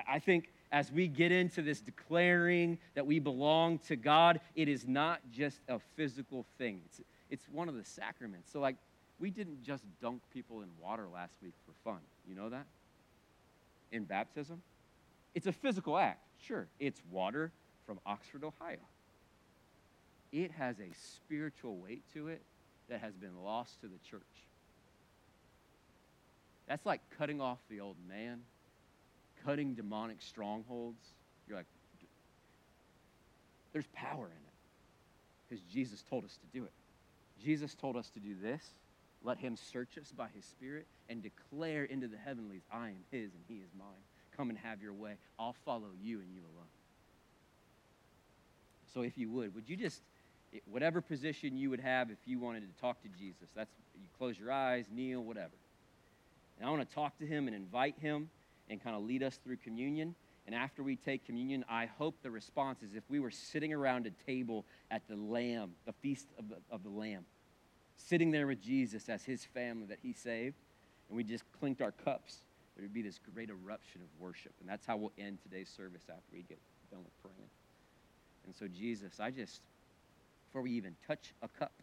I 0.07 0.19
think 0.19 0.49
as 0.71 0.91
we 0.91 1.07
get 1.07 1.31
into 1.31 1.61
this 1.61 1.81
declaring 1.81 2.77
that 2.95 3.05
we 3.05 3.19
belong 3.19 3.79
to 3.87 3.95
God, 3.95 4.39
it 4.55 4.67
is 4.67 4.87
not 4.87 5.19
just 5.31 5.59
a 5.67 5.79
physical 5.95 6.45
thing, 6.57 6.81
it's, 6.85 7.01
it's 7.31 7.47
one 7.49 7.67
of 7.67 7.75
the 7.75 7.85
sacraments. 7.85 8.51
So, 8.51 8.59
like, 8.59 8.75
we 9.19 9.31
didn't 9.31 9.63
just 9.63 9.83
dunk 10.01 10.21
people 10.33 10.61
in 10.61 10.67
water 10.79 11.07
last 11.11 11.33
week 11.41 11.53
for 11.65 11.73
fun. 11.89 12.01
You 12.27 12.35
know 12.35 12.49
that? 12.49 12.65
In 13.91 14.03
baptism? 14.03 14.61
It's 15.33 15.47
a 15.47 15.51
physical 15.51 15.97
act. 15.97 16.19
Sure, 16.45 16.67
it's 16.79 17.01
water 17.09 17.51
from 17.85 17.99
Oxford, 18.05 18.43
Ohio. 18.43 18.77
It 20.31 20.51
has 20.51 20.79
a 20.79 20.93
spiritual 20.93 21.77
weight 21.77 22.03
to 22.13 22.27
it 22.27 22.41
that 22.89 23.01
has 23.01 23.15
been 23.15 23.43
lost 23.43 23.79
to 23.81 23.87
the 23.87 23.97
church. 24.09 24.21
That's 26.67 26.85
like 26.85 27.01
cutting 27.17 27.41
off 27.41 27.59
the 27.69 27.79
old 27.79 27.97
man, 28.07 28.41
cutting 29.45 29.73
demonic 29.73 30.21
strongholds. 30.21 31.01
You're 31.47 31.57
like, 31.57 31.65
there's 33.73 33.87
power 33.93 34.25
in 34.25 34.31
it 34.31 35.49
because 35.49 35.63
Jesus 35.65 36.03
told 36.09 36.25
us 36.25 36.37
to 36.37 36.57
do 36.57 36.65
it. 36.65 36.71
Jesus 37.43 37.75
told 37.75 37.95
us 37.97 38.09
to 38.11 38.19
do 38.19 38.35
this. 38.41 38.63
Let 39.23 39.37
him 39.37 39.55
search 39.55 39.97
us 39.99 40.11
by 40.11 40.27
his 40.33 40.45
spirit 40.45 40.87
and 41.09 41.21
declare 41.21 41.83
into 41.83 42.07
the 42.07 42.17
heavenlies, 42.17 42.63
I 42.71 42.89
am 42.89 43.03
his 43.11 43.33
and 43.33 43.43
he 43.47 43.55
is 43.55 43.69
mine. 43.77 43.87
Come 44.35 44.49
and 44.49 44.57
have 44.57 44.81
your 44.81 44.93
way. 44.93 45.13
I'll 45.37 45.55
follow 45.65 45.89
you 46.01 46.19
and 46.19 46.33
you 46.33 46.41
alone. 46.41 46.69
So 48.93 49.01
if 49.01 49.17
you 49.17 49.29
would, 49.29 49.53
would 49.53 49.69
you 49.69 49.75
just 49.75 50.01
it, 50.51 50.63
whatever 50.69 51.01
position 51.01 51.57
you 51.57 51.69
would 51.69 51.79
have 51.79 52.09
if 52.09 52.17
you 52.25 52.39
wanted 52.39 52.61
to 52.61 52.81
talk 52.81 53.01
to 53.03 53.07
Jesus. 53.09 53.49
That's 53.55 53.71
you 53.95 54.07
close 54.17 54.37
your 54.37 54.51
eyes, 54.51 54.85
kneel, 54.93 55.23
whatever. 55.23 55.53
And 56.59 56.67
I 56.67 56.71
want 56.71 56.87
to 56.87 56.95
talk 56.95 57.17
to 57.19 57.25
him 57.25 57.47
and 57.47 57.55
invite 57.55 57.95
him 57.99 58.29
and 58.69 58.83
kind 58.83 58.95
of 58.95 59.03
lead 59.03 59.23
us 59.23 59.39
through 59.43 59.57
communion. 59.57 60.15
And 60.45 60.55
after 60.55 60.83
we 60.83 60.95
take 60.95 61.25
communion, 61.25 61.63
I 61.69 61.85
hope 61.85 62.15
the 62.23 62.31
response 62.31 62.81
is 62.81 62.95
if 62.95 63.03
we 63.09 63.19
were 63.19 63.31
sitting 63.31 63.73
around 63.73 64.07
a 64.07 64.11
table 64.25 64.65
at 64.89 65.07
the 65.07 65.15
Lamb, 65.15 65.73
the 65.85 65.93
feast 65.93 66.27
of 66.37 66.49
the, 66.49 66.57
of 66.71 66.83
the 66.83 66.89
Lamb, 66.89 67.25
sitting 67.97 68.31
there 68.31 68.47
with 68.47 68.61
Jesus 68.61 69.07
as 69.07 69.23
his 69.23 69.45
family 69.45 69.85
that 69.87 69.99
he 70.01 70.13
saved, 70.13 70.55
and 71.09 71.17
we 71.17 71.23
just 71.23 71.43
clinked 71.59 71.81
our 71.81 71.91
cups, 71.91 72.37
there 72.75 72.83
would 72.83 72.93
be 72.93 73.01
this 73.01 73.19
great 73.33 73.49
eruption 73.49 74.01
of 74.01 74.07
worship. 74.19 74.53
And 74.59 74.67
that's 74.67 74.85
how 74.85 74.97
we'll 74.97 75.11
end 75.17 75.39
today's 75.43 75.69
service 75.69 76.03
after 76.09 76.23
we 76.33 76.43
get 76.43 76.57
done 76.89 77.03
with 77.03 77.21
praying. 77.21 77.49
And 78.45 78.55
so, 78.55 78.67
Jesus, 78.67 79.19
I 79.19 79.29
just, 79.29 79.61
before 80.47 80.63
we 80.63 80.71
even 80.71 80.95
touch 81.05 81.33
a 81.43 81.47
cup 81.47 81.73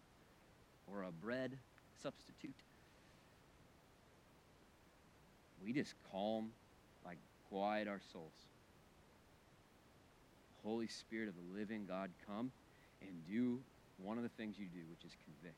or 0.93 1.03
a 1.03 1.13
bread 1.13 1.57
substitute, 2.03 2.55
we 5.65 5.73
just 5.73 5.95
calm, 6.11 6.51
like 7.05 7.19
quiet 7.49 7.87
our 7.87 8.01
souls. 8.13 8.33
Holy 10.69 10.87
Spirit 10.87 11.29
of 11.29 11.35
the 11.35 11.59
living 11.59 11.87
God, 11.89 12.11
come 12.27 12.53
and 13.01 13.11
do 13.27 13.59
one 13.97 14.19
of 14.19 14.23
the 14.23 14.29
things 14.29 14.57
you 14.59 14.67
do, 14.67 14.81
which 14.91 15.03
is 15.03 15.17
convict. 15.25 15.57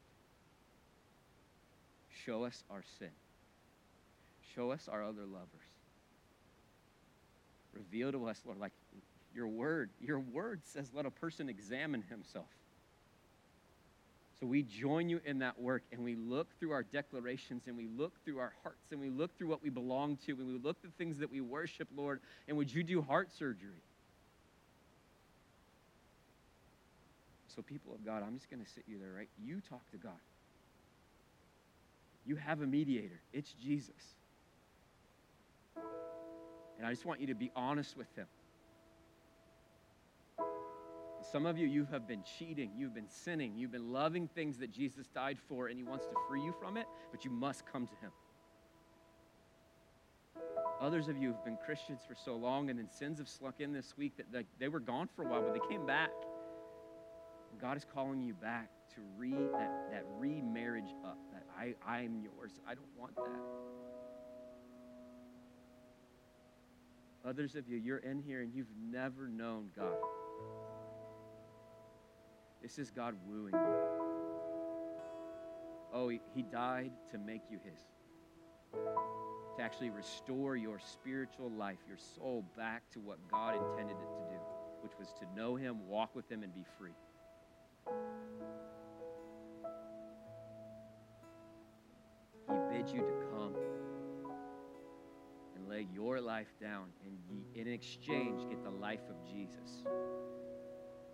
Show 2.25 2.45
us 2.45 2.63
our 2.71 2.85
sin. 3.01 3.11
Show 4.55 4.71
us 4.71 4.89
our 4.91 5.03
other 5.03 5.25
lovers. 5.25 5.49
Reveal 7.73 8.13
to 8.13 8.29
us, 8.29 8.41
Lord, 8.45 8.59
like 8.59 8.73
your 9.35 9.49
word. 9.49 9.91
Your 10.01 10.21
word 10.21 10.61
says, 10.63 10.91
let 10.95 11.07
a 11.07 11.11
person 11.11 11.49
examine 11.49 12.05
himself. 12.09 12.47
So 14.39 14.47
we 14.47 14.63
join 14.63 15.09
you 15.09 15.21
in 15.25 15.41
that 15.41 15.61
work 15.61 15.83
and 15.93 16.05
we 16.05 16.15
look 16.15 16.47
through 16.61 16.71
our 16.71 16.85
declarations 16.85 17.65
and 17.67 17.77
we 17.77 17.89
look 17.89 18.13
through 18.25 18.39
our 18.39 18.53
hearts 18.63 18.93
and 18.93 19.01
we 19.01 19.11
look 19.11 19.37
through 19.37 19.49
what 19.49 19.63
we 19.63 19.71
belong 19.71 20.19
to 20.27 20.33
and 20.33 20.47
we 20.47 20.59
look 20.59 20.81
the 20.83 20.89
things 20.99 21.19
that 21.19 21.31
we 21.31 21.41
worship, 21.41 21.89
Lord. 21.97 22.21
And 22.47 22.57
would 22.57 22.73
you 22.73 22.85
do 22.85 23.03
heart 23.03 23.31
surgery? 23.37 23.83
So, 27.55 27.63
people 27.63 27.93
of 27.95 28.05
God, 28.05 28.23
I'm 28.25 28.35
just 28.35 28.51
going 28.51 28.65
to 28.65 28.71
sit 28.71 28.85
you 28.87 28.99
there, 28.99 29.13
right? 29.13 29.29
You 29.43 29.61
talk 29.69 29.89
to 29.91 29.97
God. 29.97 30.13
You 32.25 32.37
have 32.37 32.61
a 32.61 32.67
mediator, 32.67 33.21
it's 33.33 33.53
Jesus. 33.55 34.15
And 36.79 36.87
I 36.87 36.91
just 36.91 37.05
want 37.05 37.21
you 37.21 37.27
to 37.27 37.35
be 37.35 37.51
honest 37.57 37.97
with 37.97 38.15
him. 38.15 38.27
Some 41.31 41.47
of 41.47 41.59
you, 41.59 41.67
you 41.67 41.87
have 41.91 42.09
been 42.09 42.23
cheating, 42.39 42.71
you've 42.77 42.95
been 42.95 43.09
sinning, 43.09 43.53
you've 43.57 43.71
been 43.71 43.93
loving 43.93 44.27
things 44.27 44.59
that 44.59 44.73
Jesus 44.73 45.07
died 45.09 45.39
for, 45.49 45.69
and 45.69 45.77
He 45.77 45.85
wants 45.85 46.07
to 46.07 46.15
free 46.29 46.43
you 46.43 46.53
from 46.61 46.77
it, 46.77 46.87
but 47.13 47.25
you 47.25 47.31
must 47.31 47.65
come 47.67 47.87
to 47.87 47.95
Him. 47.97 48.11
Others 50.81 51.09
of 51.09 51.19
you 51.19 51.29
have 51.29 51.45
been 51.45 51.59
Christians 51.65 52.01
for 52.09 52.15
so 52.15 52.35
long, 52.35 52.71
and 52.71 52.79
then 52.79 52.89
sins 52.91 53.19
have 53.19 53.29
slunk 53.29 53.57
in 53.61 53.73
this 53.73 53.95
week 53.97 54.15
that 54.17 54.45
they 54.59 54.69
were 54.69 54.81
gone 54.81 55.09
for 55.15 55.23
a 55.23 55.29
while, 55.29 55.43
but 55.43 55.53
they 55.53 55.69
came 55.69 55.87
back. 55.87 56.11
God 57.61 57.77
is 57.77 57.85
calling 57.85 58.23
you 58.23 58.35
back 58.35 58.71
to 58.95 59.01
re 59.17 59.31
that, 59.31 59.91
that 59.93 60.05
remarriage 60.19 60.95
up, 61.05 61.19
that 61.33 61.45
I, 61.59 61.75
I'm 61.87 62.21
yours. 62.23 62.61
I 62.67 62.75
don't 62.75 62.89
want 62.99 63.15
that. 63.17 63.41
Others 67.25 67.55
of 67.55 67.69
you, 67.69 67.77
you're 67.77 67.99
in 67.99 68.19
here 68.19 68.41
and 68.41 68.55
you've 68.55 68.73
never 68.91 69.29
known 69.29 69.69
God. 69.77 69.93
This 72.63 72.79
is 72.79 72.91
God 72.91 73.15
wooing 73.27 73.53
you. 73.53 74.01
Oh, 75.93 76.09
he, 76.09 76.21
he 76.35 76.43
died 76.43 76.93
to 77.11 77.19
make 77.19 77.43
you 77.51 77.59
His, 77.65 77.81
to 78.73 79.63
actually 79.63 79.91
restore 79.91 80.57
your 80.57 80.79
spiritual 80.79 81.51
life, 81.51 81.79
your 81.89 81.99
soul 81.99 82.45
back 82.57 82.83
to 82.93 83.01
what 83.01 83.19
God 83.31 83.55
intended 83.57 83.97
it 83.97 84.15
to 84.15 84.31
do, 84.31 84.41
which 84.83 84.93
was 84.99 85.13
to 85.19 85.27
know 85.37 85.57
Him, 85.57 85.87
walk 85.89 86.15
with 86.15 86.31
Him, 86.31 86.43
and 86.43 86.55
be 86.55 86.65
free. 86.79 86.93
He 92.49 92.57
bids 92.71 92.93
you 92.93 93.01
to 93.01 93.13
come 93.31 93.55
and 95.57 95.69
lay 95.69 95.87
your 95.93 96.21
life 96.21 96.53
down, 96.61 96.89
and 97.05 97.19
ye 97.29 97.47
in 97.61 97.69
exchange, 97.69 98.49
get 98.49 98.63
the 98.63 98.71
life 98.71 99.09
of 99.09 99.17
Jesus. 99.31 99.85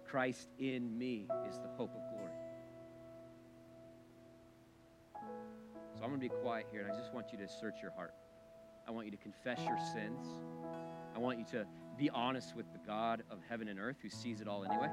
Christ 0.06 0.48
in 0.58 0.96
me 0.96 1.28
is 1.48 1.58
the 1.58 1.68
hope 1.76 1.90
of 1.94 2.00
glory. 2.16 2.32
So 5.94 6.02
I'm 6.02 6.10
going 6.10 6.20
to 6.20 6.28
be 6.28 6.28
quiet 6.28 6.66
here, 6.70 6.82
and 6.82 6.92
I 6.92 6.96
just 6.96 7.12
want 7.12 7.32
you 7.32 7.38
to 7.38 7.48
search 7.48 7.76
your 7.82 7.90
heart. 7.90 8.14
I 8.86 8.90
want 8.90 9.06
you 9.06 9.10
to 9.10 9.16
confess 9.16 9.58
your 9.66 9.78
sins. 9.92 10.26
I 11.14 11.18
want 11.18 11.38
you 11.38 11.44
to 11.52 11.66
be 11.98 12.10
honest 12.10 12.54
with 12.54 12.70
the 12.72 12.78
God 12.86 13.22
of 13.30 13.38
heaven 13.48 13.68
and 13.68 13.80
earth 13.80 13.96
who 14.02 14.10
sees 14.10 14.40
it 14.40 14.48
all 14.48 14.64
anyway. 14.64 14.88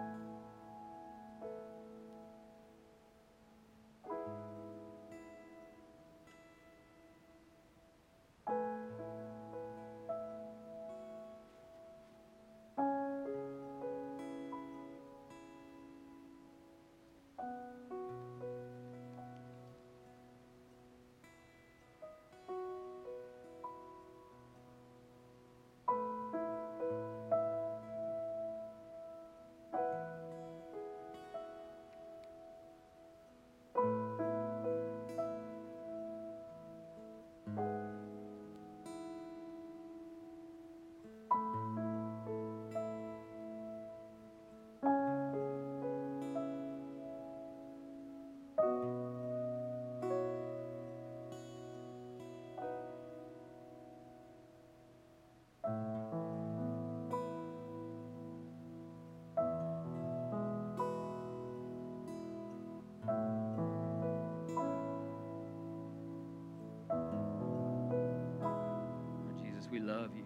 We 69.73 69.79
love 69.79 70.11
you. 70.15 70.23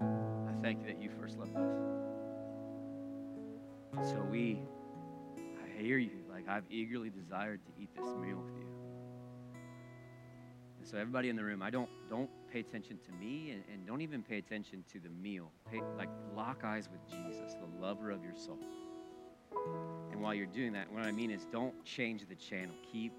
I 0.00 0.52
thank 0.60 0.80
you 0.80 0.88
that 0.88 1.00
you 1.00 1.08
first 1.20 1.38
loved 1.38 1.56
us. 1.56 1.76
So 4.10 4.20
we, 4.28 4.58
I 5.62 5.80
hear 5.80 5.98
you. 5.98 6.10
Like 6.28 6.48
I've 6.48 6.64
eagerly 6.68 7.08
desired 7.08 7.60
to 7.66 7.72
eat 7.80 7.90
this 7.94 8.04
meal 8.16 8.38
with 8.44 8.56
you. 8.56 8.66
And 10.80 10.88
so 10.88 10.98
everybody 10.98 11.28
in 11.28 11.36
the 11.36 11.44
room, 11.44 11.62
I 11.62 11.70
don't 11.70 11.88
don't 12.10 12.28
pay 12.52 12.58
attention 12.58 12.98
to 13.06 13.12
me 13.24 13.52
and, 13.52 13.62
and 13.72 13.86
don't 13.86 14.00
even 14.00 14.24
pay 14.24 14.38
attention 14.38 14.82
to 14.92 14.98
the 14.98 15.08
meal. 15.08 15.52
Pay, 15.70 15.80
like 15.96 16.08
lock 16.34 16.64
eyes 16.64 16.88
with 16.90 17.06
Jesus, 17.08 17.54
the 17.54 17.80
lover 17.80 18.10
of 18.10 18.24
your 18.24 18.34
soul. 18.34 18.58
And 20.10 20.20
while 20.20 20.34
you're 20.34 20.46
doing 20.46 20.72
that, 20.72 20.92
what 20.92 21.04
I 21.04 21.12
mean 21.12 21.30
is 21.30 21.46
don't 21.52 21.84
change 21.84 22.26
the 22.28 22.34
channel. 22.34 22.74
Keep 22.90 23.12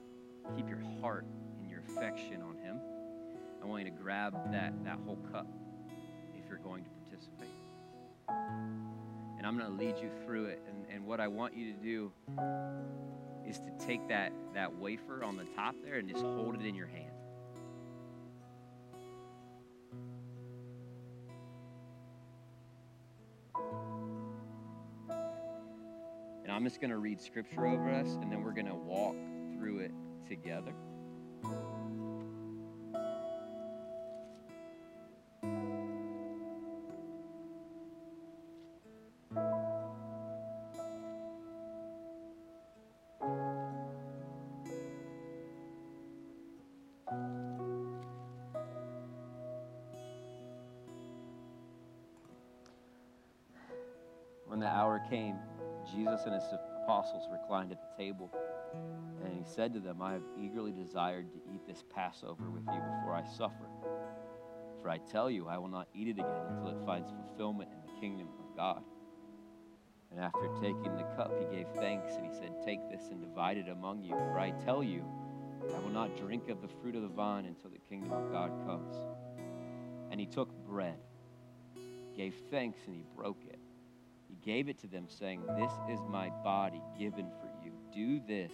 keep 0.58 0.68
your 0.68 0.84
heart 1.00 1.24
and 1.62 1.72
your 1.72 1.80
affection 1.88 2.42
on. 2.42 2.55
I 3.66 3.68
want 3.68 3.84
you 3.84 3.90
to 3.90 3.98
grab 3.98 4.52
that, 4.52 4.74
that 4.84 5.00
whole 5.06 5.18
cup 5.32 5.48
if 6.38 6.48
you're 6.48 6.60
going 6.60 6.84
to 6.84 6.90
participate. 7.10 7.50
And 8.30 9.48
I'm 9.48 9.58
going 9.58 9.72
to 9.72 9.84
lead 9.84 9.98
you 9.98 10.12
through 10.24 10.46
it. 10.46 10.62
And, 10.70 10.86
and 10.94 11.06
what 11.08 11.20
I 11.20 11.28
want 11.28 11.58
you 11.58 11.74
to 11.74 11.80
do 11.80 12.12
is 13.48 13.58
to 13.58 13.72
take 13.84 14.08
that, 14.10 14.32
that 14.54 14.76
wafer 14.78 15.24
on 15.24 15.36
the 15.36 15.46
top 15.56 15.74
there 15.84 15.96
and 15.96 16.08
just 16.08 16.24
hold 16.24 16.54
it 16.54 16.64
in 16.64 16.76
your 16.76 16.86
hand. 16.86 17.12
And 26.44 26.52
I'm 26.52 26.64
just 26.64 26.80
going 26.80 26.92
to 26.92 26.98
read 26.98 27.20
scripture 27.20 27.66
over 27.66 27.90
us, 27.90 28.10
and 28.22 28.32
then 28.32 28.44
we're 28.44 28.52
going 28.52 28.68
to 28.68 28.76
walk 28.76 29.16
through 29.58 29.80
it 29.80 29.92
together. 30.28 30.74
And 56.26 56.36
his 56.36 56.44
apostles 56.84 57.28
reclined 57.32 57.72
at 57.72 57.80
the 57.82 58.04
table, 58.04 58.32
and 59.24 59.34
he 59.34 59.44
said 59.44 59.74
to 59.74 59.80
them, 59.80 60.02
I 60.02 60.14
have 60.14 60.24
eagerly 60.40 60.72
desired 60.72 61.32
to 61.32 61.38
eat 61.54 61.66
this 61.68 61.84
Passover 61.94 62.50
with 62.50 62.64
you 62.68 62.80
before 62.80 63.16
I 63.16 63.24
suffer. 63.38 63.70
For 64.82 64.90
I 64.90 65.00
tell 65.00 65.32
you, 65.32 65.48
I 65.48 65.58
will 65.58 65.68
not 65.68 65.88
eat 65.96 66.08
it 66.08 66.20
again 66.20 66.46
until 66.50 66.70
it 66.70 66.86
finds 66.86 67.10
fulfillment 67.10 67.70
in 67.72 67.80
the 67.82 68.00
kingdom 68.00 68.28
of 68.40 68.56
God. 68.56 68.84
And 70.12 70.20
after 70.20 70.48
taking 70.62 70.96
the 70.96 71.04
cup, 71.16 71.34
he 71.40 71.56
gave 71.56 71.68
thanks, 71.76 72.14
and 72.16 72.26
he 72.26 72.32
said, 72.32 72.52
Take 72.64 72.80
this 72.90 73.10
and 73.10 73.20
divide 73.20 73.58
it 73.58 73.68
among 73.68 74.04
you. 74.04 74.12
For 74.12 74.40
I 74.40 74.52
tell 74.52 74.84
you, 74.84 75.04
I 75.76 75.80
will 75.80 75.90
not 75.90 76.16
drink 76.16 76.50
of 76.50 76.62
the 76.62 76.68
fruit 76.68 76.96
of 76.96 77.02
the 77.02 77.08
vine 77.08 77.46
until 77.46 77.72
the 77.72 77.80
kingdom 77.90 78.12
of 78.14 78.32
God 78.32 78.52
comes. 78.66 78.96
And 80.12 80.20
he 80.20 80.26
took 80.26 80.50
bread, 80.68 81.00
gave 82.16 82.36
thanks, 82.52 82.80
and 82.86 82.96
he 82.96 83.04
broke 83.16 83.44
it. 83.50 83.55
Gave 84.46 84.70
it 84.70 84.78
to 84.80 84.88
them, 84.88 85.08
saying, 85.10 85.42
This 85.58 85.72
is 85.90 86.00
my 86.08 86.30
body 86.44 86.82
given 87.00 87.32
for 87.42 87.50
you. 87.64 87.72
Do 87.92 88.20
this 88.28 88.54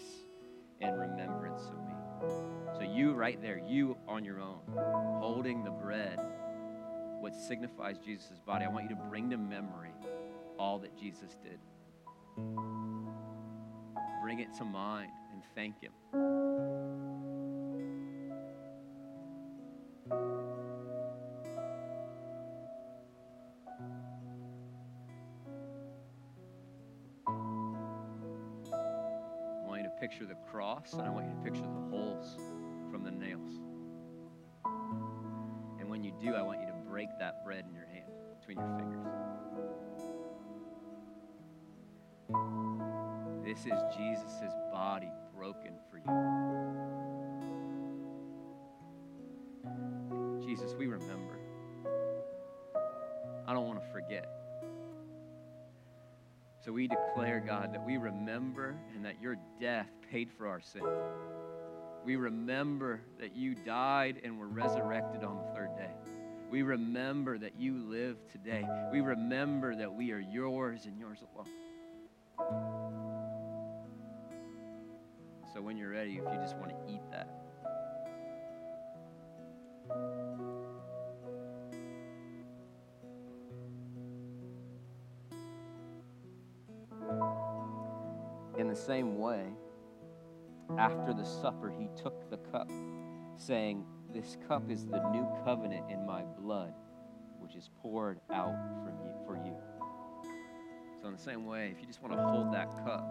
in 0.80 0.94
remembrance 0.94 1.64
of 1.64 1.78
me. 1.84 1.94
So, 2.78 2.82
you 2.82 3.14
right 3.14 3.42
there, 3.42 3.60
you 3.68 3.98
on 4.08 4.24
your 4.24 4.40
own, 4.40 4.60
holding 5.20 5.66
the 5.66 5.72
bread, 5.72 6.18
what 7.20 7.36
signifies 7.36 7.98
Jesus' 8.00 8.40
body, 8.46 8.64
I 8.64 8.70
want 8.70 8.90
you 8.90 8.96
to 8.96 9.02
bring 9.10 9.30
to 9.32 9.38
memory 9.38 9.92
all 10.58 10.80
that 10.80 10.98
Jesus 10.98 11.36
did. 11.44 11.60
Bring 14.24 14.40
it 14.40 14.54
to 14.60 14.64
mind 14.64 15.12
and 15.34 15.44
thank 15.56 15.76
Him. 15.82 15.92
Picture 30.02 30.26
the 30.26 30.36
cross 30.50 30.94
and 30.94 31.04
I 31.04 31.12
want 31.12 31.28
you 31.28 31.34
to 31.36 31.42
picture 31.42 31.62
the 31.62 31.96
holes 31.96 32.36
from 32.90 33.04
the 33.04 33.12
nails. 33.12 33.52
And 35.80 35.88
when 35.88 36.04
you 36.04 36.12
do, 36.20 36.34
I 36.34 36.42
want 36.42 36.60
you 36.60 36.66
to 36.66 36.74
break 36.90 37.10
that 37.20 37.46
bread 37.46 37.66
in 37.70 37.76
your 37.76 37.86
hand 37.86 38.10
between 38.40 38.58
your 38.58 38.68
fingers. 38.80 39.06
This 43.46 43.60
is 43.60 43.80
Jesus' 43.96 44.56
body 44.74 45.12
broken 45.36 45.74
for 45.92 46.00
you. 46.00 46.06
Jesus, 50.44 50.74
we 50.80 50.88
remember. 50.88 51.38
I 53.48 53.54
don't 53.54 53.68
want 53.68 53.80
to 53.80 53.88
forget. 53.92 54.41
So 56.64 56.72
we 56.72 56.88
declare, 56.88 57.40
God, 57.40 57.74
that 57.74 57.84
we 57.84 57.98
remember 57.98 58.76
and 58.94 59.04
that 59.04 59.20
your 59.20 59.36
death 59.60 59.88
paid 60.12 60.30
for 60.32 60.48
our 60.48 60.62
sin. 60.62 60.84
We 62.06 62.16
remember 62.16 63.02
that 63.20 63.36
you 63.36 63.56
died 63.56 64.22
and 64.24 64.38
were 64.38 64.48
resurrected 64.48 65.24
on 65.24 65.38
the 65.38 65.56
third 65.56 65.76
day. 65.76 65.90
We 66.52 66.62
remember 66.62 67.40
that 67.40 67.60
you 67.60 67.78
live 67.78 68.18
today. 68.32 68.68
We 68.92 69.02
remember 69.02 69.76
that 69.76 69.92
we 69.92 70.12
are 70.12 70.20
yours 70.20 70.86
and 70.86 71.00
yours 71.00 71.24
alone. 71.34 71.48
So 75.54 75.62
when 75.62 75.78
you're 75.78 75.92
ready, 75.92 76.18
if 76.18 76.32
you 76.32 76.40
just 76.40 76.58
want 76.58 76.70
to 76.70 76.94
eat 76.94 77.02
that. 77.10 77.28
The 88.72 88.78
same 88.78 89.18
way, 89.18 89.44
after 90.78 91.14
the 91.14 91.26
supper, 91.26 91.74
he 91.78 91.90
took 92.02 92.30
the 92.30 92.38
cup, 92.38 92.70
saying, 93.36 93.84
This 94.14 94.38
cup 94.48 94.72
is 94.72 94.86
the 94.86 95.10
new 95.10 95.28
covenant 95.44 95.92
in 95.92 96.06
my 96.06 96.24
blood, 96.40 96.74
which 97.38 97.56
is 97.56 97.70
poured 97.82 98.22
out 98.32 98.56
you, 99.04 99.14
for 99.26 99.36
you. 99.36 99.58
So, 101.02 101.08
in 101.08 101.14
the 101.14 101.22
same 101.22 101.46
way, 101.46 101.74
if 101.76 101.82
you 101.82 101.88
just 101.88 102.02
want 102.02 102.16
to 102.16 102.24
hold 102.24 102.54
that 102.54 102.72
cup 102.86 103.06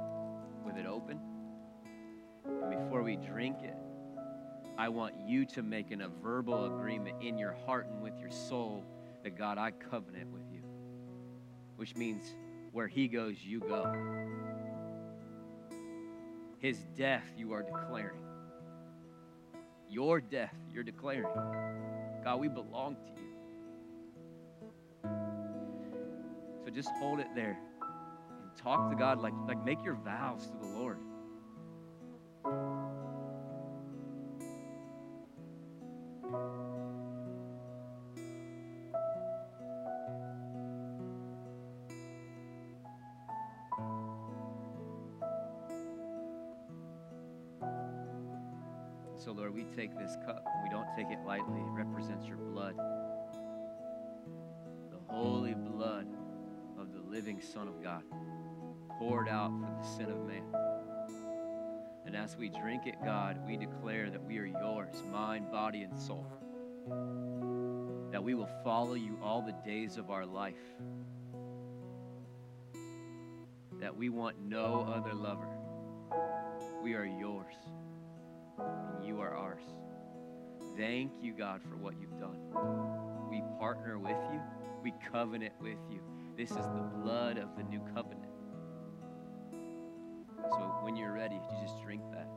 with 0.65 0.79
it 0.79 0.87
open, 0.87 1.21
and 2.47 2.71
before 2.71 3.03
we 3.03 3.17
drink 3.17 3.59
it, 3.63 3.77
I 4.79 4.89
want 4.89 5.15
you 5.27 5.45
to 5.45 5.63
make 5.63 5.91
an, 5.91 6.01
a 6.01 6.09
verbal 6.09 6.75
agreement 6.75 7.23
in 7.23 7.37
your 7.37 7.55
heart 7.67 7.87
and 7.87 8.01
with 8.01 8.19
your 8.19 8.31
soul 8.31 8.83
that 9.25 9.37
God, 9.37 9.59
I 9.59 9.73
covenant 9.73 10.33
with 10.33 10.51
you, 10.51 10.63
which 11.77 11.97
means 11.97 12.35
where 12.73 12.89
He 12.89 13.09
goes, 13.09 13.37
you 13.45 13.61
go. 13.61 13.95
His 16.61 16.79
death, 16.95 17.25
you 17.39 17.53
are 17.55 17.63
declaring. 17.63 18.21
Your 19.89 20.21
death, 20.21 20.55
you're 20.73 20.85
declaring. 20.85 21.27
God, 22.23 22.39
we 22.39 22.49
belong 22.49 22.97
to 22.97 23.21
you. 23.21 23.29
So 26.65 26.71
just 26.71 26.91
hold 26.99 27.19
it 27.19 27.29
there 27.35 27.59
and 28.43 28.57
talk 28.63 28.91
to 28.91 28.97
God 28.97 29.21
like, 29.21 29.33
like 29.49 29.65
make 29.65 29.83
your 29.83 29.95
vows 29.95 30.47
to 30.49 30.57
the 30.61 30.67
Lord. 30.67 30.99
Represents 52.01 52.27
your 52.27 52.39
blood, 52.39 52.75
the 54.91 55.13
holy 55.13 55.53
blood 55.53 56.07
of 56.79 56.95
the 56.95 57.01
living 57.01 57.43
Son 57.43 57.69
of 57.69 57.83
God, 57.83 58.03
poured 58.99 59.29
out 59.29 59.51
for 59.61 59.71
the 59.79 59.87
sin 59.87 60.11
of 60.11 60.27
man. 60.27 60.43
And 62.07 62.17
as 62.17 62.39
we 62.39 62.49
drink 62.49 62.87
it, 62.87 62.95
God, 63.05 63.41
we 63.47 63.59
declare 63.59 64.09
that 64.09 64.25
we 64.25 64.39
are 64.39 64.47
yours, 64.47 64.95
mind, 65.13 65.51
body, 65.51 65.83
and 65.83 65.99
soul. 65.99 66.27
That 68.13 68.25
we 68.25 68.33
will 68.33 68.49
follow 68.65 68.95
you 68.95 69.19
all 69.23 69.43
the 69.43 69.55
days 69.71 69.99
of 69.99 70.09
our 70.09 70.25
life. 70.25 70.55
That 73.79 73.95
we 73.95 74.09
want 74.09 74.41
no 74.41 74.91
other 74.91 75.13
lover. 75.13 75.49
We 76.83 76.95
are 76.95 77.05
yours 77.05 77.57
and 78.59 79.05
you 79.05 79.21
are 79.21 79.35
ours. 79.35 79.65
Thank 80.77 81.13
you, 81.21 81.33
God, 81.33 81.61
for 81.63 81.77
what 81.77 81.95
you've 82.01 82.19
done. 82.19 82.39
We 83.31 83.43
partner 83.59 83.99
with 83.99 84.17
you, 84.33 84.41
we 84.83 84.93
covenant 85.13 85.53
with 85.61 85.79
you. 85.91 86.01
This 86.37 86.51
is 86.51 86.57
the 86.57 86.91
blood 87.03 87.37
of 87.39 87.57
the 87.57 87.63
new 87.65 87.81
covenant. 87.95 88.25
So 90.51 90.79
when 90.83 90.97
you're 90.97 91.13
ready, 91.13 91.35
you 91.35 91.63
just 91.63 91.81
drink 91.83 92.03
that. 92.13 92.29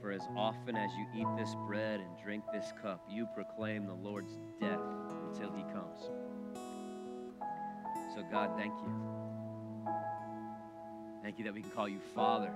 For 0.00 0.12
as 0.12 0.22
often 0.36 0.76
as 0.76 0.90
you 0.94 1.06
eat 1.14 1.26
this 1.36 1.54
bread 1.66 2.00
and 2.00 2.10
drink 2.22 2.44
this 2.52 2.72
cup, 2.82 3.04
you 3.08 3.26
proclaim 3.34 3.86
the 3.86 3.94
Lord's 3.94 4.38
death 4.60 4.80
until 5.34 5.52
he 5.52 5.62
comes. 5.64 6.10
So, 8.14 8.22
God, 8.30 8.50
thank 8.56 8.72
you. 8.74 8.94
Thank 11.22 11.38
you 11.38 11.44
that 11.44 11.54
we 11.54 11.62
can 11.62 11.70
call 11.70 11.88
you 11.88 12.00
Father, 12.14 12.52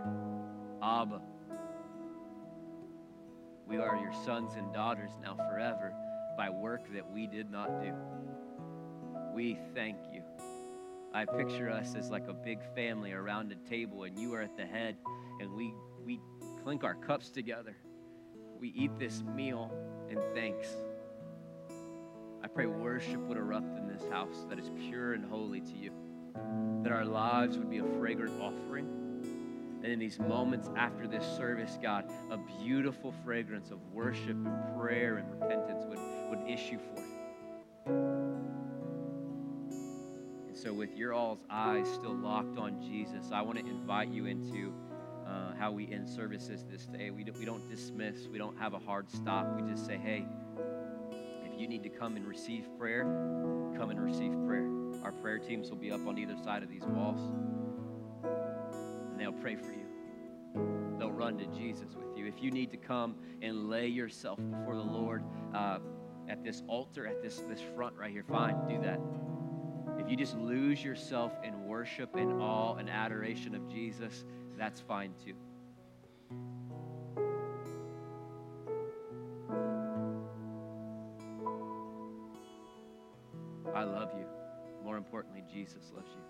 Abba. 0.83 1.21
We 3.67 3.79
are 3.79 3.97
your 3.97 4.13
sons 4.25 4.53
and 4.57 4.73
daughters 4.73 5.11
now 5.23 5.37
forever 5.51 5.93
by 6.37 6.51
work 6.51 6.93
that 6.95 7.11
we 7.11 7.27
did 7.27 7.51
not 7.51 7.83
do. 7.83 7.93
We 9.35 9.59
thank 9.75 9.99
you. 10.13 10.23
I 11.13 11.25
picture 11.25 11.71
us 11.71 11.95
as 11.97 12.11
like 12.11 12.29
a 12.29 12.33
big 12.33 12.61
family 12.75 13.13
around 13.13 13.51
a 13.51 13.69
table, 13.69 14.05
and 14.05 14.19
you 14.19 14.35
are 14.35 14.43
at 14.43 14.57
the 14.57 14.67
head, 14.67 14.97
and 15.41 15.53
we, 15.53 15.75
we 16.05 16.21
clink 16.63 16.85
our 16.85 16.95
cups 16.95 17.31
together. 17.31 17.77
We 18.61 18.69
eat 18.69 18.99
this 18.99 19.23
meal 19.35 19.73
in 20.11 20.21
thanks. 20.35 20.69
I 22.43 22.47
pray 22.47 22.67
worship 22.67 23.21
would 23.21 23.37
erupt 23.37 23.77
in 23.77 23.89
this 23.89 24.03
house 24.11 24.47
that 24.49 24.59
is 24.59 24.71
pure 24.79 25.15
and 25.15 25.25
holy 25.25 25.61
to 25.61 25.77
you, 25.77 25.93
that 26.83 26.93
our 26.93 27.05
lives 27.05 27.59
would 27.59 27.69
be 27.69 27.79
a 27.79 27.85
fragrant 27.99 28.41
offering. 28.41 28.87
And 29.83 29.93
in 29.93 29.99
these 29.99 30.19
moments 30.21 30.71
after 30.77 31.07
this 31.07 31.25
service, 31.37 31.79
God, 31.83 32.05
a 32.31 32.39
beautiful 32.63 33.13
fragrance 33.25 33.71
of 33.71 33.79
worship 33.93 34.31
and 34.31 34.79
prayer 34.79 35.19
and 35.19 35.31
repentance 35.41 35.85
would, 35.89 35.99
would 36.31 36.49
issue 36.49 36.79
forth. 36.79 37.05
And 40.47 40.57
So, 40.57 40.73
with 40.73 40.97
your 40.97 41.13
all's 41.13 41.45
eyes 41.51 41.89
still 41.89 42.15
locked 42.17 42.59
on 42.59 42.81
Jesus, 42.81 43.31
I 43.33 43.43
want 43.43 43.59
to 43.59 43.67
invite 43.67 44.09
you 44.09 44.27
into 44.27 44.73
uh, 45.27 45.55
how 45.59 45.73
we 45.73 45.91
end 45.93 46.09
services 46.09 46.65
this 46.71 46.87
day. 46.87 47.11
We, 47.11 47.23
do, 47.23 47.33
we 47.39 47.45
don't 47.45 47.69
dismiss, 47.69 48.27
we 48.29 48.39
don't 48.39 48.59
have 48.59 48.75
a 48.75 48.79
hard 48.79 49.11
stop. 49.11 49.47
We 49.61 49.71
just 49.71 49.87
say, 49.87 49.97
hey, 49.97 50.25
you 51.59 51.67
need 51.67 51.83
to 51.83 51.89
come 51.89 52.17
and 52.17 52.27
receive 52.27 52.69
prayer, 52.79 53.03
come 53.77 53.91
and 53.91 54.01
receive 54.01 54.33
prayer. 54.47 54.69
Our 55.03 55.13
prayer 55.13 55.39
teams 55.39 55.71
will 55.71 55.77
be 55.77 55.91
up 55.91 56.07
on 56.07 56.19
either 56.19 56.37
side 56.43 56.63
of 56.63 56.69
these 56.69 56.85
walls, 56.85 57.21
and 59.11 59.21
they'll 59.21 59.33
pray 59.33 59.57
for 59.57 59.73
you. 59.73 59.87
They'll 60.99 61.13
run 61.13 61.39
to 61.39 61.47
Jesus 61.47 61.95
with 61.95 62.17
you. 62.17 62.27
If 62.27 62.43
you 62.43 62.51
need 62.51 62.71
to 62.71 62.77
come 62.77 63.17
and 63.43 63.69
lay 63.69 63.87
yourself 63.89 64.39
before 64.51 64.75
the 64.75 64.83
Lord 64.83 65.25
uh, 65.55 65.79
at 66.29 66.45
this 66.45 66.63
altar, 66.67 67.07
at 67.07 67.23
this, 67.23 67.43
this 67.49 67.61
front 67.75 67.97
right 67.97 68.11
here, 68.11 68.25
fine, 68.29 68.57
do 68.69 68.81
that. 68.83 69.01
If 69.99 70.11
you 70.11 70.17
just 70.17 70.37
lose 70.37 70.83
yourself 70.83 71.33
in 71.43 71.67
worship 71.67 72.15
and 72.15 72.41
awe 72.41 72.77
and 72.77 72.89
adoration 72.89 73.55
of 73.55 73.69
Jesus, 73.69 74.25
that's 74.57 74.81
fine 74.81 75.13
too. 75.25 75.35
Jesus 85.59 85.91
loves 85.93 86.11
you. 86.15 86.21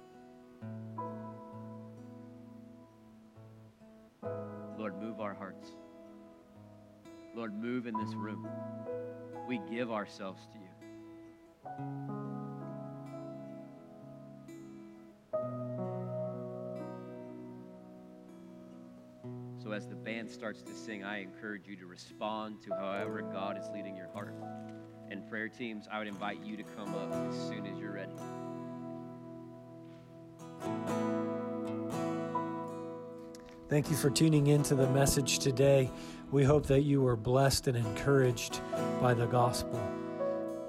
Lord, 4.79 4.99
move 4.99 5.21
our 5.21 5.35
hearts. 5.35 5.73
Lord, 7.37 7.53
move 7.53 7.87
in 7.87 7.95
this 7.99 8.15
room. 8.15 8.49
We 9.47 9.61
give 9.71 9.93
ourselves 9.93 10.47
to 10.47 10.59
you. 10.59 10.65
So, 19.63 19.73
as 19.73 19.87
the 19.87 19.95
band 19.95 20.31
starts 20.31 20.63
to 20.63 20.73
sing, 20.73 21.05
I 21.05 21.21
encourage 21.21 21.69
you 21.69 21.77
to 21.77 21.87
respond 21.87 22.63
to 22.63 22.71
however 22.75 23.21
God 23.21 23.59
is 23.59 23.69
leading 23.75 23.95
your 23.95 24.09
heart. 24.15 24.35
And 25.11 25.29
prayer 25.29 25.51
teams, 25.51 25.87
I 25.93 25.99
would 25.99 26.09
invite 26.09 26.43
you 26.43 26.57
to 26.57 26.63
come 26.63 26.95
up 26.95 27.13
as 27.29 27.37
soon 27.49 27.67
as 27.67 27.79
you're 27.79 27.93
ready. 27.93 28.08
Thank 33.69 33.91
you 33.91 33.97
for 33.97 34.09
tuning 34.09 34.47
in 34.47 34.63
to 34.65 34.75
the 34.75 34.89
message 34.91 35.41
today. 35.41 35.91
We 36.31 36.43
hope 36.45 36.67
that 36.67 36.83
you 36.83 37.03
were 37.03 37.17
blessed 37.17 37.69
and 37.69 37.77
encouraged 37.77 38.61
by 39.01 39.13
the 39.15 39.27
gospel. 39.27 39.81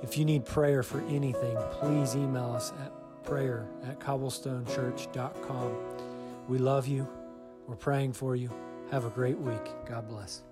If 0.01 0.17
you 0.17 0.25
need 0.25 0.45
prayer 0.45 0.83
for 0.83 1.01
anything, 1.07 1.57
please 1.71 2.15
email 2.15 2.51
us 2.51 2.73
at 2.83 2.91
prayer 3.23 3.67
at 3.87 3.99
cobblestonechurch.com. 3.99 5.77
We 6.47 6.57
love 6.57 6.87
you. 6.87 7.07
We're 7.67 7.75
praying 7.75 8.13
for 8.13 8.35
you. 8.35 8.49
Have 8.91 9.05
a 9.05 9.09
great 9.09 9.37
week. 9.37 9.69
God 9.85 10.07
bless. 10.07 10.43